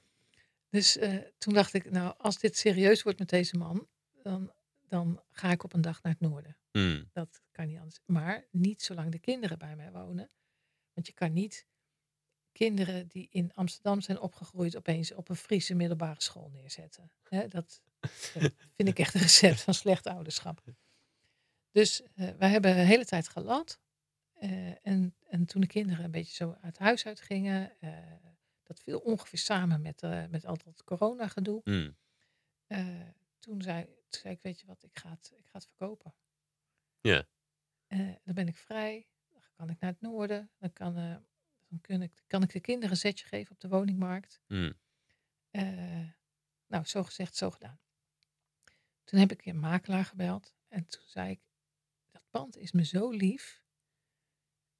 [0.69, 3.87] Dus eh, toen dacht ik, nou, als dit serieus wordt met deze man,
[4.23, 4.51] dan,
[4.87, 6.57] dan ga ik op een dag naar het noorden.
[6.71, 7.09] Hmm.
[7.11, 7.99] Dat kan niet anders.
[8.05, 10.29] Maar niet zolang de kinderen bij mij wonen.
[10.93, 11.65] Want je kan niet
[12.51, 17.11] kinderen die in Amsterdam zijn opgegroeid opeens op een Friese middelbare school neerzetten.
[17.29, 17.81] Hè, dat,
[18.33, 20.63] dat vind ik echt een recept van slecht ouderschap.
[21.71, 23.79] Dus eh, wij hebben de hele tijd gelat.
[24.33, 27.97] Eh, en, en toen de kinderen een beetje zo uit huis uitgingen, eh,
[28.63, 31.61] dat viel ongeveer samen met, eh, met al dat corona gedoe.
[31.63, 31.95] Hmm.
[33.39, 36.13] Toen, zei, toen zei ik, weet je wat, ik ga het, ik ga het verkopen.
[37.01, 37.27] Ja.
[38.23, 40.93] Dan ben ik vrij, dan kan ik naar het noorden, dan kan,
[41.67, 44.41] dan kun ik, kan ik de kinderen een zetje geven op de woningmarkt.
[44.47, 44.73] Hmm.
[46.67, 47.79] Nou, zo gezegd, zo gedaan.
[49.03, 51.39] Toen heb ik een makelaar gebeld en toen zei ik,
[52.11, 53.62] dat pand is me zo lief.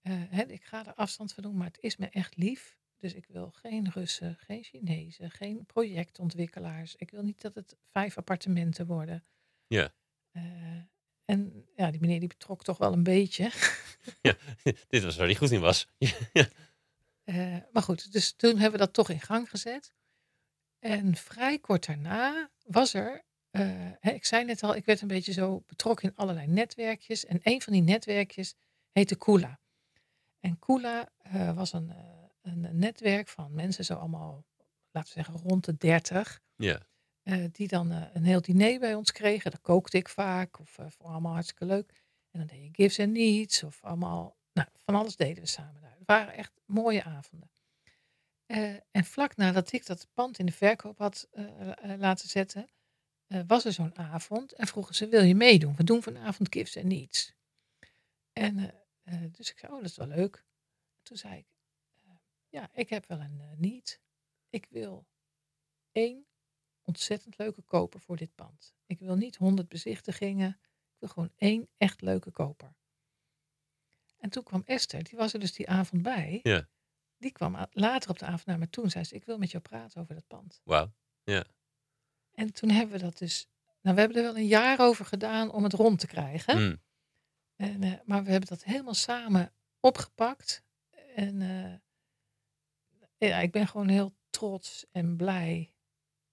[0.04, 2.78] Eh, hè, ik ga er afstand van doen, maar het is me echt lief.
[2.98, 6.96] Dus ik wil geen Russen, geen Chinezen, geen projectontwikkelaars.
[6.96, 9.24] Ik wil niet dat het vijf appartementen worden.
[9.68, 9.94] Ja.
[10.32, 10.44] Eh,
[11.26, 13.52] en ja, die meneer die betrok toch wel een beetje.
[14.88, 15.88] Dit was waar hij goed in was.
[17.24, 19.94] Eh, maar goed, dus toen hebben we dat toch in gang gezet.
[20.80, 23.24] En vrij kort daarna was er,
[24.02, 27.26] ik zei net al, ik werd een beetje zo betrokken in allerlei netwerkjes.
[27.26, 28.56] En een van die netwerkjes
[28.92, 29.60] heette Kula.
[30.44, 31.98] En Kula eh, was een, eh,
[32.42, 34.46] een netwerk van mensen, zo allemaal,
[34.92, 36.42] laten we zeggen, rond de dertig.
[36.56, 36.80] ja.
[37.24, 39.52] eh, die dan een heel diner bij ons kregen.
[39.52, 42.04] Dat kookte ik vaak, of vond allemaal hartstikke leuk.
[42.32, 45.82] En dan deed je gifts and needs, of allemaal, nou, van alles deden we samen
[45.82, 45.96] daar.
[45.98, 47.52] Het waren echt mooie avonden.
[48.92, 51.28] En vlak nadat ik dat pand in de verkoop had
[51.98, 52.70] laten zetten,
[53.48, 54.54] was er zo'n avond.
[54.54, 55.76] En vroegen ze, wil je meedoen?
[55.76, 57.34] We doen vanavond gifts and needs.
[58.34, 60.46] En eh, dus ik zei, oh, dat is wel leuk.
[61.02, 61.48] Toen zei ik,
[62.04, 62.12] eh,
[62.50, 64.02] ja, ik heb wel een eh, need.
[64.50, 65.08] Ik wil
[65.92, 66.26] één
[66.82, 68.74] ontzettend leuke koper voor dit pand.
[68.86, 70.60] Ik wil niet honderd bezichtigingen.
[70.94, 72.76] Ik wil gewoon één echt leuke koper.
[74.18, 76.40] En toen kwam Esther, die was er dus die avond bij.
[76.44, 76.68] Ja.
[77.18, 79.52] Die kwam later op de avond naar me toe en zei ze, ik wil met
[79.52, 80.62] jou praten over dat pand.
[80.64, 80.94] Wauw.
[82.32, 83.48] En toen hebben we dat dus,
[83.82, 86.58] nou we hebben er wel een jaar over gedaan om het rond te krijgen.
[86.58, 86.82] Hmm.
[87.56, 90.64] En, eh, maar we hebben dat helemaal samen opgepakt.
[91.16, 91.74] En eh,
[93.30, 95.74] ja, ik ben gewoon heel trots en blij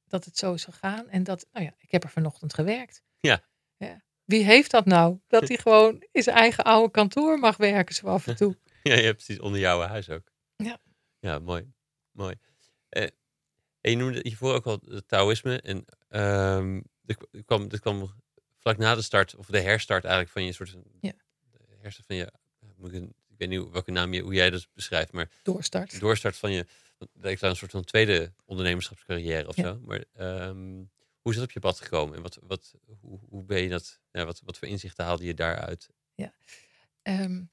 [0.05, 1.09] dat het zo is gegaan.
[1.09, 3.03] En dat, nou ja, ik heb er vanochtend gewerkt.
[3.18, 3.45] Ja.
[3.77, 4.03] ja.
[4.25, 5.21] Wie heeft dat nou?
[5.27, 8.57] Dat hij gewoon in zijn eigen oude kantoor mag werken zo af en toe.
[8.83, 10.33] Ja, je hebt precies onder jouw huis ook.
[10.57, 10.79] Ja.
[11.18, 11.73] Ja, mooi.
[12.11, 12.35] Mooi.
[12.89, 13.03] Eh,
[13.81, 15.61] En je noemde hiervoor ook al het Taoïsme.
[15.61, 18.11] En ehm er, er kwam, er kwam
[18.61, 20.77] vlak na de start, of de herstart eigenlijk van je soort...
[21.01, 21.13] Ja.
[21.51, 22.33] De herstart van je...
[22.77, 26.01] moet Ik, ik weet niet welke naam je, hoe jij dat beschrijft, maar Doorstart.
[26.01, 26.67] doorstart van je...
[27.21, 29.63] Ik zou een soort van tweede ondernemerschapscarrière of Ja.
[29.63, 29.81] zo.
[29.81, 30.85] Maar ehm,
[31.21, 32.17] hoe is dat op je pad gekomen?
[32.17, 34.01] En wat, wat, hoe, hoe ben je dat...
[34.13, 35.89] Ja, wat, wat voor inzichten haalde je daaruit?
[37.03, 37.45] Ehm,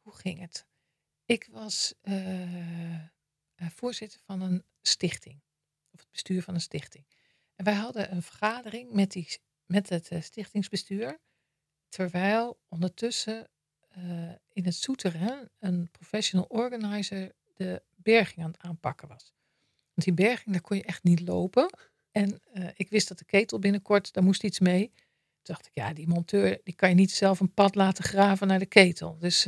[0.00, 0.66] hoe ging het?
[1.24, 3.04] Ik was eh, eh,
[3.74, 5.42] voorzitter van een stichting.
[5.90, 7.06] Of het bestuur van een stichting.
[7.54, 9.38] En wij hadden een vergadering met, die,
[9.72, 11.18] met het eh, stichtingsbestuur.
[11.88, 13.48] Terwijl ondertussen
[13.88, 14.02] eh,
[14.52, 19.32] in het souterrain een professional organizer de berging aan het aanpakken was.
[19.94, 21.78] Want die berging, daar kon je echt niet lopen.
[22.10, 24.90] En eh, ik wist dat de ketel binnenkort, daar moest iets mee.
[25.42, 28.46] Toen dacht ik, ja, die monteur, die kan je niet zelf een pad laten graven
[28.46, 29.18] naar de ketel.
[29.18, 29.46] Dus,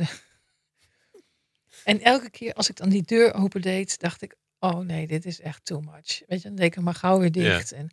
[1.83, 5.39] en elke keer als ik dan die deur opendeed, dacht ik, oh nee, dit is
[5.39, 6.21] echt too much.
[6.27, 7.57] Weet je, dan deed ik hem maar gauw weer Ja.
[7.57, 7.71] dicht.
[7.71, 7.89] En,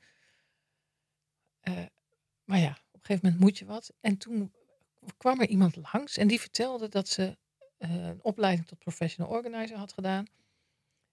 [2.44, 3.92] maar ja, op een gegeven moment moet je wat.
[4.00, 4.52] En toen
[5.16, 7.36] kwam er iemand langs en die vertelde dat ze
[7.78, 10.26] eh, een opleiding tot professional organizer had gedaan.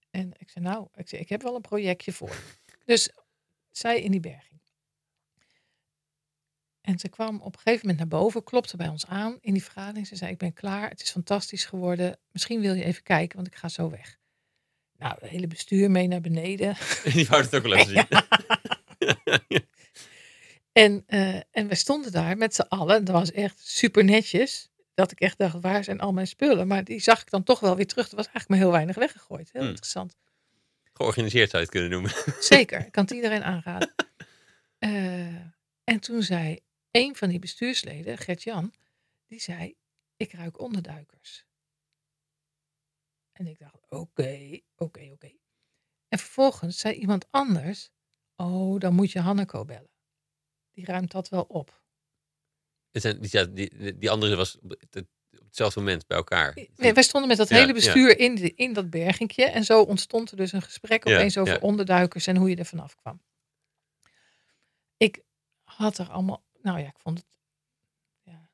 [0.09, 2.35] En ik zei, nou, ik, zei, ik heb wel een projectje voor.
[2.85, 3.09] Dus
[3.71, 4.59] zij in die berging.
[6.81, 9.63] En ze kwam op een gegeven moment naar boven, klopte bij ons aan in die
[9.63, 10.07] vergadering.
[10.07, 12.19] Ze zei, ik ben klaar, het is fantastisch geworden.
[12.31, 14.17] Misschien wil je even kijken, want ik ga zo weg.
[14.97, 16.75] Nou, het hele bestuur mee naar beneden.
[17.13, 18.07] Die wou het ook wel zien.
[20.71, 23.05] En, eh, en we stonden daar met z'n allen.
[23.05, 24.69] Dat was echt super netjes.
[24.93, 26.67] Dat ik echt dacht, waar zijn al mijn spullen?
[26.67, 28.09] Maar die zag ik dan toch wel weer terug.
[28.09, 29.49] Er was eigenlijk maar heel weinig weggegooid.
[29.51, 29.69] Heel Hmm.
[29.69, 30.17] interessant.
[30.93, 32.11] Georganiseerd zou je het kunnen noemen.
[32.55, 33.93] Zeker, ik kan het iedereen aanraden.
[34.79, 35.35] Eh,
[35.83, 36.59] en toen zei
[36.91, 38.73] een van die bestuursleden, Gert-Jan,
[39.27, 39.75] die zei,
[40.17, 41.45] ik ruik onderduikers.
[43.31, 45.31] En ik dacht, oké, oké, oké.
[46.07, 47.89] En vervolgens zei iemand anders,
[48.35, 49.89] oh, dan moet je Hanneko bellen.
[50.79, 51.81] Die ruimt dat wel op.
[52.91, 56.57] Het zijn, die, ja, die, die andere was op het, op hetzelfde moment bij elkaar.
[56.75, 57.73] Nee, wij stonden met dat Ja, hele ja.
[57.73, 59.45] bestuur in, de, in dat bergingje.
[59.45, 62.65] En zo ontstond er dus een gesprek Ja, opeens over onderduikers en hoe je er
[62.65, 63.21] vanaf kwam.
[64.97, 65.23] Ik
[65.63, 67.27] had er allemaal, nou ja, ik vond het,
[68.21, 68.51] ja,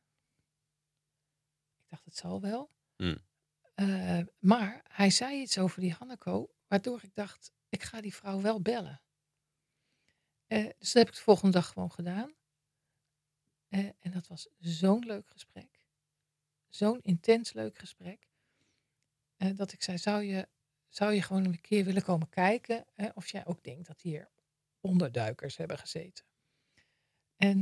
[1.77, 2.69] ik dacht het zal wel.
[2.95, 3.17] Hmm.
[3.73, 8.41] Eh, maar hij zei iets over die Hanneko, waardoor ik dacht, ik ga die vrouw
[8.41, 9.01] wel bellen.
[10.47, 12.35] Eh, dus dat heb ik de volgende dag gewoon gedaan.
[13.67, 15.83] Eh, en dat was zo'n leuk gesprek.
[16.67, 18.27] Zo'n intens leuk gesprek.
[19.35, 20.47] eh, dat ik zei, zou je,
[20.87, 24.31] zou je gewoon een keer willen komen kijken of jij ook denkt dat hier
[24.79, 26.25] onderduikers hebben gezeten.
[27.35, 27.59] En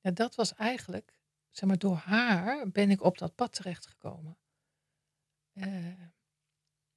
[0.00, 1.14] ja, dat was eigenlijk,
[1.50, 4.38] zeg maar, door haar ben ik op dat pad terechtgekomen.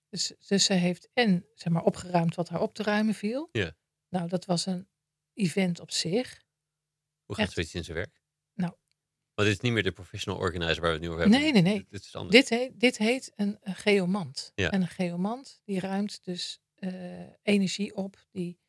[0.10, 3.50] Dus, dus ze heeft en, zeg maar, opgeruimd wat haar op te ruimen viel.
[3.52, 3.76] Ja.
[4.16, 4.88] Nou, dat was een
[5.34, 6.44] event op zich.
[7.26, 8.22] Hoe gaat zoiets in zijn werk?
[8.54, 8.74] Nou.
[9.34, 11.40] Want dit is niet meer de professional organizer waar we het nu over hebben.
[11.40, 11.78] Nee, nee, nee.
[11.78, 12.36] Dit, dit is anders.
[12.36, 14.52] Dit heet, dit heet een, een geomant.
[14.56, 14.72] Ja.
[14.72, 18.60] En een geomant die ruimt dus eh, energie op die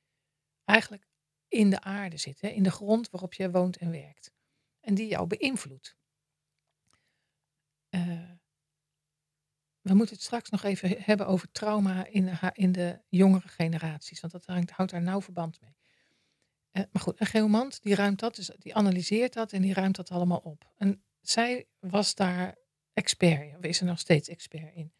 [0.64, 1.09] eigenlijk
[1.49, 4.32] in de aarde zit, hè, in de grond waarop je woont en werkt.
[4.80, 5.97] En die jou beïnvloedt.
[7.88, 8.30] Eh,
[9.87, 13.49] we moeten het straks nog even he- hebben over trauma in de, in de jongere
[13.49, 15.76] generaties, want dat hangt, houdt daar nauw verband mee.
[16.70, 19.97] Eh, maar goed, een geomant die ruimt dat, dus die analyseert dat en die ruimt
[19.97, 20.72] dat allemaal op.
[20.76, 22.57] En zij was daar
[22.93, 24.93] expert in, is er nog steeds expert in.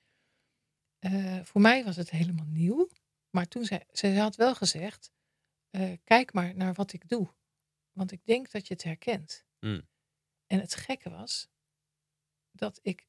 [0.99, 2.89] Eh, voor mij was het helemaal nieuw,
[3.31, 5.13] maar toen zij, ze had wel gezegd,
[5.71, 7.35] eh, kijk maar naar wat ik doe,
[7.93, 9.45] want ik denk dat je het herkent.
[9.59, 9.89] Hmm.
[10.47, 11.49] En het gekke was
[12.51, 13.07] dat ik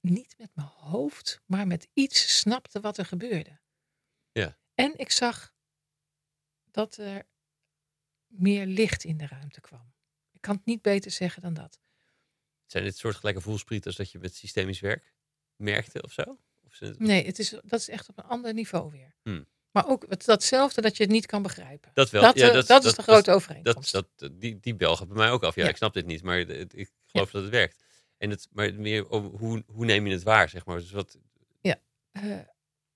[0.00, 3.58] niet met mijn hoofd, maar met iets snapte wat er gebeurde.
[4.32, 4.58] Ja.
[4.74, 5.52] En ik zag
[6.64, 7.26] dat er
[8.26, 9.92] meer licht in de ruimte kwam.
[10.32, 11.80] Ik kan het niet beter zeggen dan dat.
[12.66, 15.14] Zijn dit soortgelijke voelsprieten als dat je met systemisch werk
[15.56, 16.38] merkte of zo?
[16.66, 19.14] Of het- Nee, het is, dat is echt op een ander niveau weer.
[19.22, 19.46] Hmm.
[19.70, 21.90] Maar ook datzelfde dat je het niet kan begrijpen.
[21.94, 22.22] Dat wel.
[22.22, 23.92] Dat, ja, eh, dat, dat is de grote overeenkomst.
[23.92, 25.54] dat, die, die bel gaat bij mij ook af.
[25.54, 25.68] Ja, Ja.
[25.68, 27.82] ik snap dit niet, maar ik geloof dat het werkt.
[28.20, 30.78] En het, maar meer over hoe, hoe neem je het waar, zeg maar.
[30.78, 31.18] Dus wat,
[32.12, 32.38] Eh,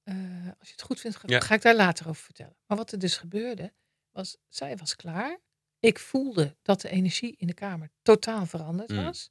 [0.03, 1.41] eh, als je het goed vindt, ga, Ja.
[1.41, 2.57] ga ik daar later over vertellen.
[2.67, 3.75] Maar wat er dus gebeurde,
[4.11, 5.39] was, zij was klaar.
[5.79, 9.05] Ik voelde dat de energie in de kamer totaal veranderd Mm.
[9.05, 9.31] was.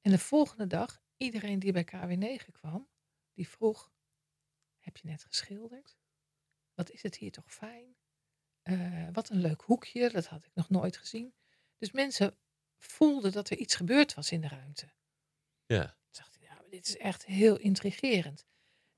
[0.00, 2.88] En de volgende dag, iedereen die bij KW9 kwam,
[3.32, 3.92] die vroeg,
[4.80, 5.96] heb je net geschilderd?
[6.74, 7.96] Wat is het hier toch fijn?
[8.62, 11.34] Eh, wat een leuk hoekje, dat had ik nog nooit gezien.
[11.78, 12.36] Dus mensen
[12.86, 14.92] voelden dat er iets gebeurd was in de ruimte.
[15.66, 15.84] ja.
[15.86, 18.44] Toen dacht ik, dit is echt heel intrigerend.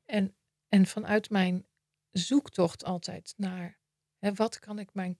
[0.04, 0.36] En,
[0.68, 1.66] en vanuit mijn
[2.10, 3.78] zoektocht altijd naar
[4.18, 5.18] hè, wat kan ik mijn,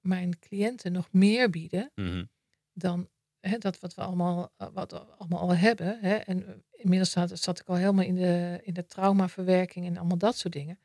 [0.00, 2.24] mijn cliënten nog meer bieden Mhm.
[2.72, 3.08] dan
[3.40, 6.00] hè, dat wat we allemaal, eh, wat we allemaal al hebben.
[6.00, 6.14] Hè.
[6.16, 10.18] En eh, inmiddels zat, zat ik al helemaal in de, in de traumaverwerking en allemaal
[10.18, 10.80] dat soort dingen.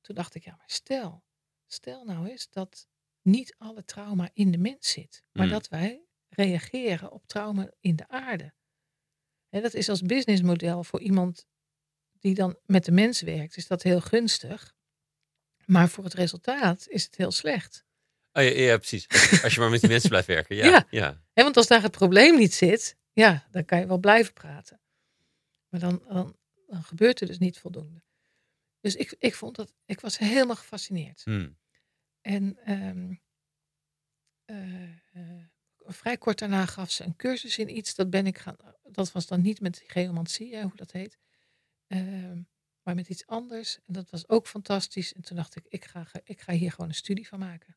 [0.00, 1.24] Toen dacht ik, ja, maar stel,
[1.66, 2.88] stel nou eens dat
[3.22, 5.52] niet alle trauma in de mens zit, maar Mm.
[5.52, 6.04] dat wij
[6.34, 8.52] reageren op trauma in de aarde.
[9.48, 11.46] Hè, dat is als businessmodel voor iemand
[12.18, 14.74] die dan met de mens werkt, is dat heel gunstig.
[15.66, 17.84] Maar voor het resultaat is het heel slecht.
[18.32, 19.08] Oh, ja, ja, precies.
[19.42, 20.56] Als, je maar met die mensen blijft werken.
[20.70, 21.22] Ja, Ja.
[21.34, 24.80] want als daar het probleem niet zit, ja, dan kan je wel blijven praten.
[25.68, 26.36] Maar dan, dan,
[26.66, 28.02] dan gebeurt er dus niet voldoende.
[28.80, 31.22] Dus ik, ik vond dat, ik was helemaal gefascineerd.
[31.24, 31.50] Hm.
[32.20, 33.14] En ehm,
[34.44, 34.82] eh,
[35.12, 35.46] eh,
[35.86, 37.94] vrij kort daarna gaf ze een cursus in iets.
[37.94, 38.56] Dat ben ik gaan.
[38.82, 41.18] Dat was dan niet met geomantie, hè, hoe dat heet.
[41.86, 42.42] Ehm,
[42.82, 43.78] maar met iets anders.
[43.86, 45.12] En dat was ook fantastisch.
[45.12, 47.76] En toen dacht ik, ik ga, ik ga hier gewoon een studie van maken.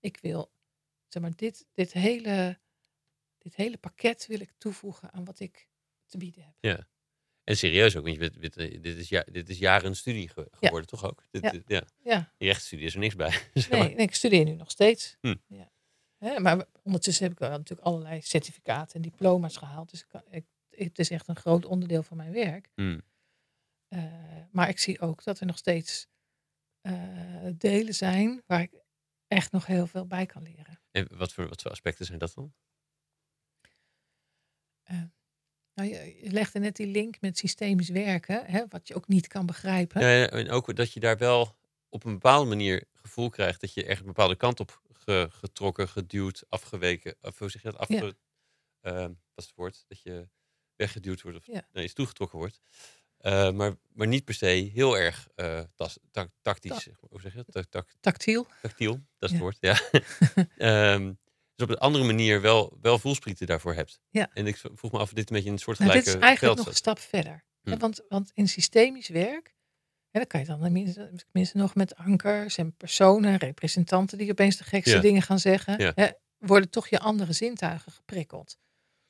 [0.00, 0.52] Ik wil,
[1.08, 2.58] zeg maar, dit, dit, hele,
[3.38, 5.68] dit hele pakket wil ik toevoegen aan wat ik
[6.06, 6.86] te bieden heb.
[7.44, 10.48] En serieus ook, want je bent, eh, dit, is ja, dit is jaren studie ge-
[10.50, 11.24] geworden, toch ook?
[11.30, 11.50] Dit, Ja.
[11.50, 11.86] dit- ja.
[12.02, 13.30] Ja, Die rechtsstudie is er niks bij.
[13.54, 13.78] zeg maar.
[13.78, 15.16] nee, nee, ik studeer nu nog steeds.
[15.20, 15.34] Hm.
[15.48, 15.71] Ja.
[16.22, 19.90] Hè, maar ondertussen heb ik wel natuurlijk allerlei certificaten en diploma's gehaald.
[19.90, 22.68] Dus ik, kan- ik, het is echt een groot onderdeel van mijn werk.
[22.74, 23.00] Hm.
[23.88, 24.04] Eh,
[24.50, 26.06] maar ik zie ook dat er nog steeds
[26.80, 28.82] eh, delen zijn waar ik
[29.26, 30.80] echt nog heel veel bij kan leren.
[30.90, 32.54] En wat voor, wat voor aspecten zijn dat dan?
[35.74, 39.26] Nou, je, je legde net die link met systemisch werken, hè, wat je ook niet
[39.26, 40.00] kan begrijpen.
[40.00, 41.56] Ja, en ook dat je daar wel
[41.92, 45.88] op een bepaalde manier gevoel krijgt dat je echt een bepaalde kant op ge- getrokken,
[45.88, 47.78] geduwd, afgeweken, of hoe zeg je dat?
[47.80, 48.12] Afge, Ja.
[48.90, 49.84] ehm, wat is het woord?
[49.88, 50.28] Dat je
[50.76, 51.68] weggeduwd wordt of Ja.
[51.72, 52.60] nee, iets toegetrokken wordt.
[53.18, 55.98] Eh, maar, maar niet per se heel erg eh, tas,
[56.40, 56.70] tactisch.
[56.70, 57.10] Ta- zeg maar.
[57.10, 57.90] Hoe zeg je dat?
[58.00, 58.46] Tactiel.
[58.62, 59.34] tactiel, dat is Ja.
[59.34, 59.56] het woord.
[59.60, 59.80] Ja.
[60.94, 61.12] Ehm,
[61.54, 64.00] dus op een andere manier wel, wel voelsprieten daarvoor hebt.
[64.10, 64.30] Ja.
[64.34, 66.26] En ik vroeg me af of dit een beetje een soort Nou, gelijke dit is
[66.28, 67.44] eigenlijk nog een stap verder.
[67.62, 67.78] Hm.
[67.78, 69.54] want, want in systemisch werk,
[70.12, 74.56] hè, dan kan je dan tenminste, tenminste nog met ankers en personen, representanten die opeens
[74.56, 75.00] de gekste Ja.
[75.00, 75.92] dingen gaan zeggen, Ja.
[75.94, 78.58] hè, worden toch je andere zintuigen geprikkeld.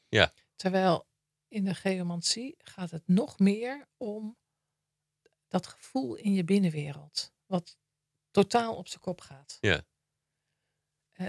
[0.08, 0.32] Ja.
[0.56, 1.06] Terwijl
[1.48, 4.36] in de geomantie gaat het nog meer om
[5.48, 7.76] dat gevoel in je binnenwereld, wat
[8.30, 9.58] totaal op zijn kop gaat.
[9.60, 9.82] Ja.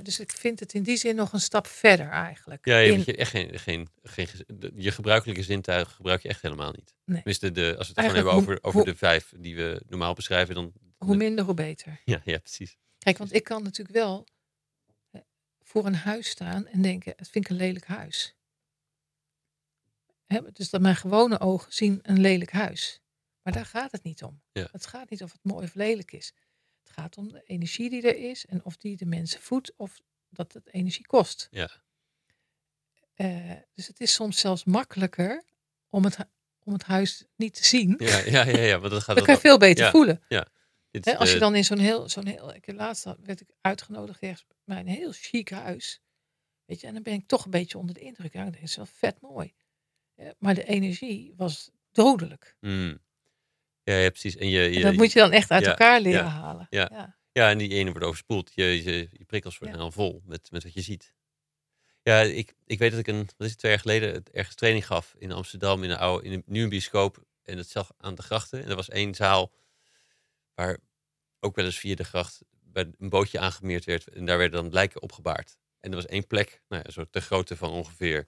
[0.01, 2.65] Dus ik vind het in die zin nog een stap verder eigenlijk.
[2.65, 6.29] Ja, je, in- hebt je echt geen, geen, geen, de- je gebruikelijke zintuigen gebruik je
[6.29, 6.95] echt helemaal niet.
[7.05, 7.15] Nee.
[7.15, 9.81] Tenminste, de, als we het gewoon Eigenlijk hebben over, over hoe- de vijf die we
[9.87, 10.73] normaal beschrijven, dan...
[10.97, 12.01] hoe minder, hoe beter.
[12.05, 12.77] Ja, ja, precies.
[12.97, 14.25] Kijk, want ik kan natuurlijk wel
[15.59, 18.35] voor een huis staan en denken, het vind ik een lelijk huis.
[20.25, 23.01] Hè, dus dat mijn gewone ogen zien een lelijk huis.
[23.41, 24.41] Maar daar gaat het niet om.
[24.51, 24.67] Ja.
[24.71, 26.33] Het gaat niet of het mooi of lelijk is.
[26.83, 30.01] Het gaat om de energie die er is en of die de mensen voedt of
[30.29, 31.47] dat het energie kost.
[31.51, 31.69] Ja.
[33.13, 35.43] Eh, dus het is soms zelfs makkelijker
[35.89, 36.17] om het,
[36.63, 37.95] om het huis niet te zien.
[37.97, 39.91] Ja, ja, ja, ja, want dat gaat Dan kan je veel beter ja.
[39.91, 40.21] voelen.
[40.91, 44.21] Dit Hè, als je dan in zo'n heel, zo'n heel, ik laatst werd ik uitgenodigd
[44.21, 46.01] ergens bij een heel chic huis.
[46.65, 48.33] Weet je, en dan ben ik toch een beetje onder de indruk.
[48.33, 49.53] Ja, dat is wel vet mooi.
[50.37, 52.55] Maar de energie was dodelijk.
[52.59, 52.99] Mm.
[53.83, 54.35] Ja, ja, precies.
[54.35, 56.67] En, je, En je, dat moet je dan echt uit elkaar leren halen.
[56.69, 57.15] ja.
[57.31, 57.49] ja.
[57.49, 58.51] En die ene wordt overspoeld.
[58.53, 61.13] Je, je, je prikkels worden dan vol met, met wat je ziet.
[62.03, 64.85] Ja, ik, ik weet dat ik een, wat is het, twee jaar geleden ergens training
[64.85, 67.23] gaf in Amsterdam in een oude, in een, nu een bioscoop.
[67.43, 68.63] En dat zag aan de grachten.
[68.63, 69.51] En er was één zaal
[70.53, 70.77] waar
[71.39, 74.07] ook wel eens via de gracht bij een bootje aangemeerd werd.
[74.07, 75.57] En daar werden dan lijken opgebaard.
[75.79, 78.27] En er was één plek, nou ja, zo de grootte van ongeveer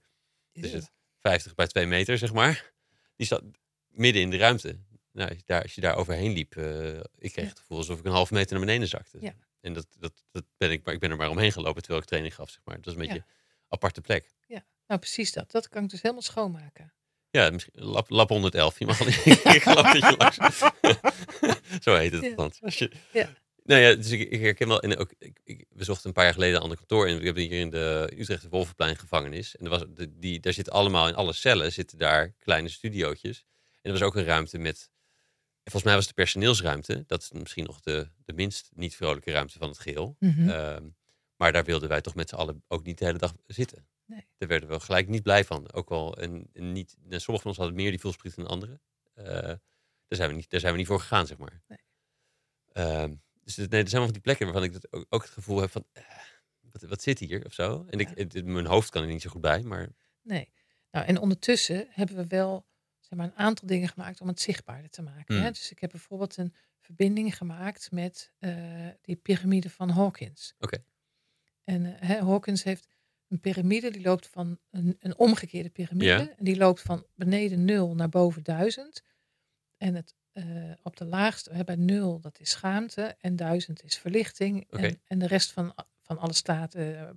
[0.51, 2.73] is het 50 bij 2 meter, zeg maar.
[3.15, 3.43] Die zat
[3.87, 4.79] midden in de ruimte.
[5.15, 7.41] Nou, als je daar, als je daar overheen liep, eh, ik kreeg Ja.
[7.49, 9.17] het gevoel alsof ik een half meter naar beneden zakte.
[9.21, 9.33] Ja.
[9.61, 12.07] En dat, dat, dat ben ik, maar ik ben er maar omheen gelopen terwijl ik
[12.07, 12.75] training gaf, zeg maar.
[12.75, 13.25] Dat is een beetje een
[13.67, 14.33] aparte plek.
[14.87, 15.51] Nou, precies dat.
[15.51, 16.93] Dat kan ik dus helemaal schoonmaken.
[17.29, 17.73] Ja, misschien
[18.07, 18.79] lab 111.
[18.79, 18.99] Je mag
[19.67, 20.37] al dat je langs.
[21.83, 22.49] Zo heet het Ja.
[22.61, 23.29] Als je, Ja.
[23.63, 24.81] Nou ja, dus ik, ik herken wel.
[24.81, 27.07] En ook, ik, ik, we zochten een paar jaar geleden een ander kantoor.
[27.07, 29.55] En we hebben hier in de Utrechtse Wolvenplein gevangenis.
[29.55, 33.45] En er was, de, die, daar zitten allemaal in alle cellen zitten daar kleine studiootjes.
[33.81, 34.89] En er was ook een ruimte met.
[35.65, 37.03] En Volgens mij was de personeelsruimte.
[37.07, 40.15] Dat is misschien nog de, de minst niet vrolijke ruimte van het geheel.
[40.19, 40.49] Mhm.
[40.49, 40.89] Ehm,
[41.35, 43.87] maar daar wilden wij toch met z'n allen ook niet de hele dag zitten.
[44.05, 44.27] Nee.
[44.37, 45.71] Daar werden we gelijk niet blij van.
[45.71, 48.81] Ook wel, en, en niet, en sommigen van ons hadden meer die voelspriet dan anderen.
[49.13, 49.59] Eh, daar,
[50.07, 51.61] zijn we niet, daar zijn we niet voor gegaan, zeg maar.
[51.67, 51.79] Nee.
[52.71, 55.31] Ehm, dus nee, er zijn wel van die plekken waarvan ik dat ook, ook het
[55.31, 55.85] gevoel heb van...
[55.91, 56.03] eh,
[56.71, 57.85] wat, wat zit hier of zo?
[57.89, 58.13] En ik, Ja.
[58.15, 59.89] het- het- mijn hoofd kan er niet zo goed bij, maar...
[60.21, 60.53] Nee.
[60.91, 62.67] Nou, en ondertussen hebben we wel
[63.07, 65.35] zeg maar, een aantal dingen gemaakt om het zichtbaarder te maken.
[65.35, 65.47] Hè?
[65.47, 65.53] Mm.
[65.53, 70.53] Dus ik heb bijvoorbeeld een verbinding gemaakt met eh, die piramide van Hawkins.
[70.59, 70.83] Oké.
[71.63, 72.87] En eh, Hawkins heeft
[73.27, 76.33] een piramide die loopt van een, een omgekeerde piramide.
[76.37, 79.03] En die loopt van beneden nul naar boven duizend.
[79.77, 83.15] En het, eh, op de laagste, bij nul, dat is schaamte.
[83.19, 84.67] En duizend is verlichting.
[84.69, 87.15] En, en de rest van, van alle staten,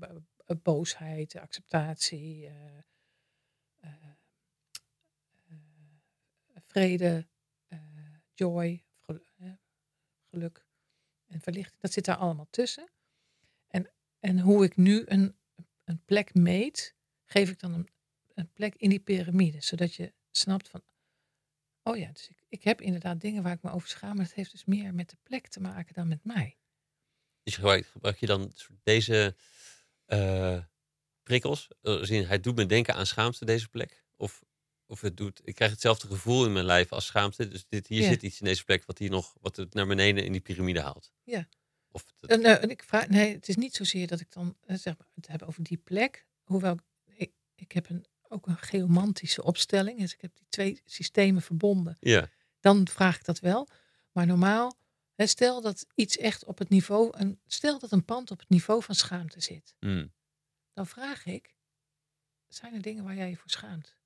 [0.56, 2.78] boosheid, acceptatie, eh,
[3.80, 3.90] eh,
[5.48, 7.26] eh, vrede,
[7.68, 7.78] eh,
[8.34, 9.56] joy, gel-
[10.30, 10.66] geluk
[11.26, 11.80] en verlichting.
[11.80, 12.88] Dat zit daar allemaal tussen.
[13.68, 13.90] En,
[14.20, 15.36] en hoe ik nu een,
[15.84, 16.94] een plek meet,
[17.24, 17.88] geef ik dan een,
[18.34, 19.60] een plek in die piramide.
[19.60, 20.82] Zodat je snapt van,
[21.82, 24.16] oh ja, dus ik, ik heb inderdaad dingen waar ik me over schaam.
[24.16, 26.58] Maar het heeft dus meer met de plek te maken dan met mij.
[27.42, 28.52] Dus gebruik, gebruik je dan
[28.82, 29.36] deze
[30.04, 30.64] eh,
[31.22, 31.68] prikkels?
[31.80, 34.04] Eh, hij doet me denken aan schaamte, deze plek?
[34.16, 34.44] Of,
[34.88, 37.48] of het doet, ik krijg hetzelfde gevoel in mijn lijf als schaamte.
[37.48, 38.08] Dus dit, hier Ja.
[38.08, 40.80] zit iets in deze plek wat, hier nog, wat het naar beneden in die piramide
[40.80, 41.12] haalt.
[41.24, 41.48] Ja.
[41.90, 44.56] Of dat- En, eh, en ik vraag, nee, het is niet zozeer dat ik dan
[44.60, 46.26] eh, zeg maar, het heb over die plek.
[46.44, 49.98] Hoewel ik, ik heb een, ook een geomantische opstelling.
[49.98, 51.96] Dus ik heb die twee systemen verbonden.
[52.00, 52.28] ja,
[52.60, 53.68] dan vraag ik dat wel.
[54.12, 54.78] Maar normaal,
[55.14, 58.48] hè, stel dat iets echt op het niveau, een, stel dat een pand op het
[58.48, 60.12] niveau van schaamte zit, mm,
[60.72, 61.54] dan vraag ik,
[62.48, 63.96] zijn er dingen waar jij je voor schaamt?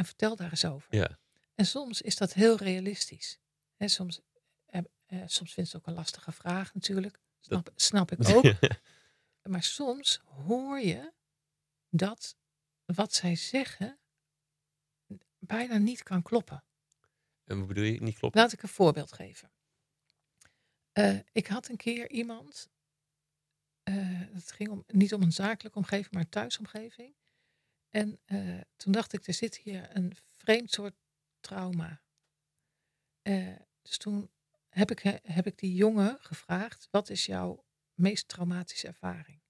[0.00, 0.96] En vertel daar eens over.
[0.96, 1.18] ja.
[1.54, 3.38] En soms is dat heel realistisch.
[3.76, 4.20] Hè, soms,
[4.66, 7.20] eh, eh, soms vindt ze ook een lastige vraag natuurlijk.
[7.40, 8.44] Snap, snap ik ook.
[9.42, 11.12] Maar soms hoor je
[11.88, 12.36] dat
[12.84, 13.98] wat zij zeggen
[15.38, 16.64] bijna niet kan kloppen.
[17.44, 18.00] en wat bedoel je?
[18.02, 18.34] Niet klopt?
[18.34, 19.52] Laat ik een voorbeeld geven.
[20.92, 22.68] Eh, ik had een keer iemand.
[23.82, 23.94] eh,
[24.32, 27.14] het ging om, niet om een zakelijke omgeving, maar een thuisomgeving.
[27.90, 30.94] En eh, toen dacht ik, er zit hier een vreemd soort
[31.40, 32.02] trauma.
[33.22, 34.30] Eh, dus toen
[34.68, 37.64] heb ik, he- heb ik die jongen gevraagd: wat is jouw
[37.94, 39.40] meest traumatische ervaring?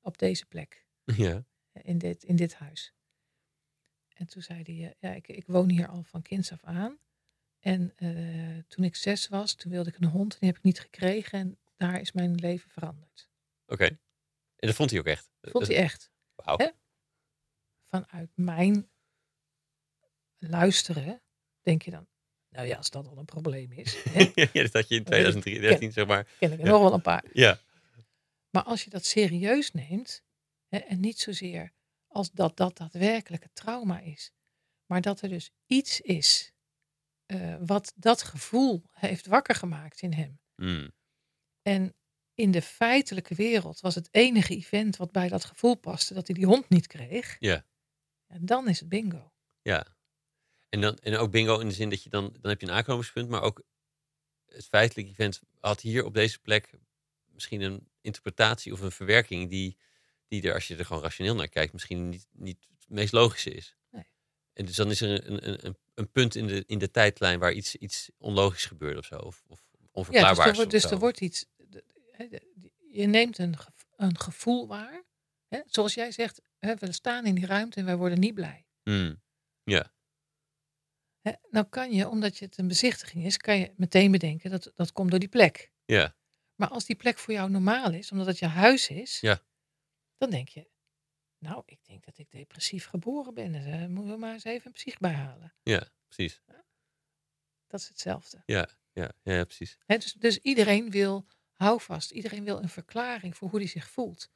[0.00, 1.44] Op deze plek ja.
[1.72, 2.94] in dit, in dit huis.
[4.08, 6.98] En toen zei hij, eh, ja, ik, ik woon hier al van kinds af aan.
[7.58, 7.94] En
[8.68, 11.38] toen ik zes was, toen wilde ik een hond en die heb ik niet gekregen.
[11.38, 13.28] En daar is mijn leven veranderd.
[13.66, 13.84] Oké.
[14.56, 15.30] En dat vond hij ook echt?
[15.40, 16.10] Vond hij echt.
[17.84, 18.88] Vanuit mijn
[20.38, 21.22] luisteren
[21.62, 22.06] denk je dan,
[22.48, 24.02] nou ja, als dat al een probleem is,
[24.34, 26.24] ja, dat had je in 2013, zeg maar.
[26.38, 26.70] ken ik er Ja.
[26.72, 27.24] nog wel een paar.
[27.32, 27.58] Ja.
[28.50, 30.22] Maar als je dat serieus neemt,
[30.68, 31.72] hè, en niet zozeer
[32.06, 34.32] als dat dat daadwerkelijk het trauma is,
[34.86, 36.52] maar dat er dus iets is
[37.26, 40.40] eh, wat dat gevoel heeft wakker gemaakt in hem.
[40.56, 40.92] Mm,
[41.62, 41.94] En
[42.36, 46.36] in de feitelijke wereld was het enige event wat bij dat gevoel paste dat hij
[46.36, 47.36] die hond niet kreeg.
[47.38, 47.64] Ja.
[48.28, 49.32] Ja, dan is het bingo.
[49.62, 49.94] ja.
[50.68, 52.72] En, dan, en ook bingo in de zin dat je dan, dan heb je een
[52.72, 53.62] aankomingspunt, maar ook
[54.46, 56.70] het feitelijk event had hier op deze plek
[57.32, 59.76] misschien een interpretatie of een verwerking die,
[60.28, 63.50] die er, als je er gewoon rationeel naar kijkt, misschien niet, niet het meest logische
[63.50, 63.76] is.
[63.90, 64.06] Nee.
[64.52, 67.38] En dus dan is er een, een, een, een punt in de, in de tijdlijn
[67.38, 69.16] waar iets, iets onlogisch gebeurt of zo.
[69.16, 71.46] Of, of Ja, dus onverklaarbaar er, wordt, dus er wordt iets.
[72.90, 73.54] Je neemt een,
[73.96, 75.04] een gevoel waar.
[75.48, 78.66] Hè, zoals jij zegt, hè, we staan in die ruimte en wij worden niet blij.
[78.84, 79.22] Mm,
[81.20, 84.72] Hè, nou kan je, omdat je het een bezichtiging is, kan je meteen bedenken dat
[84.74, 85.72] dat komt door die plek.
[85.84, 86.16] ja,
[86.54, 89.40] Maar als die plek voor jou normaal is, omdat het je huis is, Ja.
[90.16, 90.68] dan denk je,
[91.38, 93.52] nou, ik denk dat ik depressief geboren ben.
[93.52, 95.54] Dus, eh, moeten we maar eens even een psych bijhalen.
[95.62, 96.40] ja, precies.
[97.66, 98.42] Dat is hetzelfde.
[98.44, 99.78] Ja, ja, ja, precies.
[99.86, 101.26] Dus, dus iedereen wil
[101.56, 102.10] houvast.
[102.10, 104.30] Iedereen wil een verklaring voor hoe hij zich voelt.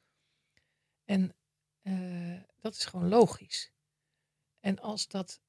[1.05, 1.35] En
[1.81, 3.71] eh, dat is gewoon logisch.
[4.59, 5.41] En als dat,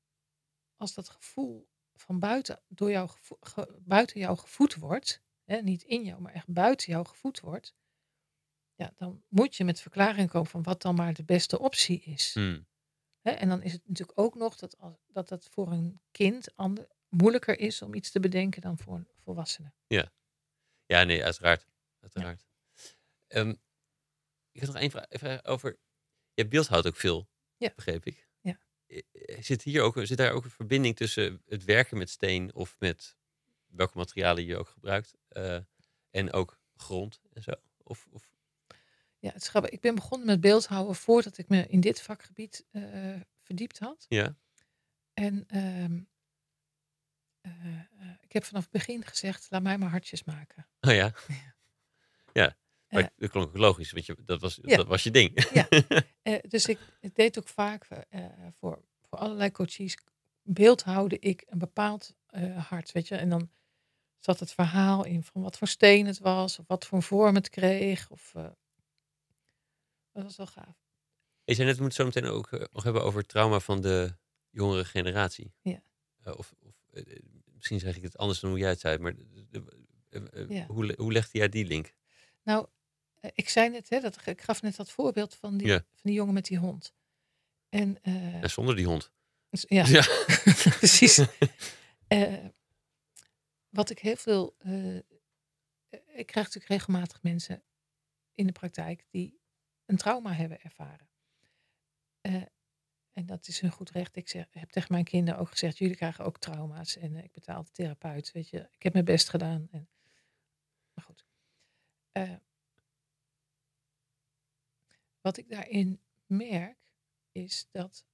[0.76, 5.82] als dat gevoel van buiten, door jou gevo- ge- buiten jou gevoed wordt, hè, niet
[5.82, 7.74] in jou, maar echt buiten jou gevoed wordt,
[8.74, 12.34] ja, dan moet je met verklaring komen van wat dan maar de beste optie is.
[12.34, 12.66] Mm,
[13.20, 14.76] Hè, en dan is het natuurlijk ook nog dat
[15.06, 19.08] dat, dat voor een kind ander, moeilijker is om iets te bedenken dan voor een
[19.16, 19.72] volwassene.
[19.86, 20.12] Ja,
[21.00, 21.66] nee, uiteraard.
[22.00, 22.46] uiteraard.
[23.26, 23.54] Ehm,
[24.52, 25.70] ik had nog één vraag, vraag over.
[26.34, 27.72] Je hebt beeldhoud ook veel, Ja.
[27.76, 28.28] begreep ik.
[28.40, 28.58] Ja.
[28.86, 29.02] Eh,
[29.40, 33.16] Zit, hier ook, zit daar ook een verbinding tussen het werken met steen of met
[33.66, 35.58] welke materialen je ook gebruikt eh,
[36.10, 37.52] en ook grond en zo?
[37.82, 38.30] Of, of,
[39.18, 39.70] Ja, het is grappig.
[39.70, 44.06] Ik ben begonnen met beeldhouden voordat ik me in dit vakgebied eh, verdiept had.
[44.08, 44.36] ja,
[45.14, 46.00] En ehm,
[47.42, 50.68] eh, eh, ik heb vanaf het begin gezegd, laat mij maar hartjes maken.
[50.80, 51.12] oh ja.
[52.32, 52.56] Ja,
[52.88, 54.76] maar Eh, dat klonk ook logisch, want je, dat, was, Ja.
[54.76, 55.48] dat was je ding.
[55.52, 55.68] Ja.
[56.48, 57.86] Dus ik, ik deed ook vaak
[58.58, 59.98] voor, voor allerlei coaches,
[60.42, 62.14] beeldhouwde ik een bepaald
[62.56, 63.16] hart, weet je.
[63.16, 63.50] En dan
[64.18, 67.48] zat het verhaal in van wat voor steen het was, of wat voor vorm het
[67.48, 68.10] kreeg.
[68.10, 68.32] Of,
[70.12, 70.76] dat was wel gaaf.
[71.44, 74.16] Je zei net, we moeten zo meteen ook nog hebben over het trauma van de
[74.50, 75.54] jongere generatie.
[75.62, 75.82] Ja.
[76.24, 76.81] Of of
[77.54, 79.14] misschien zeg ik het anders dan hoe jij het zei, maar
[79.50, 79.60] eh,
[80.32, 80.66] eh, Ja.
[80.66, 81.92] hoe, hoe legde jij die link?
[82.42, 82.66] Nou,
[83.20, 85.76] eh, ik zei net, hè, dat, ik gaf net dat voorbeeld van die, Ja.
[85.78, 86.94] van die jongen met die hond.
[87.68, 89.10] En eh, Ja, zonder die hond.
[89.50, 90.04] ja, Ja.
[90.78, 91.20] precies.
[92.08, 92.44] Eh,
[93.68, 94.54] wat ik heel veel.
[94.58, 95.02] eh, eh,
[96.14, 97.62] ik krijg natuurlijk regelmatig mensen
[98.34, 99.40] in de praktijk die
[99.86, 101.08] een trauma hebben ervaren.
[103.12, 104.16] En dat is hun goed recht.
[104.16, 106.96] Ik zeg, heb tegen mijn kinderen ook gezegd: jullie krijgen ook trauma's.
[106.96, 108.32] En eh, ik betaal de therapeut.
[108.32, 109.68] Weet je, ik heb mijn best gedaan.
[109.70, 109.88] En,
[110.94, 111.26] maar goed.
[112.12, 112.36] Eh,
[115.20, 116.78] wat ik daarin merk,
[117.32, 118.04] is dat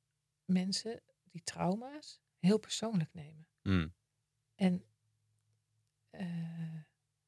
[0.45, 3.47] mensen die trauma's heel persoonlijk nemen.
[3.63, 3.95] Mm,
[4.55, 4.85] En
[6.11, 6.83] eh,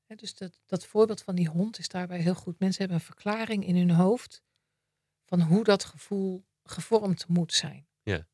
[0.07, 2.59] hè, dus dat, dat voorbeeld van die hond is daarbij heel goed.
[2.59, 4.43] Mensen hebben een verklaring in hun hoofd
[5.25, 7.89] van hoe dat gevoel gevormd moet zijn.
[8.03, 8.29] Ja.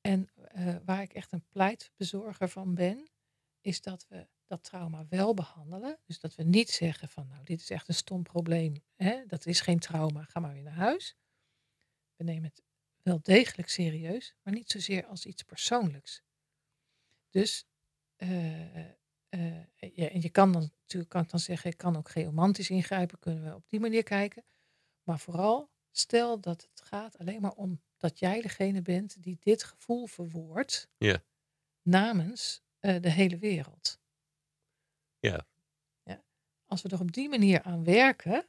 [0.00, 3.10] En eh, waar ik echt een pleitbezorger van ben,
[3.60, 5.98] is dat we dat trauma wel behandelen.
[6.04, 8.82] Dus dat we niet zeggen van nou, dit is echt een stom probleem.
[8.96, 9.26] Hè?
[9.26, 11.16] Dat is geen trauma, ga maar weer naar huis.
[12.16, 12.62] We nemen het
[13.02, 16.22] wel degelijk serieus, maar niet zozeer als iets persoonlijks.
[17.30, 17.66] Dus
[18.16, 18.78] eh,
[19.28, 22.70] eh, ja, en je kan dan natuurlijk kan ik dan zeggen, ik kan ook geomantisch
[22.70, 24.44] ingrijpen, kunnen we op die manier kijken.
[25.02, 29.62] Maar vooral, stel dat het gaat alleen maar om dat jij degene bent die dit
[29.64, 31.22] gevoel verwoordt Ja.
[31.82, 34.00] namens eh, de hele wereld.
[35.18, 35.46] Ja.
[36.02, 36.24] ja.
[36.66, 38.44] Als we er op die manier aan werken,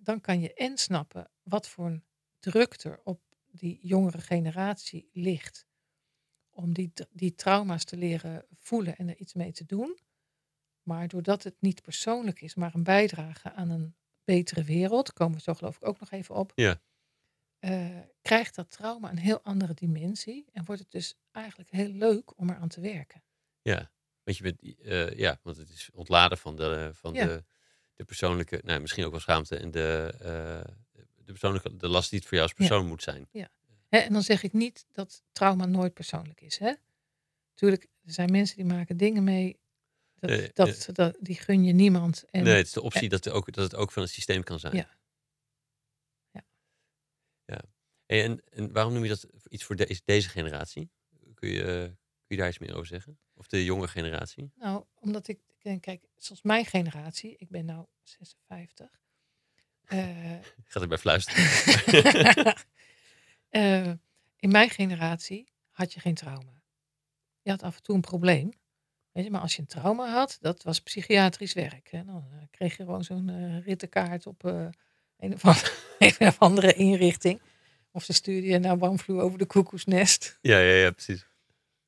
[0.00, 2.04] dan kan je en snappen wat voor een
[2.38, 3.20] druk er op
[3.50, 5.66] die jongere generatie ligt
[6.50, 9.98] om die, die trauma's te leren voelen en er iets mee te doen.
[10.82, 15.42] Maar doordat het niet persoonlijk is, maar een bijdrage aan een betere wereld, komen we
[15.42, 16.80] zo geloof ik ook nog even op, Ja.
[17.58, 22.38] eh, krijgt dat trauma een heel andere dimensie en wordt het dus eigenlijk heel leuk
[22.38, 23.22] om eraan te werken.
[23.62, 23.90] Ja,
[24.24, 27.26] want je bent, eh, ja, want het is ontladen van de, van Ja.
[27.26, 27.44] de,
[27.94, 30.72] de persoonlijke, nou, misschien ook wel schaamte en de, eh,
[31.24, 32.66] de persoonlijke, de last die het voor jou als Ja.
[32.66, 33.28] persoon moet zijn.
[33.88, 36.58] Hè, en dan zeg ik niet dat trauma nooit persoonlijk is.
[36.58, 36.72] Hè?
[37.54, 39.58] Tuurlijk, er zijn mensen die maken dingen mee,
[40.26, 42.24] dat, Nee, dat, dat, die gun je niemand.
[42.30, 44.42] En, nee, het is de optie dat, er ook, dat het ook van het systeem
[44.42, 44.76] kan zijn.
[44.76, 44.88] Ja.
[46.30, 46.44] Ja.
[47.44, 47.60] ja.
[48.06, 50.90] En, en waarom noem je dat iets voor deze, deze generatie?
[51.34, 51.96] Kun je, eh, kun
[52.26, 53.18] je daar iets meer over zeggen?
[53.34, 54.52] Of de jonge generatie?
[54.56, 59.00] Nou, omdat ik denk, kijk, zoals mijn generatie, ik ben nou 56.
[59.84, 60.30] eh,
[60.64, 61.44] Gaat erbij fluisteren.
[63.48, 63.92] eh,
[64.36, 66.62] in mijn generatie had je geen trauma.
[67.42, 68.52] Je had af en toe een probleem.
[69.14, 71.90] Weet je, maar als je een trauma had, dat was psychiatrisch werk.
[71.90, 72.04] Hè.
[72.04, 74.66] Dan eh, kreeg je gewoon zo'n eh, rittenkaart op eh,
[75.18, 75.72] een, of andere,
[76.18, 77.40] een of andere inrichting.
[77.90, 80.38] Of ze stuurden je naar Warmvloer over de koekoesnest.
[80.40, 81.26] ja, ja, ja, precies.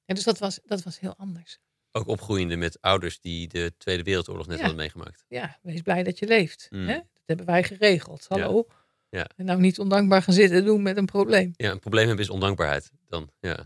[0.05, 1.59] En dus dat was, dat was heel anders.
[1.93, 4.61] Ook opgroeiende met ouders die de Tweede Wereldoorlog net Ja.
[4.63, 5.25] hadden meegemaakt.
[5.29, 6.67] Ja, wees blij dat je leeft.
[6.71, 6.89] Mm.
[6.89, 6.95] Hè?
[6.95, 8.27] Dat hebben wij geregeld.
[8.29, 8.41] Ja.
[8.41, 8.67] Hallo.
[9.09, 9.29] Ja.
[9.37, 11.53] En nou niet ondankbaar gaan zitten doen met een probleem.
[11.57, 12.91] Ja, een probleem hebben is ondankbaarheid.
[13.09, 13.65] Dan, ja.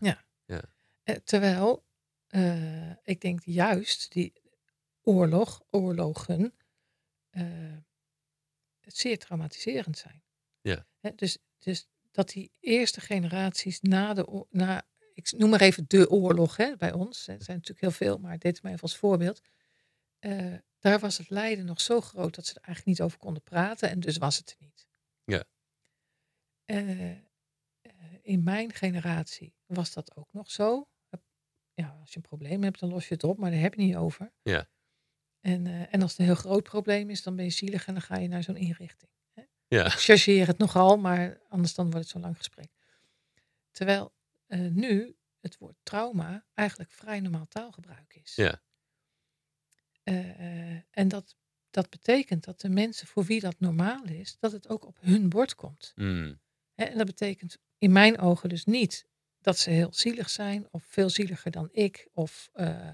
[1.02, 1.84] Eh, terwijl
[2.31, 4.32] eh, ik denk juist die
[5.02, 6.55] oorlog, oorlogen,
[7.31, 7.77] eh,
[8.81, 10.23] zeer traumatiserend zijn.
[10.61, 10.86] Ja.
[11.15, 16.57] Dus, dus dat die eerste generaties na de na, ik noem maar even de oorlog
[16.57, 17.27] hè, bij ons.
[17.27, 19.40] hè, Er zijn natuurlijk heel veel, maar dit is maar even als voorbeeld.
[20.19, 23.43] Eh, daar was het lijden nog zo groot dat ze er eigenlijk niet over konden
[23.43, 24.89] praten en dus was het er niet.
[25.24, 25.44] Ja.
[28.23, 30.89] In mijn generatie was dat ook nog zo.
[31.81, 33.81] Ja, als je een probleem hebt, dan los je het op, maar daar heb je
[33.81, 34.32] niet over.
[34.43, 34.69] Ja.
[35.40, 37.93] En, eh, en als het een heel groot probleem is, dan ben je zielig en
[37.93, 39.11] dan ga je naar zo'n inrichting.
[39.66, 39.85] Ja.
[39.85, 42.70] Ik chargeer het nogal, maar anders dan wordt het zo'n lang gesprek.
[43.70, 44.15] Terwijl
[44.47, 48.35] eh, nu het woord trauma eigenlijk vrij normaal taalgebruik is.
[48.35, 48.62] Ja.
[50.02, 51.36] Eh, en dat,
[51.70, 55.28] dat betekent dat de mensen voor wie dat normaal is, dat het ook op hun
[55.28, 55.93] bord komt.
[55.94, 56.40] Mm.
[56.74, 59.09] Hè, en dat betekent in mijn ogen dus niet
[59.40, 62.88] dat ze heel zielig zijn, of veel zieliger dan ik, of eh,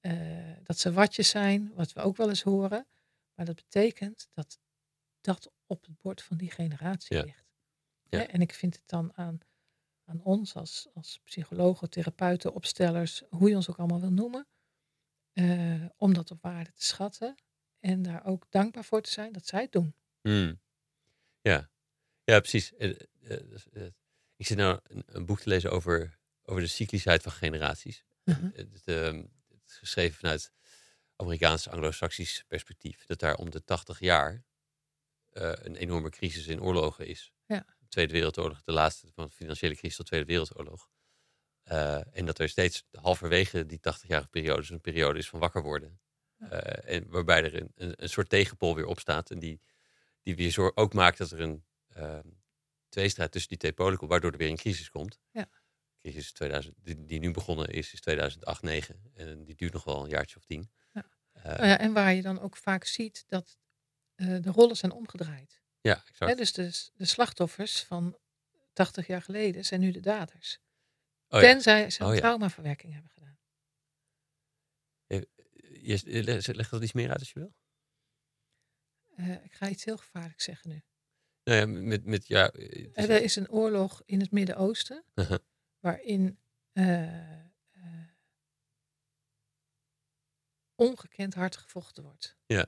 [0.00, 2.86] eh, dat ze watjes zijn, wat we ook wel eens horen.
[3.34, 4.58] Maar dat betekent dat
[5.20, 7.22] dat op het bord van die generatie Ja.
[7.22, 7.46] ligt.
[8.08, 8.26] Ja.
[8.26, 9.38] En ik vind het dan aan,
[10.04, 14.46] aan ons als, als psychologen, therapeuten, opstellers, hoe je ons ook allemaal wil noemen,
[15.32, 17.34] eh, om dat op waarde te schatten
[17.80, 19.94] en daar ook dankbaar voor te zijn dat zij het doen.
[20.22, 20.60] Mm.
[21.40, 21.70] Ja.
[22.24, 22.72] ja, precies.
[24.38, 27.22] Eh, eh, eh, ik zit nou een, een boek te lezen over, over de cyclischheid
[27.22, 28.04] van generaties.
[28.24, 28.50] Mhm.
[28.52, 29.16] Het, ehm,
[29.48, 30.52] het is geschreven vanuit
[31.16, 33.06] Amerikaans anglo-saxisch perspectief.
[33.06, 34.44] Dat daar om de 80 jaar
[35.38, 37.32] eh, een enorme crisis in oorlogen is.
[37.46, 37.64] Ja.
[37.78, 40.90] De Tweede Wereldoorlog, de laatste van de financiële crisis tot Tweede Wereldoorlog.
[41.62, 45.62] Eh, en dat er steeds halverwege die 80-jarige periode dus een periode is van wakker
[45.62, 46.00] worden.
[46.38, 49.30] Eh, en waarbij er een, een, een soort tegenpol weer opstaat.
[49.30, 49.60] En die,
[50.22, 52.28] die weer zo ook maakt dat er een ehm,
[52.88, 54.08] tweestrijd tussen die twee polen.
[54.08, 55.18] Waardoor er weer een crisis komt.
[55.30, 55.48] Ja.
[55.90, 59.12] De crisis 2000, die, die nu begonnen is, is 2008-9.
[59.14, 60.70] En die duurt nog wel een jaartje of tien.
[60.92, 61.08] Ja.
[61.32, 63.58] Eh, Nou ja, en waar je dan ook vaak ziet dat
[64.14, 65.62] eh, de rollen zijn omgedraaid.
[65.80, 66.30] ja, exact.
[66.30, 68.18] Hè, dus de, de slachtoffers van
[68.72, 70.58] 80 jaar geleden zijn nu de daders.
[71.28, 71.46] Oh ja.
[71.48, 72.20] Tenzij ze een Oh ja.
[72.20, 73.38] traumaverwerking hebben gedaan.
[75.06, 77.54] Je, je leg, leg dat iets meer uit als je wil.
[79.16, 80.82] Eh, ik ga iets heel gevaarlijks zeggen nu.
[81.48, 85.38] Nou ja, met, met ja, eh, is- Er is een oorlog in het Midden-Oosten Uh-huh.
[85.78, 86.38] waarin
[86.72, 87.42] eh, eh,
[90.74, 92.36] ongekend hard gevochten wordt.
[92.46, 92.66] Ja.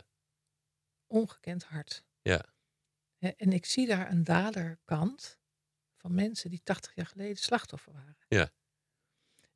[1.07, 2.05] Ongekend hard.
[2.23, 2.45] Ja.
[3.19, 5.39] En ik zie daar een daderkant
[5.97, 8.17] van mensen die 80 jaar geleden slachtoffer waren.
[8.29, 8.51] Ja.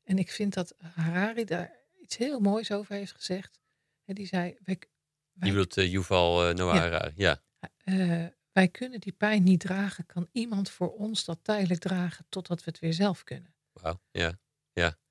[0.02, 3.60] En ik vind dat Harari daar iets heel moois over heeft gezegd.
[4.04, 4.88] Die zei, wij, je
[5.32, 6.80] wij, bedoelt eh, Yuval Noah Ja.
[6.80, 7.12] Harari.
[7.16, 7.42] Ja.
[7.84, 10.06] eh, wij kunnen die pijn niet dragen.
[10.06, 13.54] Kan iemand voor ons dat tijdelijk dragen totdat we het weer zelf kunnen?
[13.72, 14.00] Wauw.
[14.10, 14.38] Ja.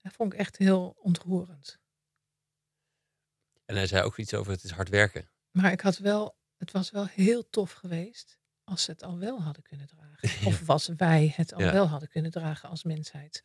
[0.01, 1.79] Dat vond ik echt heel ontroerend.
[3.65, 5.29] En hij zei ook iets over het is hard werken.
[5.51, 9.41] Maar ik had wel, het was wel heel tof geweest als ze het al wel
[9.41, 10.29] hadden kunnen dragen.
[10.29, 10.45] Ja.
[10.49, 11.71] Of was wij het al Ja.
[11.71, 13.43] wel hadden kunnen dragen als mensheid.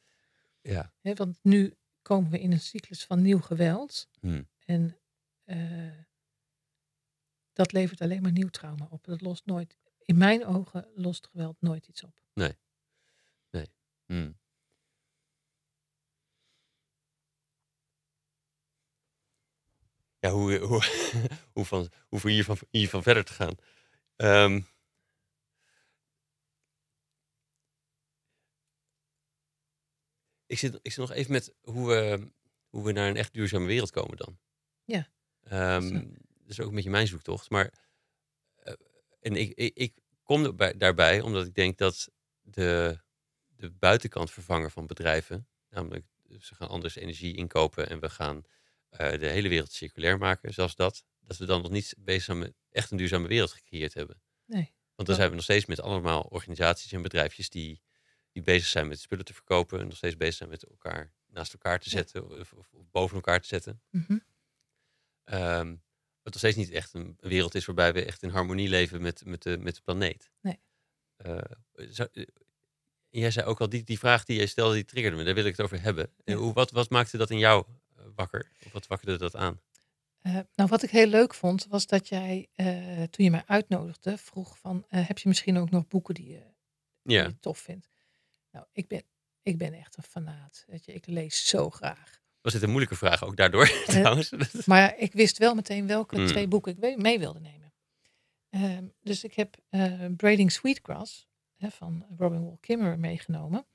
[0.60, 0.92] Ja.
[1.00, 4.08] Want nu komen we in een cyclus van nieuw geweld.
[4.20, 4.48] Hmm.
[4.64, 4.98] En
[5.44, 5.98] eh,
[7.52, 9.04] dat levert alleen maar nieuw trauma op.
[9.04, 9.76] Dat lost nooit,
[10.08, 12.20] in mijn ogen lost geweld nooit iets op.
[14.06, 14.38] Hmm.
[20.18, 20.82] Ja, hoe, hoe,
[21.54, 23.54] hoe, van, hoe voor hiervan, hiervan verder te gaan.
[24.16, 24.60] Ehm,
[30.46, 32.30] ik, zit, ik zit nog even met hoe we,
[32.68, 34.38] hoe we naar een echt duurzame wereld komen dan.
[34.84, 35.08] Ja.
[35.42, 37.50] Ehm, dat is ook een beetje mijn zoektocht.
[37.50, 37.87] Maar
[39.28, 42.08] en ik, ik, ik kom erbij- daarbij omdat ik denk dat
[42.42, 42.98] de,
[43.46, 46.06] de buitenkant vervanger van bedrijven, namelijk
[46.40, 48.42] ze gaan anders energie inkopen en we gaan
[48.88, 52.38] eh, de hele wereld circulair maken, zelfs dat, dat we dan nog niet bezig zijn
[52.38, 54.20] met echt een duurzame wereld gecreëerd hebben.
[54.44, 54.74] Nee.
[54.94, 57.82] Want dan zijn we nog steeds met allemaal organisaties en bedrijfjes die,
[58.32, 61.52] die bezig zijn met spullen te verkopen en nog steeds bezig zijn met elkaar naast
[61.52, 63.82] elkaar te zetten of, of- of boven elkaar te zetten.
[63.90, 64.18] Mhm.
[65.24, 65.76] Ehm,
[66.30, 69.24] wat nog steeds niet echt een wereld is waarbij we echt in harmonie leven met,
[69.24, 70.30] met, de, met de planeet.
[70.40, 70.58] Nee.
[71.16, 71.38] Eh,
[71.74, 72.24] zou- eh,
[73.08, 75.24] jij zei ook al, die, die vraag die jij stelde, die triggerde me.
[75.24, 76.10] Daar wil ik het over hebben.
[76.24, 77.64] En hoe, wat, wat maakte dat in jou
[77.96, 78.50] eh, wakker?
[78.66, 79.60] Of wat wakkerde dat aan?
[80.20, 84.18] Eh, nou, wat ik heel leuk vond, was dat jij, eh, toen je mij uitnodigde,
[84.18, 86.42] vroeg van, eh, heb je misschien ook nog boeken die je,
[87.02, 87.88] die Ja, je tof vindt?
[88.50, 89.02] Nou, ik ben,
[89.42, 90.64] ik ben echt een fanaat.
[90.66, 92.20] Weet je, ik lees zo graag.
[92.40, 94.30] Was dit een moeilijke vraag ook daardoor trouwens?
[94.66, 96.26] Maar ik wist wel meteen welke Mm.
[96.26, 97.72] twee boeken ik mee wilde nemen.
[98.50, 103.66] Ehm, dus ik heb eh, Braiding Sweetgrass hè, van Robin Wall Kimmerer meegenomen.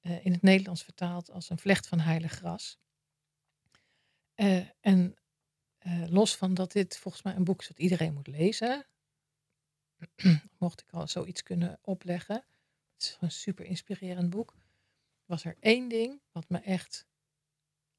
[0.00, 2.78] Eh, in het Nederlands vertaald als een vlecht van heilig gras.
[4.34, 5.16] Eh, en
[5.78, 8.86] eh, los van dat dit volgens mij een boek is wat iedereen moet lezen.
[10.58, 12.44] mocht ik al zoiets kunnen opleggen.
[12.92, 14.54] Het is een super inspirerend boek.
[15.24, 17.06] Was er één ding wat me echt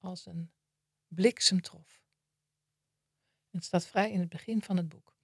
[0.05, 0.51] als een
[1.07, 2.03] bliksem trof.
[3.49, 5.15] Het staat vrij in het begin van het boek.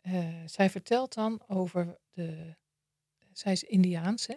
[0.00, 2.56] Eh, zij vertelt dan over de.
[3.32, 4.34] Zij is Indiaans, hè?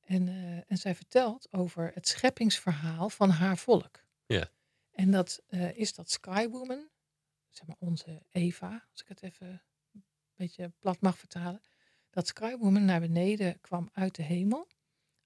[0.00, 4.04] En, eh, en zij vertelt over het scheppingsverhaal van haar volk.
[4.26, 4.50] Ja.
[4.90, 6.88] En dat eh, is dat Skywoman,
[7.48, 9.62] zeg maar onze Eva, als ik het even
[9.92, 10.04] een
[10.34, 11.62] beetje plat mag vertalen.
[12.10, 14.68] Dat Skywoman naar beneden kwam uit de hemel,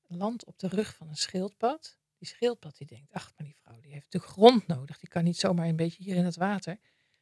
[0.07, 1.99] landt op de rug van een schildpad.
[2.19, 4.99] Die schildpad die denkt, ach, maar die vrouw die heeft natuurlijk grond nodig.
[4.99, 6.78] Die kan niet zomaar een beetje hier in het water.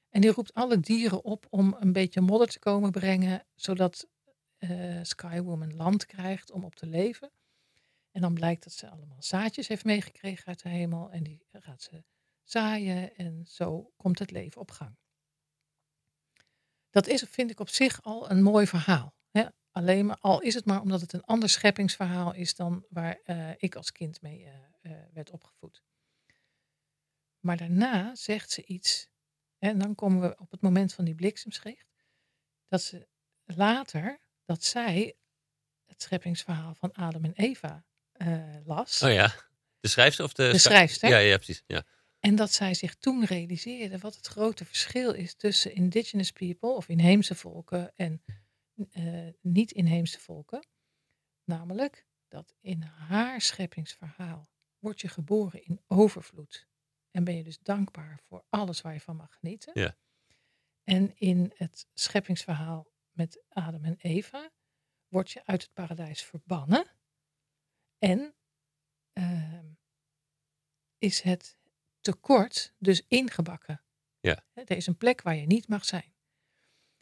[0.09, 4.09] En die roept alle dieren op om een beetje modder te komen brengen, zodat
[4.59, 7.33] eh, Skywoman land krijgt om op te leven.
[8.11, 11.83] En dan blijkt dat ze allemaal zaadjes heeft meegekregen uit de hemel en die gaat
[11.83, 12.05] ze
[12.45, 14.97] zaaien en zo komt het leven op gang.
[16.91, 19.15] Dat is, vind ik op zich al een mooi verhaal.
[19.31, 19.45] Hè?
[19.71, 23.51] Alleen maar, al is het maar omdat het een ander scheppingsverhaal is dan waar eh,
[23.57, 24.53] ik als kind mee eh,
[24.83, 25.83] eh, werd opgevoed.
[27.41, 29.09] Maar daarna zegt ze iets,
[29.59, 31.93] en dan komen we op het moment van die bliksemschicht,
[32.69, 33.09] dat ze
[33.45, 35.17] later, dat zij
[35.85, 39.03] het scheppingsverhaal van Adam en Eva eh, las.
[39.03, 39.35] Oh ja,
[39.81, 40.51] De schrijfster of de...
[40.51, 41.09] De schrijfster.
[41.09, 41.63] Ja, ja, precies.
[41.67, 41.85] Ja.
[42.19, 46.89] En dat zij zich toen realiseerde wat het grote verschil is tussen indigenous people of
[46.89, 48.23] inheemse volken en
[48.91, 50.67] eh, niet-inheemse volken.
[51.45, 54.52] Namelijk dat in haar scheppingsverhaal
[54.83, 56.69] word je geboren in overvloed.
[57.11, 59.81] En ben je dus dankbaar voor alles waar je van mag genieten.
[59.81, 59.97] Ja.
[60.85, 64.51] En in het scheppingsverhaal met Adam en Eva
[65.09, 66.87] word je uit het paradijs verbannen.
[67.99, 68.35] En
[69.13, 69.67] ehm,
[70.99, 71.59] is het
[72.01, 73.83] tekort dus ingebakken.
[74.21, 74.45] Ja.
[74.55, 76.15] Er is een plek waar je niet mag zijn.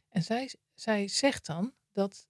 [0.08, 2.28] En zij, zij zegt dan dat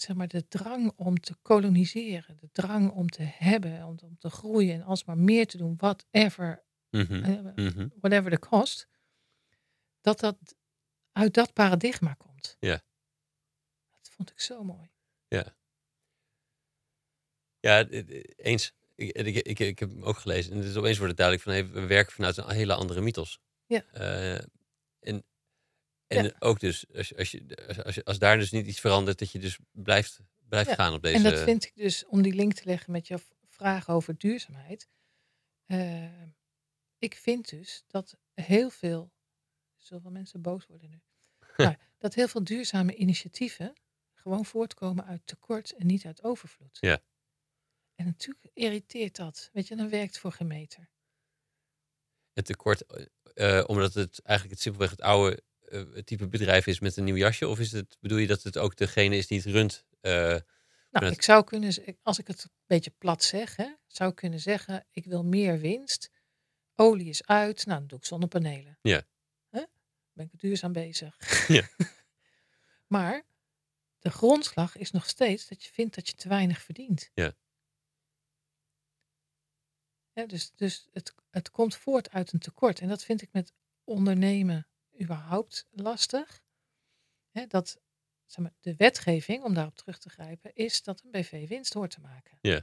[0.00, 4.30] zeg maar, de drang om te koloniseren, de drang om te hebben, om, om te
[4.30, 7.88] groeien en alsmaar meer te doen, whatever, Mhm, eh, mhm.
[8.00, 8.88] whatever the cost,
[10.00, 10.36] dat dat
[11.12, 12.56] uit dat paradigma komt.
[12.60, 12.82] Ja.
[14.00, 14.90] Dat vond ik zo mooi.
[17.60, 18.72] Ja, eh, eens.
[18.94, 20.52] Ik, ik, ik, ik heb hem ook gelezen.
[20.52, 23.00] En het is opeens wordt het duidelijk van hey, we werken vanuit een hele andere
[23.00, 23.40] mythos.
[23.66, 23.84] Ja.
[23.92, 24.44] Eh,
[25.00, 25.24] en
[26.10, 26.32] en Ja.
[26.38, 29.30] ook dus, als, als, je, als, als, je, als daar dus niet iets verandert, dat
[29.30, 31.16] je dus blijft, blijft Ja, gaan op deze...
[31.16, 33.18] En dat vind ik dus, om die link te leggen met je
[33.48, 34.88] vraag over duurzaamheid.
[35.66, 36.22] eh,
[36.98, 39.12] ik vind dus dat heel veel,
[39.76, 41.02] zoveel mensen boos worden nu,
[41.98, 43.72] dat heel veel duurzame initiatieven
[44.14, 46.78] gewoon voortkomen uit tekort en niet uit overvloed.
[46.80, 47.02] Ja.
[47.94, 49.50] En natuurlijk irriteert dat.
[49.52, 50.90] Weet je, dan werkt voor geen meter.
[52.32, 56.80] het tekort, eh, eh, omdat het eigenlijk het simpelweg het oude eh, type bedrijf is
[56.80, 57.48] met een nieuw jasje?
[57.48, 59.84] Of is het, bedoel je dat het ook degene is die het runt?
[60.00, 60.12] eh,
[60.90, 64.16] Nou, het- ik zou kunnen, als ik het een beetje plat zeg, hè, zou ik
[64.16, 66.10] kunnen zeggen, ik wil meer winst.
[66.74, 68.78] Olie is uit, nou dan doe ik zonnepanelen.
[68.82, 69.02] Ja.
[70.12, 71.16] Ben ik duurzaam bezig.
[71.48, 71.68] Ja.
[72.86, 73.22] maar
[73.98, 77.10] de grondslag is nog steeds dat je vindt dat je te weinig verdient.
[77.14, 77.32] Ja.
[80.12, 82.80] Hè, dus dus het, het komt voort uit een tekort.
[82.80, 83.52] En dat vind ik met
[83.84, 84.66] ondernemen
[85.02, 86.42] überhaupt lastig.
[87.30, 87.78] Hè, dat
[88.26, 91.90] zeg maar, de wetgeving, om daarop terug te grijpen, is dat een BV winst hoort
[91.90, 92.38] te maken.
[92.40, 92.62] Ja.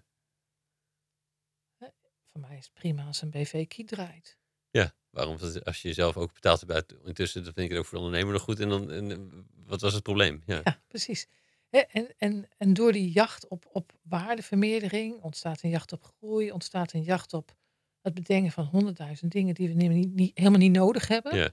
[1.77, 1.88] Hè,
[2.31, 4.38] Voor mij is het prima als een BV kiet draait.
[4.72, 5.38] ja, waarom?
[5.64, 8.34] Als je jezelf ook betaald hebt intussen, dan vind ik het ook voor de ondernemer
[8.34, 8.59] nog goed.
[8.59, 9.18] En dan, en, eh,
[9.65, 10.41] wat was het probleem?
[10.45, 10.61] Ja.
[10.64, 11.27] Ja, precies.
[11.69, 16.51] Hè, En, en, en door die jacht op, op waardevermeerdering ontstaat een jacht op groei,
[16.51, 17.55] ontstaat een jacht op
[18.01, 21.38] het bedenken van honderdduizend dingen die we niet, niet- helemaal niet nodig hebben.
[21.38, 21.51] Ja.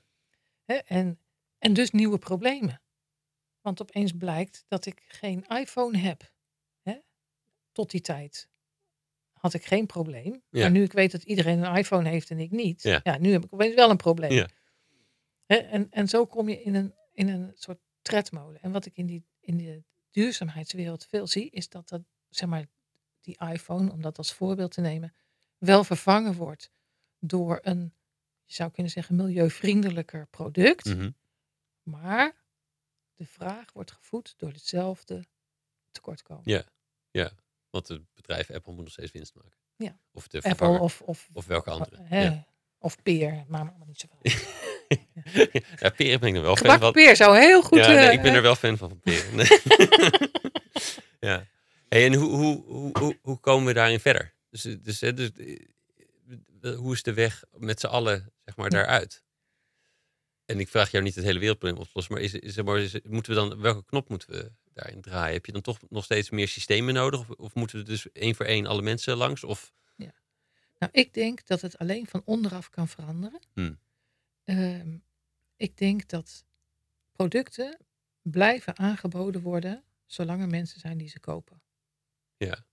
[0.64, 1.18] Hè, En,
[1.58, 2.82] en dus nieuwe problemen.
[3.60, 6.32] Want opeens blijkt dat ik geen iPhone heb.
[6.82, 6.98] Hè?
[7.72, 8.48] Tot die tijd
[9.32, 10.42] had ik geen probleem.
[10.50, 10.60] Ja.
[10.60, 12.82] Maar nu ik weet dat iedereen een iPhone heeft en ik niet.
[12.82, 13.00] Ja.
[13.02, 14.32] Ja, nu heb ik opeens wel een probleem.
[14.32, 14.48] Ja.
[15.46, 18.62] Hè, En, en zo kom je in een, in een soort tredmolen.
[18.62, 22.66] En wat ik in, die, in de duurzaamheidswereld veel zie, is dat dat, zeg maar,
[23.20, 25.14] die iPhone, om dat als voorbeeld te nemen,
[25.58, 26.70] wel vervangen wordt
[27.18, 27.94] door een,
[28.44, 30.84] je zou kunnen zeggen, milieuvriendelijker product.
[30.84, 31.10] Mhm.
[31.82, 32.32] Maar
[33.14, 35.24] de vraag wordt gevoed door hetzelfde
[35.90, 36.42] tekortkomen.
[36.44, 36.64] Ja.
[37.10, 37.30] ja,
[37.70, 39.58] want het bedrijf Apple moet nog steeds winst maken.
[39.76, 39.98] Ja.
[40.12, 42.02] Of de Apple of, of, Of welke andere.
[42.02, 42.46] hè, Ja.
[42.78, 44.18] of peer, maar allemaal niet zoveel.
[45.80, 46.92] ja, peren ben ik er wel fan van.
[46.92, 47.78] peer zou heel goed...
[47.78, 49.00] ja, nee, eh, ik ben er wel fan van, van.
[49.04, 49.46] Nee.
[51.30, 51.46] ja.
[51.88, 54.34] Hey, en hoe, hoe, hoe, hoe, komen we daarin verder?
[54.50, 55.66] Dus, dus, hè, dus eh,
[56.76, 58.76] hoe is de weg met z'n allen zeg maar, Ja.
[58.78, 59.22] daaruit?
[60.44, 62.78] En ik vraag jou niet het hele wereldprobleem op te lossen, maar, is, is, maar
[62.78, 65.34] is, moeten we dan, welke knop moeten we daarin draaien?
[65.34, 67.20] Heb je dan toch nog steeds meer systemen nodig?
[67.20, 69.44] Of, of moeten we dus één voor één alle mensen langs?
[69.44, 69.72] Of,
[70.78, 73.40] Nou, ik denk dat het alleen van onderaf kan veranderen.
[73.52, 73.78] Hmm.
[74.44, 74.96] Ehm,
[75.56, 76.44] ik denk dat
[77.12, 77.78] producten
[78.22, 81.62] blijven aangeboden worden zolang er mensen zijn die ze kopen.
[82.36, 82.66] Ja.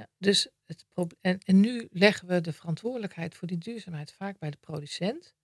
[0.00, 0.86] Ja, dus het
[1.20, 5.34] en, en nu leggen we de verantwoordelijkheid voor die duurzaamheid vaak bij de producent.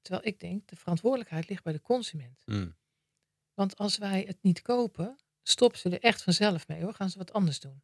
[0.00, 2.42] Terwijl ik denk, de verantwoordelijkheid ligt bij de consument.
[2.44, 2.76] hmm,
[3.54, 6.94] Want als wij het niet kopen, stoppen ze er echt vanzelf mee hoor.
[6.94, 7.82] Gaan ze wat anders doen.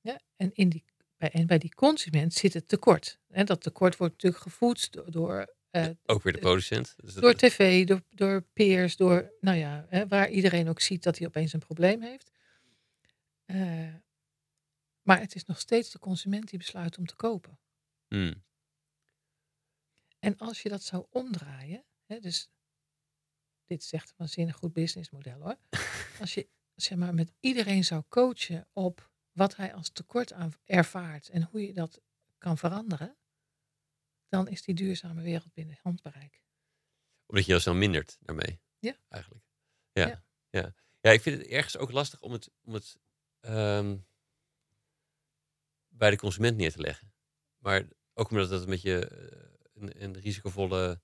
[0.00, 0.84] Ja, en, in die,
[1.16, 3.18] bij, en bij die consument zit het tekort.
[3.28, 6.94] En dat tekort wordt natuurlijk gevoed door, door, eh, ook weer de producent.
[6.96, 11.18] Dus door tv, door, door peers, door, nou ja, hè, waar iedereen ook ziet dat
[11.18, 12.30] hij opeens een probleem heeft.
[13.44, 13.94] Eh,
[15.02, 17.58] maar het is nog steeds de consument die besluit om te kopen.
[18.08, 18.44] hmm,
[20.18, 22.50] En als je dat zou omdraaien, hè, dus
[23.64, 25.56] dit echt een waanzinnig goed businessmodel hoor.
[26.20, 31.28] Als je zeg maar, met iedereen zou coachen op wat hij als tekort aan ervaart
[31.28, 32.00] en hoe je dat
[32.38, 33.16] kan veranderen,
[34.28, 36.42] dan is die duurzame wereld binnen handbereik.
[37.26, 38.60] Omdat je heel snel mindert daarmee.
[38.78, 38.96] Ja.
[39.08, 39.44] Eigenlijk.
[39.92, 40.06] Ja.
[40.06, 40.24] Ja.
[40.50, 40.74] Ja.
[41.00, 41.10] ja.
[41.10, 42.96] ik vind het ergens ook lastig om het, om het
[43.40, 43.98] ehm,
[45.92, 47.12] bij de consument neer te leggen.
[47.58, 51.00] Maar ook omdat dat een beetje eh, een, een risicovolle.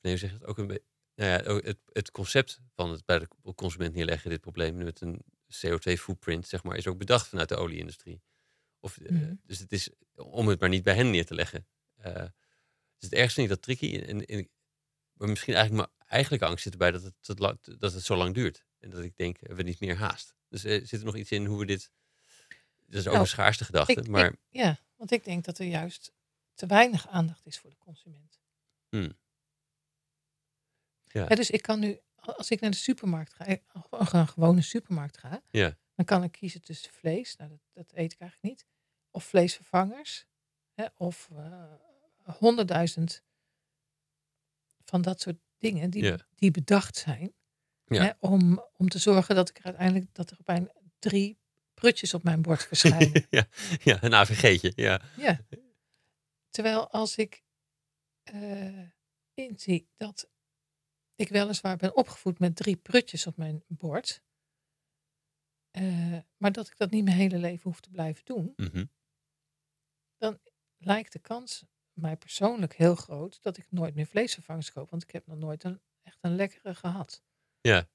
[0.00, 0.44] Nee, hoe zeg je het?
[0.44, 0.84] Ook een beetje.
[1.14, 5.00] Nou ja, ook het, het concept van het bij de consument neerleggen, dit probleem met
[5.00, 5.24] een
[5.66, 8.22] CO2-footprint, zeg maar, is ook bedacht vanuit de olieindustrie.
[8.78, 9.34] Of, eh, Mhm.
[9.42, 11.66] Dus het is om het maar niet bij hen neer te leggen.
[11.94, 12.14] Eh,
[12.98, 13.98] dus het ergste niet dat tricky.
[13.98, 14.48] En, en,
[15.12, 18.34] maar misschien eigenlijk mijn eigenlijke angst zit erbij dat het, dat, dat het zo lang
[18.34, 18.64] duurt.
[18.78, 20.34] En dat ik denk, hebben we niet meer haast.
[20.48, 21.90] Dus eh, zit er nog iets in hoe we dit...
[22.90, 23.92] Dat is ook Nou, een schaarste gedachte.
[23.92, 26.12] Ik, maar ik, ja, want ik denk dat er juist
[26.54, 28.40] te weinig aandacht is voor de consument.
[28.88, 29.18] Hmm.
[31.04, 31.26] Ja.
[31.26, 33.56] Dus ik kan nu, als ik naar de supermarkt ga, eh,
[33.90, 35.76] of een gewone supermarkt ga, Ja.
[35.94, 38.66] dan kan ik kiezen tussen vlees, nou dat, dat eet ik eigenlijk niet,
[39.10, 40.26] of vleesvervangers,
[40.74, 41.72] hè, of eh,
[42.24, 43.22] honderdduizend
[44.84, 47.34] van dat soort dingen die, die bedacht zijn,
[47.84, 48.02] Ja.
[48.02, 51.39] hè, om, om te zorgen dat ik er uiteindelijk dat er op een drie
[51.80, 53.26] prutjes op mijn bord verschijnen.
[53.30, 53.46] ja,
[53.82, 54.72] ja, een AVG'tje.
[54.74, 55.02] Ja.
[55.16, 55.40] Ja.
[56.50, 57.42] Terwijl als ik
[58.22, 58.88] eh,
[59.34, 60.30] inzie dat
[61.14, 64.22] ik weliswaar ben opgevoed met drie prutjes op mijn bord,
[65.70, 68.84] eh, maar dat ik dat niet mijn hele leven hoef te blijven doen, Mhm.
[70.76, 75.10] lijkt de kans mij persoonlijk heel groot dat ik nooit meer vleesvervangers koop, want ik
[75.10, 77.22] heb nog nooit een, echt een lekkere gehad.
[77.60, 77.88] ja.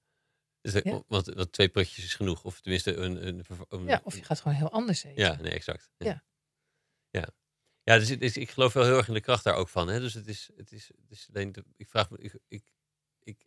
[0.66, 1.04] Dus dat- Ja.
[1.08, 2.44] Want, want twee prutjes is genoeg.
[2.44, 3.28] Of tenminste een...
[3.28, 5.24] een, Ja, of je gaat gewoon heel anders eten.
[5.24, 5.90] Ja, nee, exact.
[5.98, 6.06] Ja.
[6.10, 6.24] Ja.
[7.10, 7.30] Ja,
[7.84, 9.88] ja dus, is- ik geloof wel heel erg in de kracht daar ook van.
[9.88, 10.00] Hè?
[10.00, 12.64] Dus het is, het is, het is alleen, de, ik vraag me, ik, ik,
[13.24, 13.46] ik,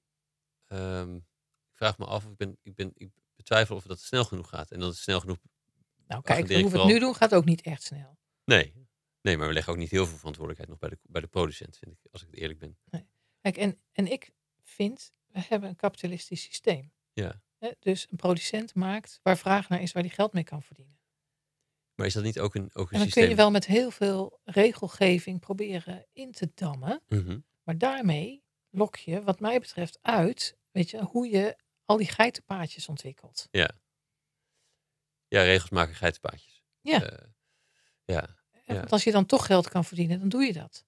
[0.67, 4.25] ehm, ik vraag me af, of ik, ben, ik, ben, ik betwijfel of dat snel
[4.25, 4.71] genoeg gaat.
[4.71, 5.37] En dat het snel genoeg,
[6.07, 8.19] Nou kijk, hoe ik we het nu doen gaat ook niet echt snel.
[8.45, 8.87] nee.
[9.21, 11.77] Nee, maar we leggen ook niet heel veel verantwoordelijkheid nog bij de, bij de producent,
[11.79, 12.79] vind ik, als ik het eerlijk ben.
[13.41, 14.31] Kijk, en, en ik
[14.63, 16.93] vind, we hebben een kapitalistisch systeem.
[17.25, 17.41] Ja.
[17.79, 20.99] Dus een producent maakt waar vraag naar is, waar hij geld mee kan verdienen.
[21.95, 23.23] Maar is dat niet ook een, ook een En dan systeem?
[23.23, 27.03] kun je wel met heel veel regelgeving proberen in te dammen.
[27.09, 27.39] Mhm.
[27.63, 32.89] Maar daarmee lok je, wat mij betreft, uit weet je, hoe je al die geitenpaadjes
[32.89, 33.49] ontwikkelt.
[33.51, 36.63] Ja, regels maken geitenpaadjes.
[36.81, 37.03] Ja.
[37.03, 37.27] Eh,
[38.05, 38.37] ja.
[38.65, 38.75] Ja.
[38.75, 40.85] Want als je dan toch geld kan verdienen, dan doe je dat.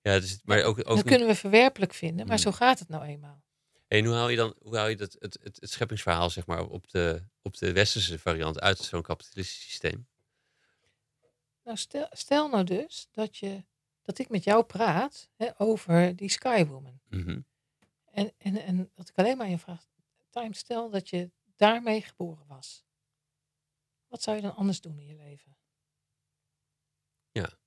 [0.00, 2.44] ja dus, maar ook, ook dat niet- kunnen we verwerpelijk vinden, maar Hmm.
[2.44, 3.44] zo gaat het nou eenmaal.
[3.92, 6.66] En hoe haal je dan hoe haal je dat, het, het, het scheppingsverhaal zeg maar,
[6.66, 10.08] op, de, op de westerse variant uit zo'n kapitalistisch systeem?
[11.62, 13.64] Nou, stel, stel nou dus dat, je,
[14.02, 17.00] dat ik met jou praat hè, over die Skywoman.
[17.08, 17.40] Mhm.
[18.04, 19.86] En, en, en dat ik alleen maar je vraag,
[20.30, 22.84] Time, stel dat je daarmee geboren was.
[24.08, 25.56] Wat zou je dan anders doen in je leven?
[27.30, 27.58] Ja.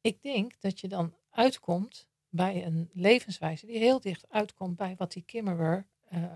[0.00, 5.12] Ik denk dat je dan uitkomt bij een levenswijze die heel dicht uitkomt bij wat
[5.12, 6.32] die Kimmerer eh,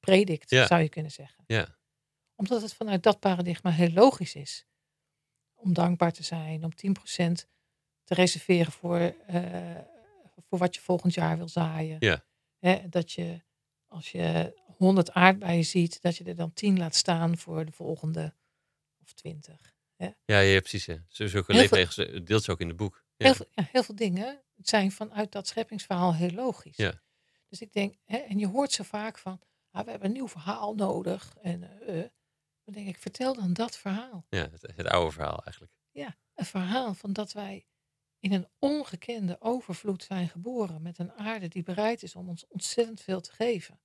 [0.00, 0.66] predikt, Ja.
[0.66, 1.44] zou je kunnen zeggen.
[1.46, 1.76] Ja.
[2.34, 4.66] Omdat het vanuit dat paradigma heel logisch is.
[5.54, 7.46] Om dankbaar te zijn, om 10%
[8.04, 9.78] te reserveren voor, eh,
[10.48, 11.96] voor wat je volgend jaar wil zaaien.
[11.98, 12.24] Ja.
[12.58, 13.40] Hè, dat je
[13.88, 18.34] als je 100 aardbeien ziet, dat je er dan 10 laat staan voor de volgende
[19.02, 19.70] of 20.
[20.24, 20.84] Ja, ja, precies.
[20.84, 21.04] Ja.
[21.08, 23.01] Zo- Zulke Heel veel- leefregels eh, deelt ze ook in de boek.
[23.22, 23.28] Ja.
[23.28, 26.76] Heel, veel, ja, heel veel dingen zijn vanuit dat scheppingsverhaal heel logisch.
[26.76, 27.02] Ja.
[27.48, 29.40] Dus ik denk, hè, en je hoort zo vaak van,
[29.70, 31.36] ah, we hebben een nieuw verhaal nodig.
[31.40, 32.10] En eh, eh.
[32.64, 34.26] dan denk ik, vertel dan dat verhaal.
[34.28, 35.72] Ja, het, het oude verhaal eigenlijk.
[36.34, 37.66] Een verhaal van dat wij
[38.18, 40.82] in een ongekende overvloed zijn geboren.
[40.82, 43.80] Met een aarde die bereid is om ons ontzettend veel te geven.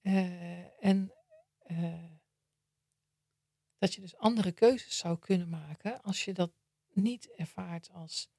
[0.00, 1.14] Eh, en
[3.78, 6.52] dat je dus andere keuzes zou kunnen maken als je dat
[6.92, 8.30] niet ervaart als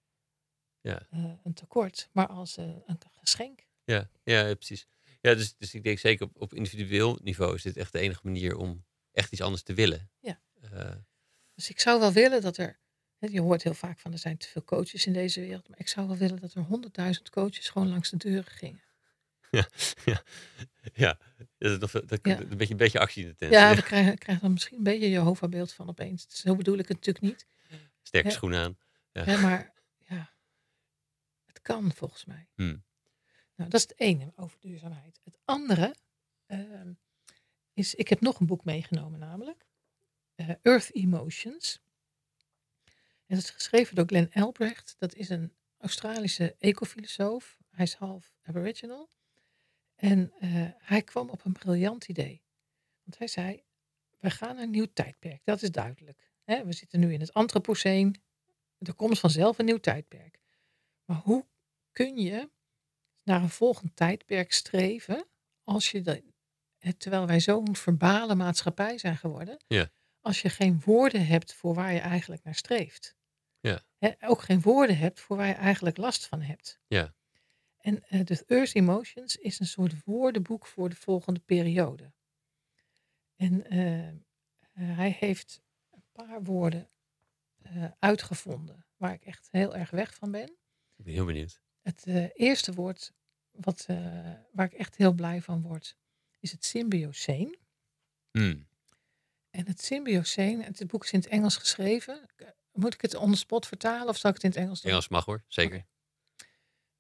[0.81, 1.07] Ja.
[1.09, 3.65] eh, een tekort, maar als eh, een geschenk.
[3.83, 4.87] Ja, ja, ja, precies.
[5.21, 8.19] Ja, dus, dus ik denk zeker op, op individueel niveau is dit echt de enige
[8.23, 10.09] manier om echt iets anders te willen.
[10.19, 10.39] Ja.
[10.61, 10.91] Eh,
[11.55, 12.79] Dus ik zou wel willen dat er,
[13.19, 15.87] je hoort heel vaak van er zijn te veel coaches in deze wereld, maar ik
[15.87, 18.81] zou wel willen dat er honderdduizend coaches gewoon langs de deuren gingen.
[20.05, 20.23] ja,
[20.93, 21.19] ja.
[21.57, 22.39] Dat is nog, veel- dat, Ja.
[22.39, 23.51] Een, beetje, een beetje actie in de tent.
[23.51, 26.25] Ja, we krijgen, krijgen dan misschien een beetje Jehovah-beeld van opeens.
[26.29, 27.45] Zo bedoel ik het natuurlijk niet.
[28.01, 28.33] Sterke Ja.
[28.33, 28.77] schoenen aan.
[29.11, 29.23] Ja.
[29.23, 30.33] Hè, maar ja,
[31.45, 32.47] het kan volgens mij.
[32.55, 32.83] Hmm.
[33.55, 35.19] Nou, dat is het ene over duurzaamheid.
[35.23, 35.95] Het andere
[36.45, 36.93] ehm,
[37.73, 39.65] is, ik heb nog een boek meegenomen namelijk.
[40.35, 41.81] eh, Earth Emotions.
[43.25, 44.95] En dat is geschreven door Glenn Albrecht.
[44.97, 47.57] Dat is een Australische ecofilosoof.
[47.69, 49.09] Hij is half aboriginal.
[49.95, 52.43] En eh, hij kwam op een briljant idee.
[53.03, 53.63] Want hij zei,
[54.19, 55.41] we gaan een nieuw tijdperk.
[55.43, 56.30] Dat is duidelijk.
[56.51, 56.65] Hè?
[56.65, 58.21] We zitten nu in het Anthropoceen.
[58.77, 60.39] Er komt vanzelf een nieuw tijdperk.
[61.05, 61.45] Maar hoe
[61.91, 62.49] kun je
[63.23, 65.27] naar een volgend tijdperk streven
[65.63, 66.23] als je
[66.97, 69.91] terwijl wij zo'n verbale maatschappij zijn geworden, Ja.
[70.19, 73.15] als je geen woorden hebt voor waar je eigenlijk naar streeft.
[73.59, 73.83] Ja.
[73.97, 76.79] Hè, ook geen woorden hebt voor waar je eigenlijk last van hebt.
[76.87, 77.13] Ja.
[77.77, 82.13] En eh, de Earth Emotions is een soort woordenboek voor de volgende periode.
[83.35, 84.13] En eh,
[84.71, 85.61] hij heeft
[86.11, 86.89] paar woorden
[87.61, 90.49] eh, uitgevonden waar ik echt heel erg weg van ben.
[90.97, 91.61] Ik ben heel benieuwd.
[91.81, 93.13] Het eh, eerste woord
[93.51, 95.95] wat, eh, waar ik echt heel blij van word,
[96.39, 97.57] is het symbioseen.
[98.31, 98.67] Hmm.
[99.49, 102.29] En het symbioseen, het boek is in het Engels geschreven.
[102.71, 104.91] Moet ik het on the spot vertalen of zal ik het in het Engels doen?
[104.91, 105.77] Engels mag hoor, zeker.
[105.77, 105.85] Oké.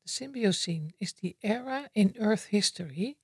[0.03, 3.17] The Symbiocene is the era in Earth history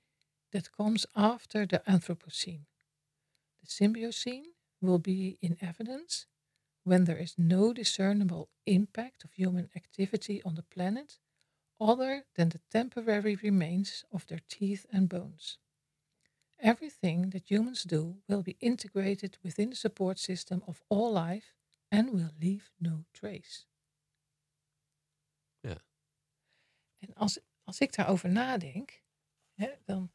[0.49, 2.65] that comes after the Anthropocene.
[3.59, 6.27] The Symbiocene will be in evidence
[6.83, 11.19] when there is no discernible impact of human activity on the planet
[11.79, 15.59] other than the temporary remains of their teeth and bones.
[16.59, 21.53] Everything that humans do will be integrated within the support system of all life
[21.91, 23.65] and will leave no trace.
[25.61, 25.77] Ja.
[26.97, 29.03] En als, als ik daarover nadenk,
[29.53, 30.11] hè, dan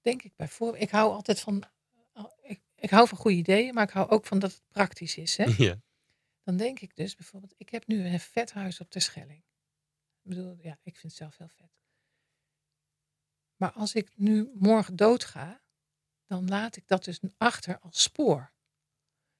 [0.00, 1.62] denk ik bijvoorbeeld, ik hou altijd van,
[2.42, 5.36] ik, ik hou van goede ideeën, maar ik hou ook van dat het praktisch is.
[5.36, 5.44] Hè?
[5.66, 5.80] Ja.
[6.42, 9.44] Dan denk ik dus bijvoorbeeld, ik heb nu een vet huis op de Schelling.
[10.22, 11.70] Ik bedoel, ja, ik vind het zelf heel vet.
[13.56, 15.62] Maar als ik nu morgen doodga,
[16.26, 18.52] dan laat ik dat dus achter als spoor.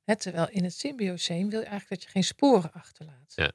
[0.05, 3.33] Hè, terwijl in het symbioseen wil je eigenlijk dat je geen sporen achterlaat.
[3.35, 3.53] Ja.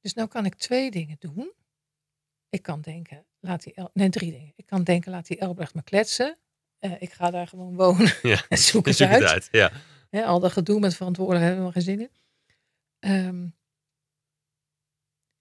[0.00, 1.52] Dus nou kan ik twee dingen doen.
[2.48, 4.52] Ik kan denken, laat die El nee, drie dingen.
[4.56, 6.38] Ik kan denken, laat die Elbrecht me kletsen.
[6.78, 8.44] Eh, ik ga daar gewoon wonen Ja.
[8.48, 9.20] en zoek het Zoek uit.
[9.22, 9.48] het uit.
[10.10, 10.24] Ja.
[10.24, 12.10] Al dat gedoe met verantwoordelijkheid hebben we geen zin in.
[12.98, 13.48] Ehm,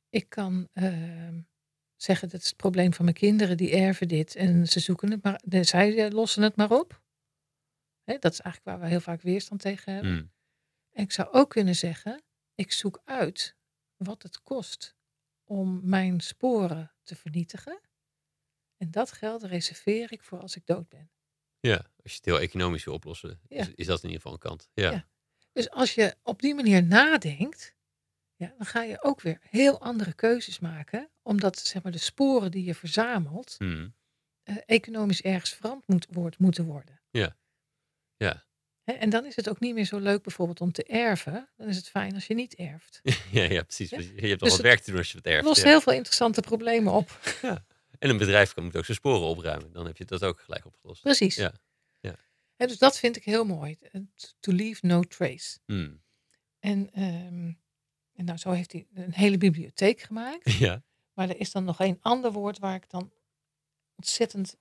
[0.09, 1.41] ik kan ehm,
[1.95, 4.35] zeggen, dat is het probleem van mijn kinderen, die erven dit.
[4.35, 7.01] En ze zoeken het maar, de- zij eh, lossen het maar op.
[8.03, 10.11] Dat is eigenlijk waar we heel vaak weerstand tegen hebben.
[10.11, 10.31] Hmm.
[10.91, 12.22] En ik zou ook kunnen zeggen,
[12.55, 13.55] ik zoek uit
[13.95, 14.95] wat het kost
[15.43, 17.80] om mijn sporen te vernietigen.
[18.77, 21.11] En dat geld reserveer ik voor als ik dood ben.
[21.59, 21.75] Ja.
[21.75, 23.57] Als je het heel economisch wil oplossen, Ja.
[23.61, 24.69] is, is dat in ieder geval een kant.
[24.73, 24.91] Ja.
[24.91, 25.07] Ja.
[25.51, 27.75] Dus als je op die manier nadenkt,
[28.35, 31.09] ja, dan ga je ook weer heel andere keuzes maken.
[31.23, 33.95] Omdat zeg maar, de sporen die je verzamelt, Hmm.
[34.43, 37.01] eh, economisch ergens veranderd moet, wordt- moeten worden.
[37.09, 37.38] Ja.
[38.17, 38.45] Ja.
[38.84, 41.49] En dan is het ook niet meer zo leuk bijvoorbeeld om te erven.
[41.57, 42.99] Dan is het fijn als je niet erft.
[43.31, 43.89] ja, ja, precies.
[43.89, 43.97] Ja.
[43.99, 45.45] Je hebt wel Dus wat het- werk te doen als je het Het erft.
[45.47, 45.67] lost ja.
[45.67, 47.19] heel veel interessante problemen op.
[47.99, 49.71] En een bedrijf kan, moet ook zijn sporen opruimen.
[49.71, 51.01] Dan heb je dat ook gelijk opgelost.
[51.01, 51.35] Precies.
[51.35, 51.53] Ja,
[51.99, 52.15] ja.
[52.57, 53.77] Dus dat vind ik heel mooi.
[53.91, 54.01] eh,
[54.39, 55.59] To leave no trace.
[55.65, 56.03] Hmm.
[56.59, 57.51] En, ehm,
[58.13, 60.51] en nou, zo heeft hij een hele bibliotheek gemaakt.
[60.59, 60.83] Ja.
[61.13, 63.11] Maar er is dan nog één ander woord waar ik dan
[63.95, 64.55] ontzettend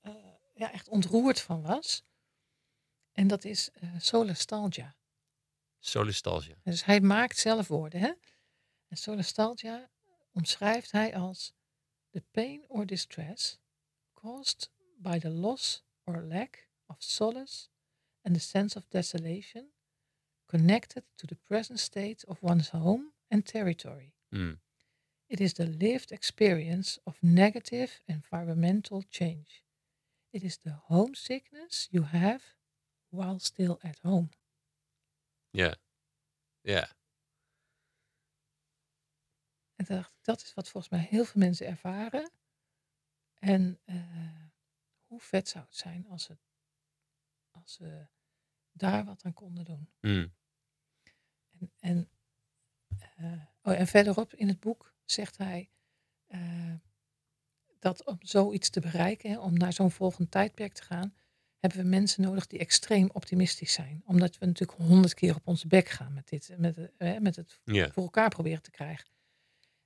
[0.00, 0.12] eh,
[0.54, 2.04] ja, echt ontroerd van was.
[3.12, 4.96] En dat is eh solastalgia.
[5.78, 6.54] Solistalgia.
[6.62, 8.00] Dus hij maakt zelf woorden.
[8.00, 8.12] Hè?
[8.88, 9.90] En solastalgia
[10.32, 11.52] omschrijft hij als
[12.12, 13.58] the pain or distress
[14.14, 14.68] caused
[15.00, 17.68] by the loss or lack of solace
[18.24, 19.68] and the sense of desolation
[20.48, 24.14] connected to the present state of one's home and territory.
[24.32, 24.54] Hmm.
[25.28, 29.62] It is the lived experience of negative environmental change.
[30.32, 32.42] It is the homesickness you have
[33.10, 34.30] while still at home.
[35.52, 35.74] Yeah.
[36.62, 36.88] Ja.
[39.80, 42.30] En toen dacht ik, dat is wat volgens mij heel veel mensen ervaren.
[43.38, 44.44] En eh,
[45.06, 46.38] hoe vet zou het zijn als, het,
[47.50, 48.06] als we
[48.72, 49.90] daar wat aan konden doen.
[50.00, 50.34] Hmm.
[51.50, 52.10] En, en,
[52.98, 55.70] eh, oh, en verderop in het boek zegt hij
[56.26, 56.74] eh,
[57.78, 61.14] dat om zoiets te bereiken, hè, om naar zo'n volgend tijdperk te gaan,
[61.58, 64.02] hebben we mensen nodig die extreem optimistisch zijn.
[64.06, 68.02] Omdat we natuurlijk honderd keer op onze bek gaan met, dit, met, met het voor
[68.02, 69.18] elkaar proberen te krijgen.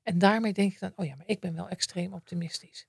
[0.04, 2.86] En daarmee denk ik dan, oh ja, maar ik ben wel extreem optimistisch.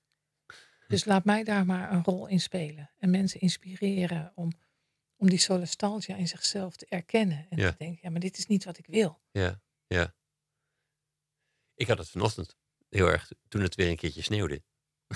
[0.88, 2.90] Dus laat mij daar maar een rol in spelen.
[2.98, 4.52] En mensen inspireren om,
[5.16, 7.46] om die solastalgia in zichzelf te erkennen.
[7.50, 7.70] En Ja.
[7.70, 9.20] te denken, ja, maar dit is niet wat ik wil.
[9.30, 9.60] Ja.
[9.86, 10.14] Ja.
[11.74, 12.56] Ik had het vanochtend
[12.88, 14.62] heel erg toen het weer een keertje sneeuwde.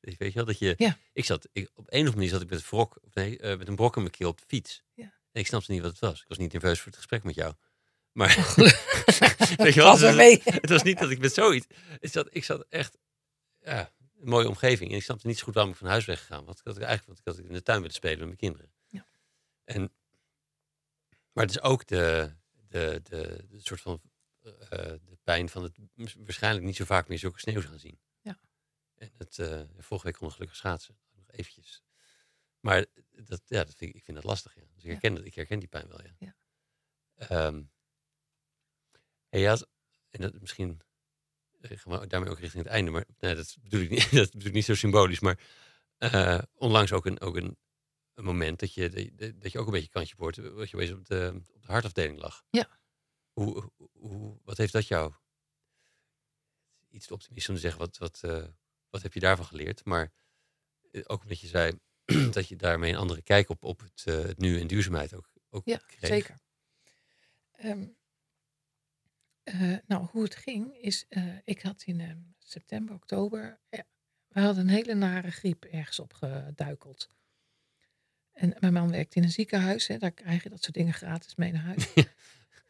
[0.00, 0.74] Weet je wel, dat je...
[0.76, 0.96] Ja.
[1.12, 3.38] Ik zat, ik, op een of andere manier zat ik met, een wrok, of nee,
[3.38, 4.82] eh, met een brok in mijn keel op de fiets.
[4.94, 5.04] Ja.
[5.04, 6.20] En ik snapte niet wat het was.
[6.22, 7.54] Ik was niet nerveus voor het gesprek met jou.
[8.20, 8.34] Maar
[9.56, 10.40] weet je wel, Valt wel het, mee.
[10.44, 11.66] het was niet dat ik met zoiets...
[11.98, 12.98] Ik zat, ik zat echt...
[13.60, 14.90] Ja, een mooie omgeving.
[14.90, 16.58] En ik snapte niet zo goed waarom ik van huis weggegaan was.
[16.58, 18.72] Ik had eigenlijk want ik had in de tuin willen spelen met mijn kinderen.
[18.88, 19.06] Ja.
[19.64, 19.92] En,
[21.32, 22.34] maar het is ook de,
[22.68, 24.00] de, de, de soort van
[24.42, 25.78] eh, de pijn van het
[26.18, 28.00] waarschijnlijk niet zo vaak meer zulke sneeuw gaan zien.
[28.20, 28.38] Ja.
[28.94, 30.98] En het, eh, vorige week kon ik gelukkig schaatsen.
[31.12, 31.82] Nog eventjes
[32.60, 34.54] Maar dat, ja, dat vind ik, ik vind dat lastig.
[34.54, 34.60] Ja.
[34.60, 34.90] Dus ik, Ja.
[34.90, 36.00] herken dat, ik herken die pijn wel.
[36.18, 36.34] Ja.
[37.18, 37.52] Ja.
[39.30, 39.68] En je had,
[40.10, 40.80] en dat misschien
[41.60, 44.54] eh, daarmee ook richting het einde, maar nee, dat, bedoel ik niet, dat bedoel ik
[44.54, 45.20] niet zo symbolisch.
[45.20, 45.40] Maar
[45.98, 47.58] eh, onlangs ook, een, ook een,
[48.14, 51.06] een moment dat je, dat je- ook een beetje kantje boord, wat je wees op
[51.06, 52.44] de, op de hartafdeling lag.
[52.50, 52.78] Ja.
[53.32, 55.14] Hoe, hoe, wat heeft dat jou?
[56.90, 58.46] Iets te optimistisch om te zeggen, wat, wat, eh,
[58.90, 59.84] wat heb je daarvan geleerd?
[59.84, 60.12] Maar
[60.92, 61.78] eh, ook omdat je zei
[62.32, 65.30] dat je daarmee een andere kijk op, op het, eh, het nu en duurzaamheid ook,
[65.50, 66.10] ook Ja, kreeg.
[66.10, 66.38] zeker.
[67.52, 67.86] Ehm,
[69.52, 73.60] eh, nou, hoe het ging is, eh, ik had in ehm, september, oktober,
[74.28, 77.08] we hadden een hele nare griep ergens opgeduikeld.
[78.32, 81.34] En mijn man werkt in een ziekenhuis, hè, daar krijg je dat soort dingen gratis
[81.34, 81.92] mee naar huis.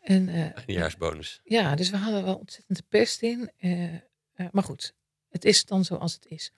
[0.01, 1.41] en, eh, Een jaarsbonus.
[1.45, 3.51] ja, dus we hadden wel ontzettend de pest in.
[4.53, 4.95] maar goed,
[5.29, 6.53] het is dan zoals het is.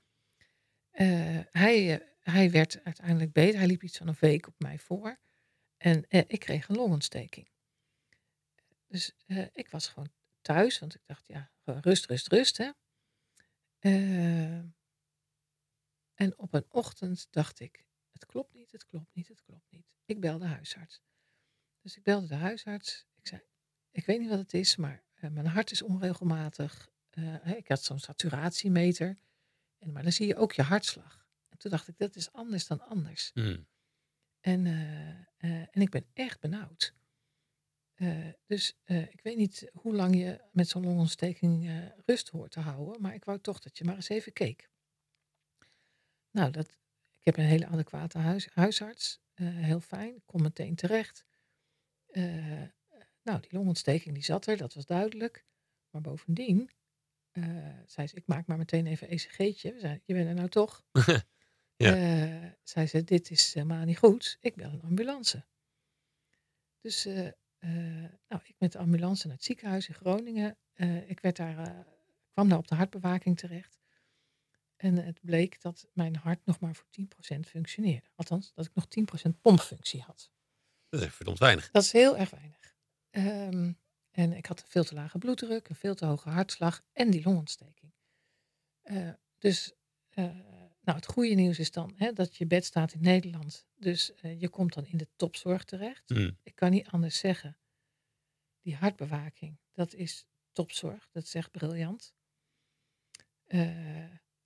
[1.50, 3.58] Hij, hij werd uiteindelijk beter.
[3.58, 5.18] Hij liep iets van een week op mij voor.
[5.76, 7.51] En ik kreeg een longontsteking.
[8.92, 12.56] Dus eh, ik was gewoon thuis, want ik dacht, ja, rust, rust, rust.
[12.56, 12.70] Hè.
[13.78, 14.58] Eh,
[16.14, 19.96] en op een ochtend dacht ik, het klopt niet, het klopt niet, het klopt niet.
[20.04, 21.02] Ik belde de huisarts.
[21.80, 23.06] Dus ik belde de huisarts.
[23.14, 23.42] Ik zei,
[23.90, 26.90] ik weet niet wat het is, maar eh, mijn hart is onregelmatig.
[27.44, 29.18] Ik had zo'n saturatiemeter.
[29.78, 31.26] En, maar dan zie je ook je hartslag.
[31.48, 33.30] En toen dacht ik, dat is anders dan anders.
[33.34, 33.66] Hmm.
[34.40, 34.66] En,
[35.70, 36.94] en ik ben echt benauwd.
[38.02, 41.76] Eh, dus eh, ik weet niet hoe lang je met zo'n longontsteking eh,
[42.06, 43.00] rust hoort te houden.
[43.00, 44.70] Maar ik wou toch dat je maar eens even keek.
[46.30, 46.68] Nou, dat,
[47.10, 49.20] ik heb een hele adequate huis, huisarts.
[49.34, 50.14] heel fijn.
[50.14, 51.24] Ik kon meteen terecht.
[53.22, 55.44] Nou, die longontsteking die zat er, dat was duidelijk.
[55.90, 56.70] Maar bovendien
[57.86, 59.72] zei ze, ik maak maar meteen even een ECG'tje.
[59.72, 60.82] We zeiden, je bent er nou toch?
[61.76, 62.56] Ja.
[62.62, 64.38] Zei ze, dit is helemaal niet goed.
[64.40, 65.44] Ik bel een ambulance.
[66.80, 67.06] Dus
[68.28, 70.56] nou, ik met de ambulance naar het ziekenhuis in Groningen.
[70.72, 71.78] Eh, ik werd daar, eh,
[72.32, 73.80] kwam daar op de hartbewaking terecht.
[74.76, 78.06] En het bleek dat mijn hart nog maar voor 10% functioneerde.
[78.14, 80.30] Althans, dat ik nog 10% pompfunctie had.
[80.88, 81.70] Dat is echt verdomd weinig.
[81.70, 82.74] Dat is heel erg weinig.
[83.10, 83.72] Ehm,
[84.10, 87.22] en ik had een veel te lage bloeddruk, een veel te hoge hartslag en die
[87.24, 87.92] longontsteking.
[88.82, 89.72] Eh, dus
[90.08, 90.24] eh,
[90.84, 93.66] nou, het goede nieuws is dan hè, dat je bed staat in Nederland.
[93.76, 96.02] Dus eh, je komt dan in de topzorg terecht.
[96.06, 96.38] Hmm.
[96.42, 97.56] Ik kan niet anders zeggen.
[98.62, 101.08] Die hartbewaking, dat is topzorg.
[101.12, 102.14] Dat is echt briljant.
[103.46, 104.04] Eh,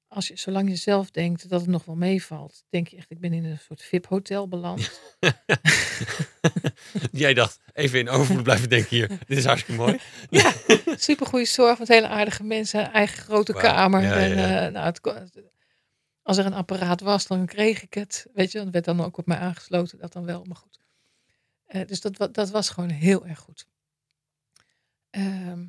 [0.08, 3.20] als je, zolang je zelf denkt dat het nog wel meevalt, denk je echt, ik
[3.20, 5.00] ben in een soort VIP-hotel beland.
[7.12, 9.08] Jij dacht, even in overvloed blijven denken hier.
[9.26, 9.98] Dit is hartstikke mooi.
[10.30, 10.52] Ja,
[10.96, 14.02] supergoeie zorg met hele aardige mensen, eigen grote kamer.
[14.02, 14.66] ja, en, ja.
[14.66, 15.00] eh, nou, het,
[16.26, 18.26] als er een apparaat was, dan kreeg ik het.
[18.34, 20.80] Weet je, dat werd dan ook op mij aangesloten, dat dan wel, maar goed.
[21.64, 23.68] Eh, dus dat, dat was gewoon heel erg goed.
[25.10, 25.66] Ehm,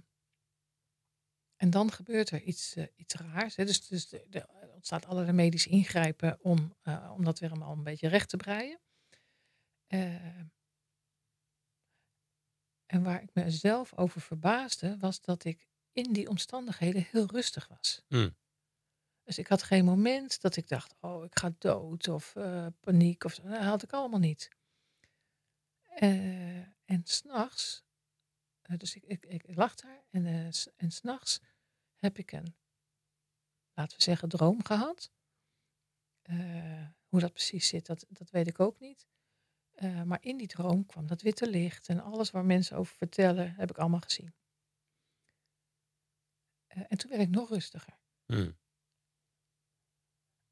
[1.55, 3.55] en dan gebeurt er iets, eh, iets raars.
[3.55, 3.65] Hè.
[3.65, 8.07] Dus, dus er ontstaat allerlei medisch ingrijpen om, eh, om dat weer allemaal een beetje
[8.07, 8.79] recht te breien.
[9.87, 10.45] Ehm,
[12.85, 18.03] en waar ik mezelf over verbaasde, was dat ik in die omstandigheden heel rustig was.
[18.07, 18.35] Hmm.
[19.27, 23.23] Dus ik had geen moment dat ik dacht, oh, ik ga dood of eh, paniek
[23.23, 23.35] of.
[23.35, 24.49] Dat had ik allemaal niet.
[25.83, 27.83] Eh, en s'nachts,
[28.69, 31.41] uh, dus ik, ik, ik lag daar en, eh, s- en s'nachts
[31.95, 32.55] heb ik een,
[33.73, 35.11] laten we zeggen, droom gehad.
[36.21, 39.07] Eh, hoe dat precies zit, dat, dat weet ik ook niet.
[39.71, 43.53] Eh, maar in die droom kwam dat witte licht en alles waar mensen over vertellen,
[43.55, 44.33] heb ik allemaal gezien.
[46.67, 47.97] Eh, en toen werd ik nog rustiger.
[48.25, 48.57] Hmm.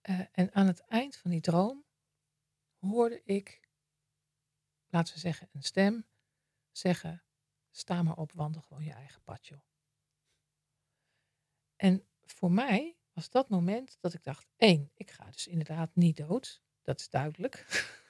[0.06, 1.86] Eh, en aan het eind van die droom
[2.80, 3.70] hoorde ik,
[4.88, 6.06] laten we zeggen, een stem
[6.72, 7.24] zeggen:
[7.72, 9.62] Sta maar op, wandel gewoon je eigen pad, joh.
[11.76, 16.18] En voor mij was dat moment dat ik dacht: één, ik ga dus inderdaad niet
[16.18, 16.62] dood.
[16.82, 17.66] Dat is duidelijk.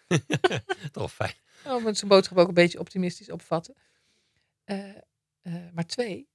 [0.92, 1.36] Toch fijn.
[1.66, 3.76] Oh, moet zijn boodschap ook een beetje optimistisch opvatten.
[4.64, 4.96] Eh,
[5.42, 6.30] eh, maar twee,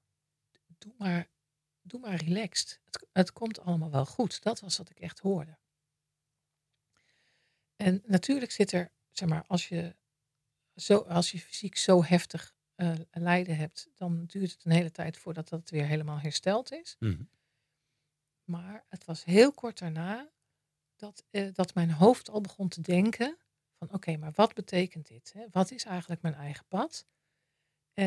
[0.79, 1.29] doe maar,
[1.83, 2.81] doe maar relaxed.
[2.85, 4.43] Het, het komt allemaal wel goed.
[4.43, 5.59] Dat was wat ik echt hoorde.
[7.77, 9.97] En natuurlijk zit er, zeg maar, als je,
[10.75, 15.17] zo, als je fysiek zo heftig eh, lijden hebt, dan duurt het een hele tijd
[15.17, 16.97] voordat dat weer helemaal hersteld is.
[16.99, 17.23] Mhm.
[18.45, 20.31] Maar het was heel kort daarna
[20.97, 23.39] dat, eh, dat mijn hoofd al begon te denken
[23.79, 25.33] van oké, maar wat betekent dit?
[25.33, 25.47] Hè?
[25.51, 27.07] Wat is eigenlijk mijn eigen pad?
[27.93, 28.07] Eh,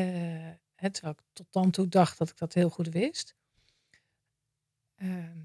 [0.74, 3.34] hè, terwijl ik tot dan toe dacht dat ik dat heel goed wist.
[4.94, 5.42] Ehm,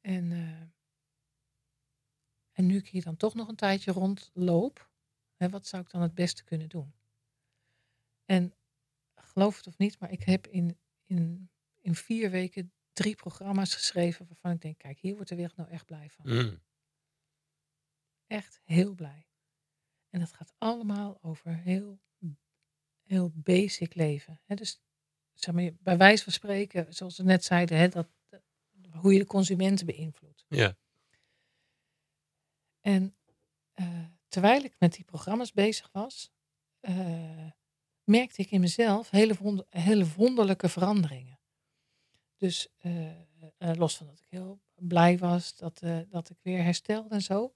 [0.00, 0.62] en, eh,
[2.56, 4.90] En nu ik hier dan toch nog een tijdje rondloop,
[5.34, 6.94] hè, wat zou ik dan het beste kunnen doen?
[8.24, 8.54] En
[9.14, 14.26] geloof het of niet, maar ik heb in, in, in vier weken drie programma's geschreven
[14.26, 16.24] waarvan ik denk, kijk, hier wordt de wereld nou echt blij van.
[16.28, 16.62] Mm.
[18.26, 19.28] Echt heel blij.
[20.10, 22.00] En dat gaat allemaal over heel,
[23.02, 24.40] heel basic leven.
[24.44, 24.54] Hè?
[24.54, 24.80] Dus
[25.40, 28.42] zeg maar, bij wijze van spreken, zoals we net zeiden, hè, dat, dat-
[28.92, 30.44] hoe je de consumenten beïnvloedt.
[30.48, 30.76] Ja.
[32.80, 33.14] En
[33.72, 36.30] eh, terwijl ik met die programma's bezig was,
[36.80, 37.50] eh,
[38.04, 41.38] merkte ik in mezelf hele, wonder- hele wonderlijke veranderingen.
[42.36, 43.20] Dus eh, eh,
[43.58, 47.54] los van dat ik heel blij was dat, eh, dat ik weer herstelde en zo,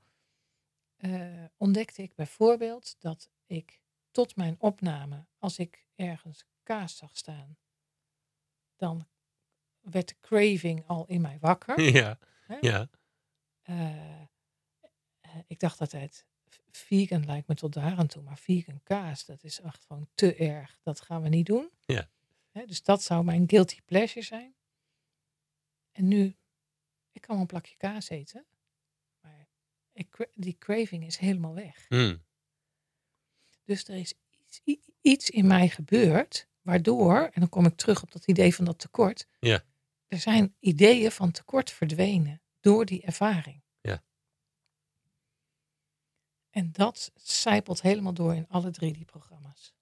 [0.97, 3.81] eh, ontdekte ik bijvoorbeeld dat ik
[4.11, 7.57] tot mijn opname, als ik ergens kaas zag staan,
[8.81, 9.07] dan
[9.81, 11.81] werd de craving al in mij wakker.
[12.01, 12.19] Ja.
[12.47, 12.57] hè?
[12.61, 12.89] Ja.
[13.63, 14.23] Eh,
[15.21, 16.27] eh, ik dacht altijd,
[16.71, 20.35] vegan lijkt me tot daar aan toe, maar vegan kaas, dat is echt gewoon te
[20.35, 20.79] erg.
[20.83, 21.71] Dat gaan we niet doen.
[21.81, 22.11] Ja.
[22.51, 24.55] Hè, dus dat zou mijn guilty pleasure zijn.
[25.93, 26.37] En nu,
[27.13, 28.47] ik kan wel een plakje kaas eten,
[29.21, 29.49] maar
[29.93, 31.87] ik, die craving is helemaal weg.
[31.89, 32.23] Mm.
[33.65, 34.15] Dus er is
[35.01, 38.79] iets in mij gebeurd, waardoor, en dan kom ik terug op dat idee van dat
[38.79, 39.27] tekort.
[39.39, 39.63] Ja.
[40.07, 43.63] Er zijn ideeën van tekort verdwenen door die ervaring.
[43.81, 44.03] Ja.
[46.51, 49.75] En dat zijpelt helemaal door in alle drie die programma's.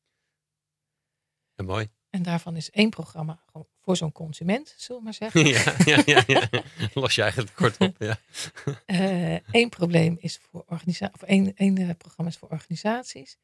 [1.54, 1.88] Ja, mooi.
[2.10, 5.46] En daarvan is één programma gewoon voor zo'n consument, zullen we maar zeggen.
[5.46, 6.62] ja, ja, ja, ja.
[6.94, 7.96] Los je eigenlijk kort op.
[7.98, 8.18] Ja.
[9.60, 13.36] Eén probleem is voor organisaties, of één, één eh, programma is voor organisaties.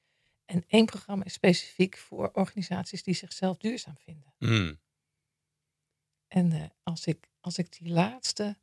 [0.45, 4.35] En één programma is specifiek voor organisaties die zichzelf duurzaam vinden.
[4.39, 4.81] Mm.
[6.27, 8.59] En eh, als, ik, als ik die laatste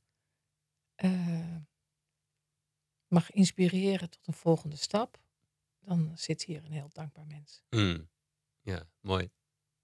[0.96, 1.56] eh,
[3.08, 5.20] mag inspireren tot een volgende stap,
[5.80, 7.64] dan zit hier een heel dankbaar mens.
[7.70, 8.10] Mm.
[8.62, 9.32] Ja, mooi.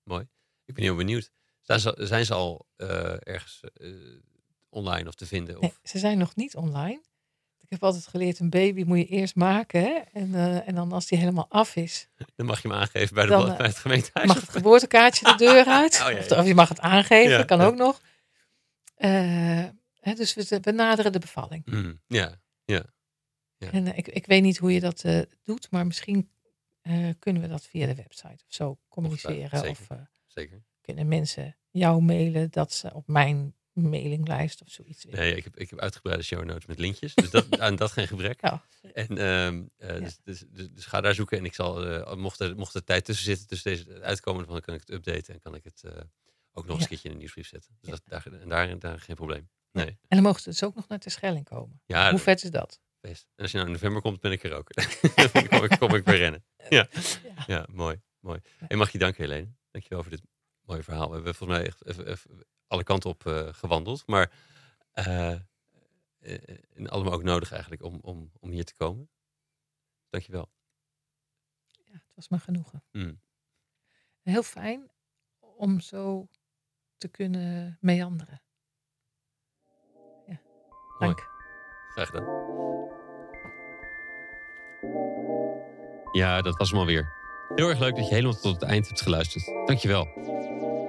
[0.03, 0.27] Mooi.
[0.65, 1.31] Ik ben heel benieuwd.
[1.61, 3.63] Zijn ze, zijn ze al eh, ergens
[4.69, 5.55] online of te vinden?
[5.55, 5.61] Of?
[5.61, 7.01] Nee, ze zijn nog niet online.
[7.69, 9.81] Ik heb altijd geleerd, een baby moet je eerst maken.
[9.81, 9.99] Hè?
[10.14, 13.23] En, eh, en dan als die helemaal af is, Dan mag je hem aangeven bij,
[13.26, 14.27] de, Dan, bla- eh, bij het gemeentehuis.
[14.27, 16.02] mag het geboortekaartje de deur uit.
[16.06, 16.39] Oh, ja, Of, ja.
[16.39, 18.02] of je mag het aangeven, Ja, kan ook nog.
[18.95, 19.10] Eh,
[19.99, 21.65] hè, dus we, we naderen de bevalling.
[21.65, 22.02] Mm.
[22.07, 23.72] Ja, Ja.
[23.72, 25.06] En ik, ik weet niet hoe je dat
[25.44, 26.30] doet, maar misschien
[27.19, 29.60] kunnen we dat via de website of zo communiceren.
[29.60, 29.69] zeker.
[29.69, 29.88] Of
[30.26, 30.64] zeker.
[30.81, 35.05] kunnen mensen jou mailen dat ze op mijn mailinglijst of zoiets.
[35.05, 37.13] Nee, ik heb, ik heb uitgebreide show notes met linkjes.
[37.15, 38.41] Dus dat, aan dat geen gebrek.
[38.41, 38.63] Ja.
[38.93, 39.99] En ehm, eh, Ja.
[39.99, 41.37] dus, dus, dus, dus ga daar zoeken.
[41.37, 44.61] En ik zal, eh, mocht, er, mocht er tijd tussen zitten, tussen deze uitkomen, dan
[44.61, 45.33] kan ik het updaten.
[45.33, 45.91] En kan ik het eh,
[46.51, 47.77] ook nog eens een keertje in een nieuwsbrief zetten.
[47.79, 47.95] Dus Ja.
[47.95, 49.49] dat, daar, en daar, daar geen probleem.
[49.71, 49.85] Nee.
[49.87, 51.81] En dan mogen ze dus ook nog naar de Schelling komen.
[51.85, 52.79] Ja, Hoe dat- vet is dat?
[52.99, 53.27] best.
[53.35, 54.73] En als je nou in november komt, ben ik er ook.
[55.33, 56.45] dan kom ik, kom ik weer rennen.
[56.69, 56.87] Ja,
[57.47, 57.67] Ja.
[57.71, 58.01] mooi.
[58.19, 58.39] mooi.
[58.67, 59.47] En mag je danken, Helene.
[59.71, 60.21] Dankjewel voor dit
[60.61, 61.07] mooie verhaal.
[61.09, 64.07] We hebben volgens mij echt even, even alle kanten op eh, gewandeld.
[64.07, 64.31] Maar
[66.73, 69.10] en allemaal ook nodig eigenlijk om, om, om hier te komen.
[70.10, 70.49] Dankjewel.
[71.65, 72.84] Ja, het was me genoegen.
[72.91, 73.22] Mm.
[74.22, 74.91] Heel fijn
[75.39, 76.27] om zo
[76.98, 78.41] te kunnen meanderen.
[80.26, 80.41] Ja,
[80.99, 81.19] dank.
[81.89, 82.45] Graag gedaan.
[86.11, 87.15] Ja, dat was hem alweer.
[87.56, 89.45] Heel erg leuk dat je helemaal tot het eind hebt geluisterd.
[89.45, 90.06] Dankjewel.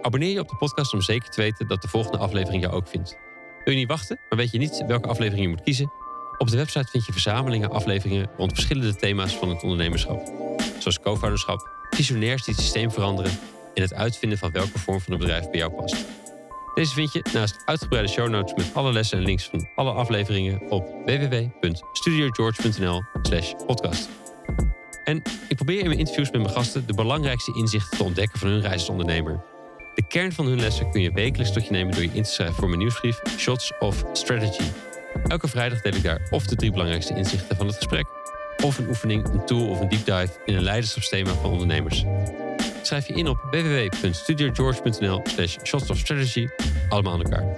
[0.09, 2.89] Abonneer je op de podcast om zeker te weten dat de volgende aflevering jou ook
[2.89, 3.19] vindt.
[3.65, 5.93] Wil je niet wachten, maar weet je niet welke aflevering je moet kiezen?
[6.39, 10.33] Op de website vind je verzamelingen afleveringen rond verschillende thema's van het ondernemerschap.
[10.79, 13.31] Zoals co-founderschap, visionairs die het systeem veranderen
[13.75, 15.97] en het uitvinden van welke vorm van een bedrijf bij jou past.
[16.75, 20.71] Deze vind je naast uitgebreide show notes met alle lessen en links van alle afleveringen
[20.71, 24.09] op www.studiogeorge.nl slash podcast.
[25.05, 28.49] En ik probeer in mijn interviews met mijn gasten de belangrijkste inzichten te ontdekken van
[28.49, 29.57] hun reis als ondernemer.
[29.99, 32.31] De kern van hun lessen kun je wekelijks tot je nemen door je in te
[32.31, 34.63] schrijven voor mijn nieuwsbrief Shots of Strategy.
[35.27, 38.07] Elke vrijdag deel ik daar of de drie belangrijkste inzichten van het gesprek,
[38.65, 42.05] of een oefening, een tool of een deep dive in een leiderschapsthema van ondernemers.
[42.83, 46.49] Schrijf je in op www.studiogeorge.nl slash shots of strategy,
[46.89, 47.57] allemaal aan elkaar.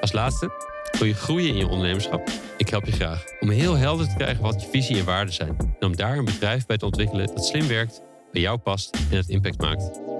[0.00, 0.50] Als laatste,
[0.98, 2.30] wil je groeien in je ondernemerschap?
[2.56, 5.56] Ik help je graag om heel helder te krijgen wat je visie en waarden zijn.
[5.58, 8.02] En om daar een bedrijf bij te ontwikkelen dat slim werkt,
[8.32, 10.15] bij jou past en het impact maakt.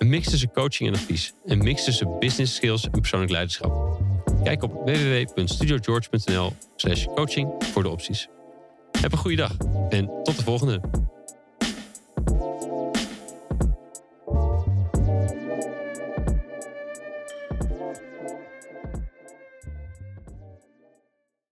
[0.00, 1.32] Een mix tussen coaching en advies.
[1.44, 4.00] Een mix tussen business skills en persoonlijk leiderschap.
[4.42, 8.28] Kijk op www.studiogeorge.nl slash coaching voor de opties.
[9.00, 9.56] Heb een goede dag
[9.88, 10.80] en tot de volgende.